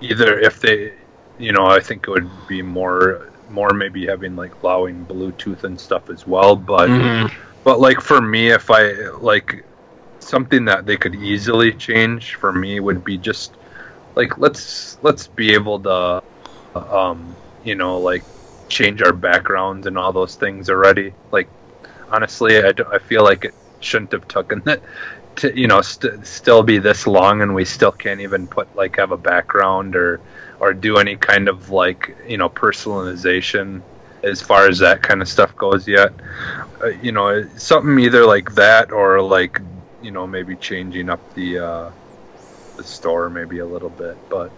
[0.00, 0.92] either if they
[1.38, 5.80] you know I think it would be more more maybe having like allowing Bluetooth and
[5.80, 6.94] stuff as well, but
[7.64, 9.64] but like for me if I like
[10.20, 13.56] something that they could easily change for me would be just
[14.14, 16.22] like let's let's be able to
[16.74, 18.24] um you know like
[18.68, 21.14] change our backgrounds and all those things already.
[21.30, 21.48] Like
[22.08, 24.82] honestly I, I feel like it shouldn't have taken that
[25.36, 28.96] to you know st- still be this long and we still can't even put like
[28.96, 30.20] have a background or
[30.62, 33.82] or do any kind of like you know personalization
[34.22, 36.12] as far as that kind of stuff goes yet
[36.82, 39.60] uh, you know something either like that or like
[40.00, 41.90] you know maybe changing up the uh
[42.76, 44.50] the store maybe a little bit but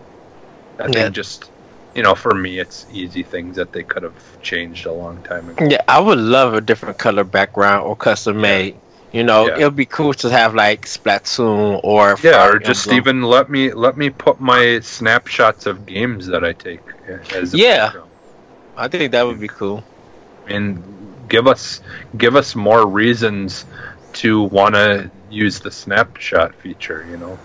[0.79, 1.09] i think Yeah.
[1.09, 1.51] just
[1.95, 5.49] you know for me it's easy things that they could have changed a long time
[5.49, 8.79] ago Yeah, I would love a different color background or custom made.
[9.15, 9.59] You know, Yeah.
[9.61, 12.97] it would be cool to have like Splatoon or yeah or just Emblem.
[13.01, 16.81] even let me let me put my snapshots of games that i take
[17.53, 17.87] Yeah.
[17.87, 18.11] background.
[18.77, 19.85] I think that would be cool.
[20.49, 20.83] and
[21.29, 21.81] give us
[22.19, 23.65] give us more reasons
[24.15, 27.39] to want to use the snapshot feature you know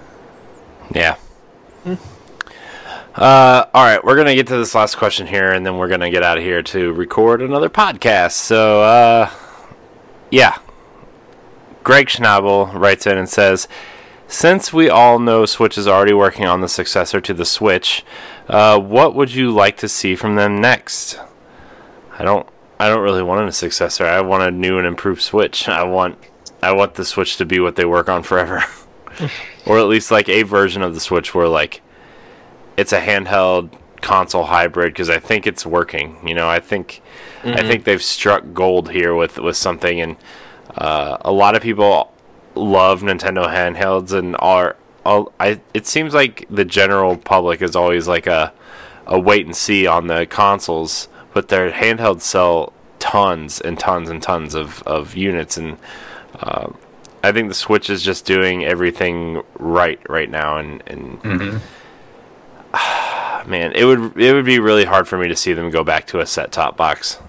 [0.94, 1.16] Yeah.
[3.16, 6.10] Uh, all right, we're gonna get to this last question here, and then we're gonna
[6.10, 8.32] get out of here to record another podcast.
[8.34, 9.30] So, uh,
[10.32, 10.56] yeah.
[11.84, 13.68] Greg Schnabel writes in and says,
[14.28, 18.04] "Since we all know Switch is already working on the successor to the Switch,
[18.48, 21.20] uh, what would you like to see from them next?"
[22.18, 22.48] I don't.
[22.82, 24.06] I don't really want a successor.
[24.06, 25.68] I want a new and improved Switch.
[25.68, 26.18] I want.
[26.62, 28.64] I want the Switch to be what they work on forever,
[29.66, 31.82] or at least like a version of the Switch where like
[32.76, 36.18] it's a handheld console hybrid because I think it's working.
[36.28, 37.02] You know, I think
[37.44, 40.18] I think they've struck gold here with with something, and
[40.76, 42.12] uh, a lot of people
[42.56, 44.76] love Nintendo handhelds and are.
[45.06, 48.54] All, I it seems like the general public is always like a
[49.08, 54.22] a wait and see on the consoles, but their handhelds sell tons and tons and
[54.22, 55.78] tons of, of units, and
[56.40, 56.70] uh,
[57.24, 61.24] I think the Switch is just doing everything right right now, and and
[63.48, 66.06] man, it would it would be really hard for me to see them go back
[66.08, 67.20] to a set top box.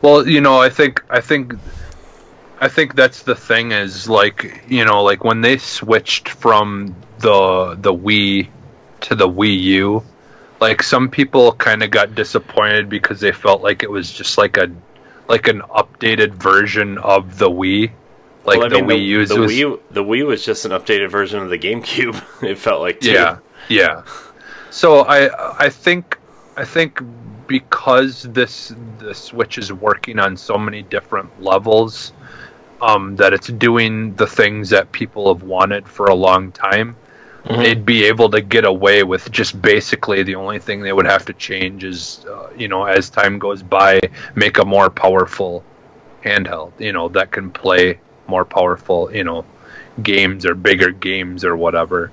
[0.00, 1.52] well you know i think i think
[2.60, 7.76] i think that's the thing is like you know like when they switched from the
[7.80, 8.48] the wii
[9.00, 10.02] to the wii u
[10.60, 14.56] like some people kind of got disappointed because they felt like it was just like
[14.56, 14.70] a
[15.28, 17.90] like an updated version of the wii
[18.48, 21.10] like Well, the mean, wii u's the was Wii the Wii was just an updated
[21.10, 22.16] version of the GameCube.
[22.42, 23.12] it felt like too.
[23.12, 24.04] Yeah, yeah.
[24.70, 26.18] So I I think
[26.56, 27.02] I think
[27.46, 32.12] because this the Switch is working on so many different levels,
[32.80, 36.96] um, that it's doing the things that people have wanted for a long time.
[37.46, 37.62] Mhm.
[37.62, 41.24] They'd be able to get away with just basically the only thing they would have
[41.26, 44.00] to change is, uh, you know, as time goes by,
[44.34, 45.64] make a more powerful
[46.24, 49.44] handheld, you know, that can play more powerful, you know,
[50.02, 52.12] games or bigger games or whatever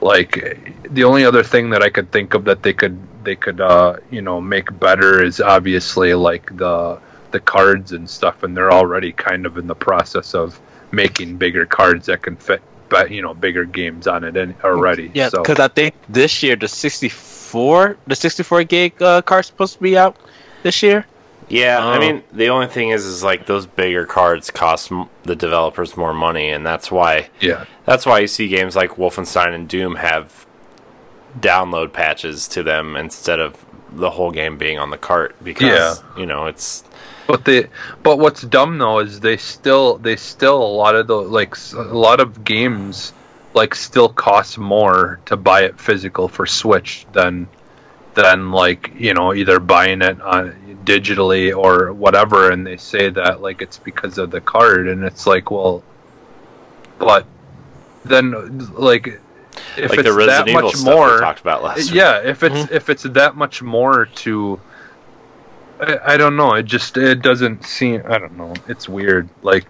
[0.00, 3.60] like the only other thing that I could think of that they could they could
[3.60, 6.98] uh you know make better is obviously like the
[7.34, 10.58] the cards and stuff, and they're already kind of in the process of
[10.92, 15.10] making bigger cards that can fit, but you know, bigger games on it in, already.
[15.14, 19.74] Yeah, so because I think this year the 64, the 64 gig uh, card's supposed
[19.74, 20.16] to be out
[20.62, 21.06] this year.
[21.48, 22.00] Yeah, I Oh.
[22.00, 26.14] mean, the only thing is, is like those bigger cards cost m- the developers more
[26.14, 30.46] money, and that's why yeah, that's why you see games like Wolfenstein and Doom have
[31.40, 36.26] download patches to them instead of the whole game being on the cart because you
[36.26, 36.82] know it's
[37.26, 37.68] But they,
[38.02, 41.72] but what's dumb though is they still, they still a lot of the like s-
[41.72, 43.12] a lot of games
[43.54, 47.48] like still cost more to buy it physical for Switch than
[48.14, 52.50] than like you know either buying it on digitally or whatever.
[52.50, 55.82] And they say that like it's because of the card, and it's like well,
[56.98, 57.26] but
[58.04, 59.20] then like
[59.76, 61.94] if like it's the Resident that Evil much stuff more, talked about last week.
[61.94, 62.74] yeah if it's mm-hmm.
[62.74, 64.60] if it's that much more to
[65.80, 66.54] I, I don't know.
[66.54, 68.54] It just it doesn't seem i don't know.
[68.68, 69.28] It's weird.
[69.42, 69.66] Like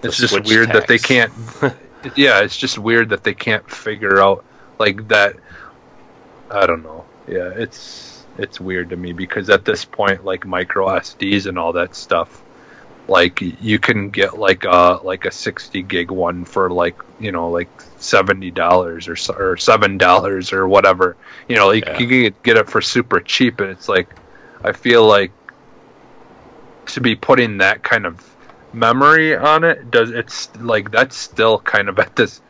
[0.00, 1.32] The it's just weird that they can't
[2.16, 4.44] yeah it's just weird that they can't figure out
[4.78, 5.34] like that
[6.50, 7.04] i don't know.
[7.26, 11.72] Yeah it's it's weird to me because at this point like micro sds and all
[11.72, 12.42] that stuff
[13.08, 17.50] like you can get like a like a 60 gig one for like you know
[17.50, 21.16] like 70 dollars or or seven dollars or whatever.
[21.48, 21.98] You know like Yeah.
[21.98, 24.08] you can get, get it for super cheap and it's like
[24.64, 25.32] i feel like
[26.86, 28.36] to be putting that kind of
[28.72, 32.40] memory on it does it's like that's still kind of at this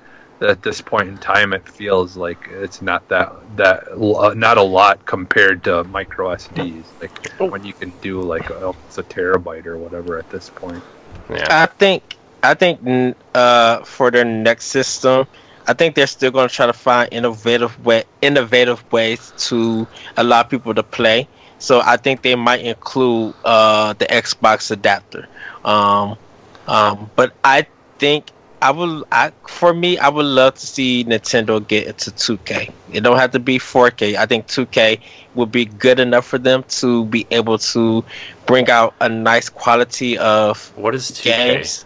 [0.41, 4.63] at this point in time it feels like it's not that that l- not a
[4.63, 7.11] lot compared to micro sds like
[7.51, 10.85] when you can do like almost a terabyte or whatever at this point
[11.29, 11.47] yeah.
[11.51, 15.27] I think I think uh, for their next system,
[15.67, 20.43] I think they're still going to try to find innovative way innovative ways to allow
[20.43, 21.29] people to play.
[21.59, 25.29] So I think they might include uh, the Xbox adapter.
[25.65, 26.17] Um,
[26.67, 27.67] um, but I
[27.99, 28.31] think
[28.61, 32.71] I would I for me I would love to see Nintendo get into 2K.
[32.93, 34.17] It don't have to be 4K.
[34.17, 35.01] I think 2K
[35.35, 38.05] would be good enough for them to be able to
[38.47, 41.23] bring out a nice quality of What is 2K?
[41.23, 41.85] games.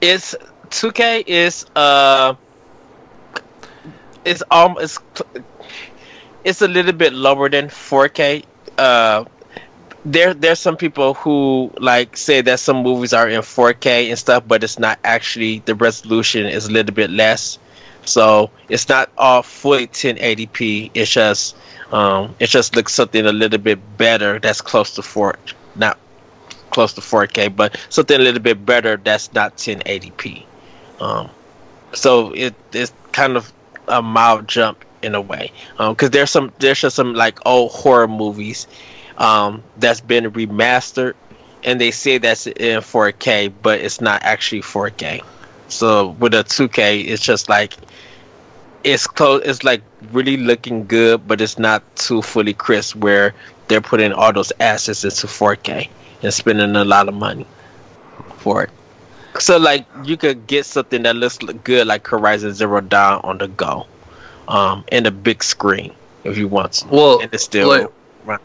[0.00, 0.34] It's
[0.70, 2.34] 2K is uh
[4.24, 4.76] it's um
[6.44, 8.44] it's it's a little bit lower than 4K.
[8.78, 9.24] Uh
[10.04, 14.44] there there's some people who like say that some movies are in 4K and stuff,
[14.46, 17.58] but it's not actually the resolution is a little bit less.
[18.04, 20.90] So it's not all fully 1080p.
[20.94, 21.56] It's just
[21.90, 24.38] um, it just looks something a little bit better.
[24.38, 25.36] That's close to four,
[25.74, 25.98] not
[26.70, 28.96] close to 4K, but something a little bit better.
[28.96, 30.44] That's not 1080p.
[31.00, 31.30] Um,
[31.94, 33.52] so it is kind of
[33.88, 38.08] a mild jump in a way because there's some there's just some like old horror
[38.08, 38.66] movies
[39.18, 41.14] um, that's been remastered
[41.64, 45.22] and they say that's in 4K, but it's not actually 4K.
[45.68, 47.74] So with a 2K, it's just like
[48.84, 49.42] it's close.
[49.44, 49.82] It's like
[50.12, 52.96] really looking good, but it's not too fully crisp.
[52.96, 53.34] Where
[53.68, 55.88] they're putting all those assets into 4K
[56.22, 57.46] and spending a lot of money
[58.38, 58.70] for it.
[59.40, 63.48] So like you could get something that looks good, like Horizon Zero Dawn on the
[63.48, 63.86] go,
[64.48, 65.92] um, in a big screen
[66.24, 66.88] if you want to.
[66.88, 67.68] Well, and it's still.
[67.68, 67.88] like-
[68.24, 68.38] run.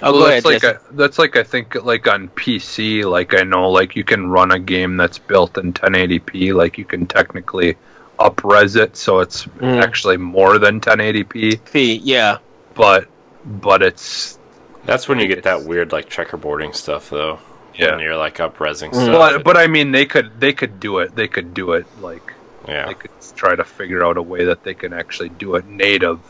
[0.00, 0.44] Oh, well, go that's ahead.
[0.44, 0.86] like Jesse.
[0.90, 4.52] a, that's like I think like on PC, like I know like you can run
[4.52, 7.76] a game that's built in 1080p, like you can technically
[8.18, 9.82] upres it so it's Mm.
[9.82, 12.38] actually more than 1080p, Fee, yeah.
[12.74, 13.06] but
[13.44, 14.38] but it's
[14.86, 17.38] That's when you get that weird like checkerboarding stuff though.
[17.74, 17.92] Yeah.
[17.92, 19.02] When you're like upresing Mm.
[19.04, 19.12] stuff.
[19.34, 21.14] but but I mean they could they could do it.
[21.16, 22.27] They could do it like
[22.68, 22.86] yeah.
[22.86, 26.20] they could try to figure out a way that they can actually do it native.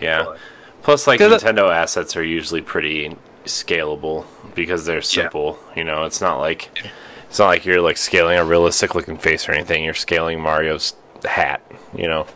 [0.00, 0.24] Yeah.
[0.24, 0.38] but-
[0.82, 3.14] Plus, like 'Cause it- Nintendo assets are usually pretty
[3.44, 5.58] scalable because they're simple.
[5.76, 6.70] You know, it's not like
[7.28, 9.84] it's not like you're like scaling a realistic looking face or anything.
[9.84, 10.94] You're scaling Mario's
[11.24, 11.60] hat.
[11.94, 12.26] You know.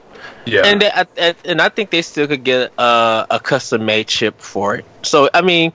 [0.44, 0.62] Yeah.
[0.66, 4.08] And they, I- I- and I think they still could get uh, a custom made
[4.08, 4.84] chip for it.
[5.02, 5.72] So I mean,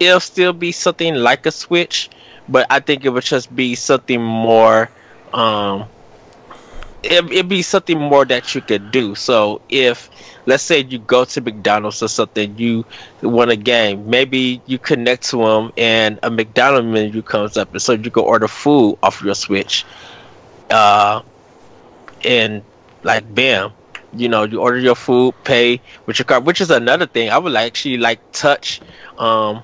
[0.00, 2.08] it'll still be something like a Switch,
[2.48, 4.88] but I think it would just be something more.
[5.34, 5.84] Um,
[7.06, 9.14] it, it'd be something more that you could do.
[9.14, 10.10] So if
[10.46, 12.84] let's say you go to McDonald's or something, you
[13.22, 17.82] want a game, maybe you connect to them and a McDonald's menu comes up, and
[17.82, 19.86] so you can order food off your Switch.
[20.70, 21.22] Uh,
[22.24, 22.64] and
[23.02, 23.72] like bam,
[24.12, 27.30] you know, you order your food, pay with your card, which is another thing.
[27.30, 28.80] I would actually like touch,
[29.18, 29.62] um,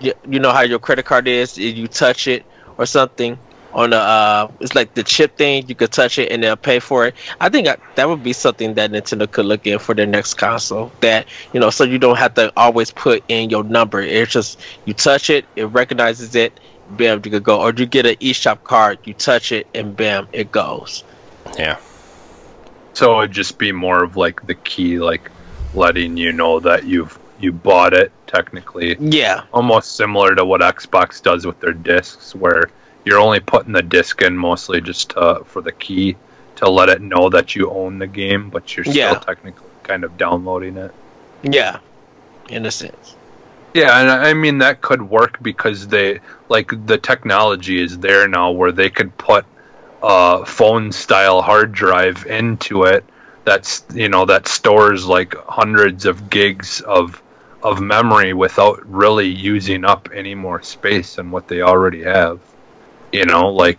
[0.00, 2.46] you, you know how your credit card is, you touch it
[2.78, 3.38] or something
[3.74, 5.68] on the uh, it's like the chip thing.
[5.68, 7.14] You could touch it and they'll pay for it.
[7.40, 10.34] I think I, that would be something that Nintendo could look in for their next
[10.34, 10.92] console.
[11.00, 14.00] That you know, so you don't have to always put in your number.
[14.00, 16.58] It's just you touch it, it recognizes it,
[16.90, 17.60] bam, you could go.
[17.60, 21.04] Or you get an eShop card, you touch it, and bam, it goes.
[21.58, 21.78] Yeah.
[22.92, 25.30] So it'd just be more of like the key, like
[25.74, 28.96] letting you know that you've you bought it technically.
[28.98, 29.44] Yeah.
[29.52, 32.70] Almost similar to what Xbox does with their discs, where
[33.04, 36.16] you're only putting the disc in mostly just to, for the key
[36.56, 39.14] to let it know that you own the game, but you're still Yeah.
[39.14, 40.92] technically kind of downloading it.
[41.42, 41.78] Yeah.
[42.48, 43.16] In a sense.
[43.74, 48.52] Yeah, and I mean that could work because they like the technology is there now
[48.52, 49.44] where they could put
[50.00, 53.04] uh, a phone style hard drive into it
[53.44, 57.20] that's you know that stores like hundreds of gigs of
[57.64, 62.38] of memory without really using up any more space than what they already have.
[63.14, 63.78] You know, like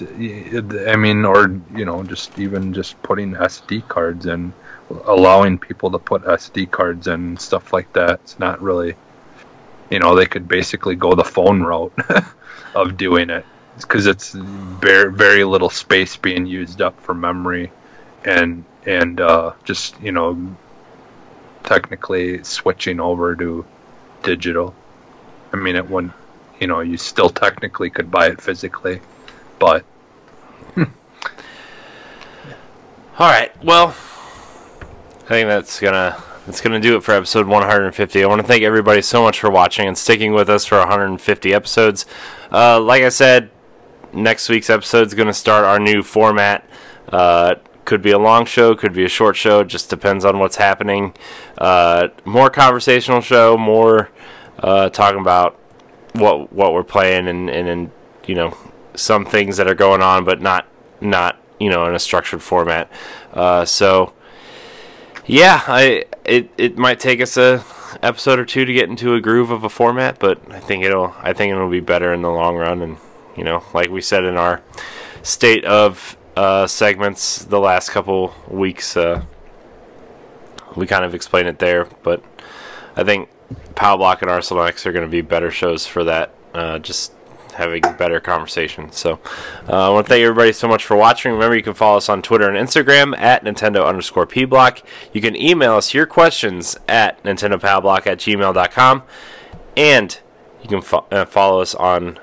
[0.00, 4.52] I mean, or you know, just even just putting SD cards in,
[5.06, 8.20] allowing people to put SD cards and stuff like that.
[8.22, 8.94] It's not really,
[9.90, 11.92] you know, they could basically go the phone route
[12.74, 13.46] of doing it
[13.78, 17.72] because it's very very little space being used up for memory,
[18.24, 20.56] and and uh, just you know,
[21.62, 23.64] technically switching over to
[24.22, 24.74] digital.
[25.52, 26.14] I mean, it wouldn't,
[26.60, 29.00] you know, you still technically could buy it physically,
[29.58, 29.84] but
[33.18, 33.52] All right.
[33.64, 38.22] Well, I think that's gonna that's gonna do it for episode 150.
[38.22, 41.52] I want to thank everybody so much for watching and sticking with us for 150
[41.52, 42.06] episodes.
[42.52, 43.50] Uh, like I said,
[44.12, 46.64] next week's episode is gonna start our new format.
[47.08, 49.64] Uh, could be a long show, could be a short show.
[49.64, 51.12] Just depends on what's happening.
[51.56, 54.10] Uh, more conversational show, more
[54.60, 55.58] uh, talking about
[56.18, 57.90] what what we're playing and, and and
[58.26, 58.56] you know
[58.94, 60.66] some things that are going on, but not
[61.00, 62.90] not you know in a structured format.
[63.32, 64.12] Uh, so
[65.26, 67.64] yeah, I it it might take us a
[68.02, 71.14] episode or two to get into a groove of a format, but I think it'll
[71.20, 72.82] I think it'll be better in the long run.
[72.82, 72.96] And
[73.36, 74.62] you know, like we said in our
[75.22, 79.24] state of uh, segments the last couple weeks, uh,
[80.76, 81.86] we kind of explained it there.
[82.02, 82.22] But
[82.96, 83.28] I think
[83.74, 86.34] Power Block and Arsenal X are going to be better shows for that.
[86.54, 87.12] Uh, just
[87.58, 88.90] having better conversation.
[88.92, 89.18] So
[89.68, 91.32] uh, I want to thank everybody so much for watching.
[91.32, 94.82] Remember, you can follow us on Twitter and Instagram at Nintendo underscore pblock.
[95.12, 99.02] You can email us your questions at nintendopowblock at gmail.com.
[99.76, 100.20] And
[100.62, 102.18] you can fo- uh, follow us on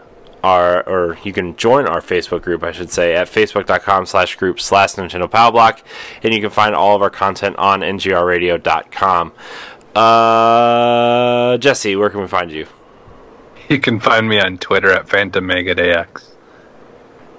[0.45, 4.59] our, or you can join our Facebook group, I should say, at facebook.com slash group
[4.59, 5.81] slash Nintendo Powblock.
[6.21, 9.33] And you can find all of our content on ngrradio.com.
[9.95, 12.67] Uh, Jesse, where can we find you?
[13.69, 16.23] you can find me on Twitter at PhantomMegaDAX.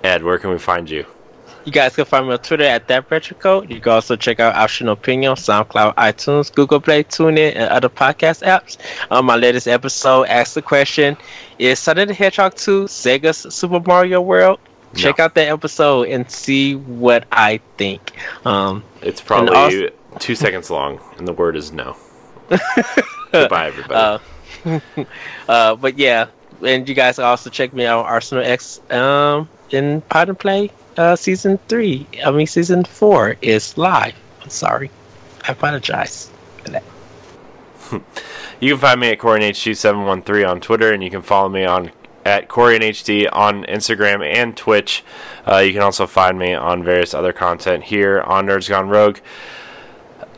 [0.03, 1.05] Ed, where can we find you?
[1.65, 3.71] You guys can find me on Twitter at that retro code.
[3.71, 8.43] You can also check out Optional Opinion, SoundCloud, iTunes, Google Play, TuneIn, and other podcast
[8.45, 8.77] apps.
[9.11, 11.17] On my latest episode, Ask the Question
[11.59, 14.61] Is Sonic the Hedgehog 2 Sega's Super Mario World?
[14.95, 18.13] Check out that episode and see what I think.
[18.47, 21.97] Um, It's probably also- two seconds long, and the word is no.
[23.33, 24.23] Goodbye, everybody.
[24.65, 24.81] uh,
[25.49, 26.27] uh, but yeah,
[26.65, 30.39] and you guys can also check me out on Arsenal X um, in Pod and
[30.39, 32.07] Play uh, season three.
[32.25, 34.15] I mean, season four is live.
[34.43, 34.91] I'm sorry.
[35.47, 36.85] I apologize for that.
[38.61, 41.93] you can find me at CoreyNHD713 on Twitter, and you can follow me on
[42.25, 45.05] at CoreyNHD on Instagram and Twitch.
[45.47, 49.19] Uh, you can also find me on various other content here on Nerds Gone Rogue.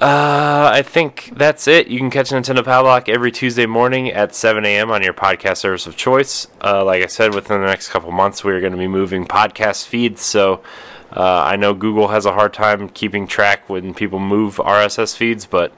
[0.01, 1.89] Uh, I think that's it.
[1.89, 4.93] You can catch Nintendo Powblock every Tuesday morning at 7 a.m.
[4.93, 6.47] on your podcast service of choice.
[6.63, 9.89] Uh, like I said, within the next couple months, we're going to be moving podcast
[9.89, 10.21] feeds.
[10.21, 10.63] So
[11.11, 15.47] uh, I know Google has a hard time keeping track when people move RSS feeds,
[15.47, 15.73] but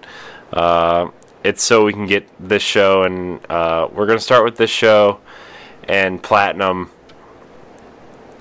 [0.52, 1.08] uh,
[1.42, 3.04] it's so we can get this show.
[3.04, 5.18] And uh, we're going to start with this show
[5.84, 6.90] and Platinum,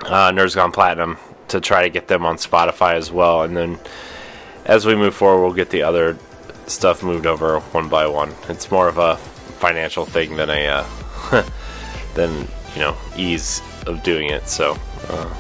[0.02, 3.44] uh, Nerds Gone Platinum, to try to get them on Spotify as well.
[3.44, 3.80] And then
[4.66, 6.18] as we move forward, we'll get the other
[6.68, 8.34] stuff moved over one by one.
[8.48, 11.44] It's more of a financial thing than a uh,
[12.16, 14.48] than you know ease of doing it.
[14.48, 14.78] So,
[15.10, 15.34] uh,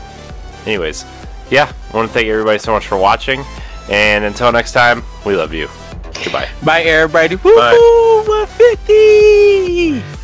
[0.65, 1.05] anyways,
[1.49, 3.43] yeah, I want to thank everybody so much for watching,
[3.89, 5.69] and until next time, we love you.
[6.23, 6.49] Goodbye.
[6.63, 7.35] Bye, everybody.
[7.37, 7.77] Woo Bye.
[8.27, 10.18] 150!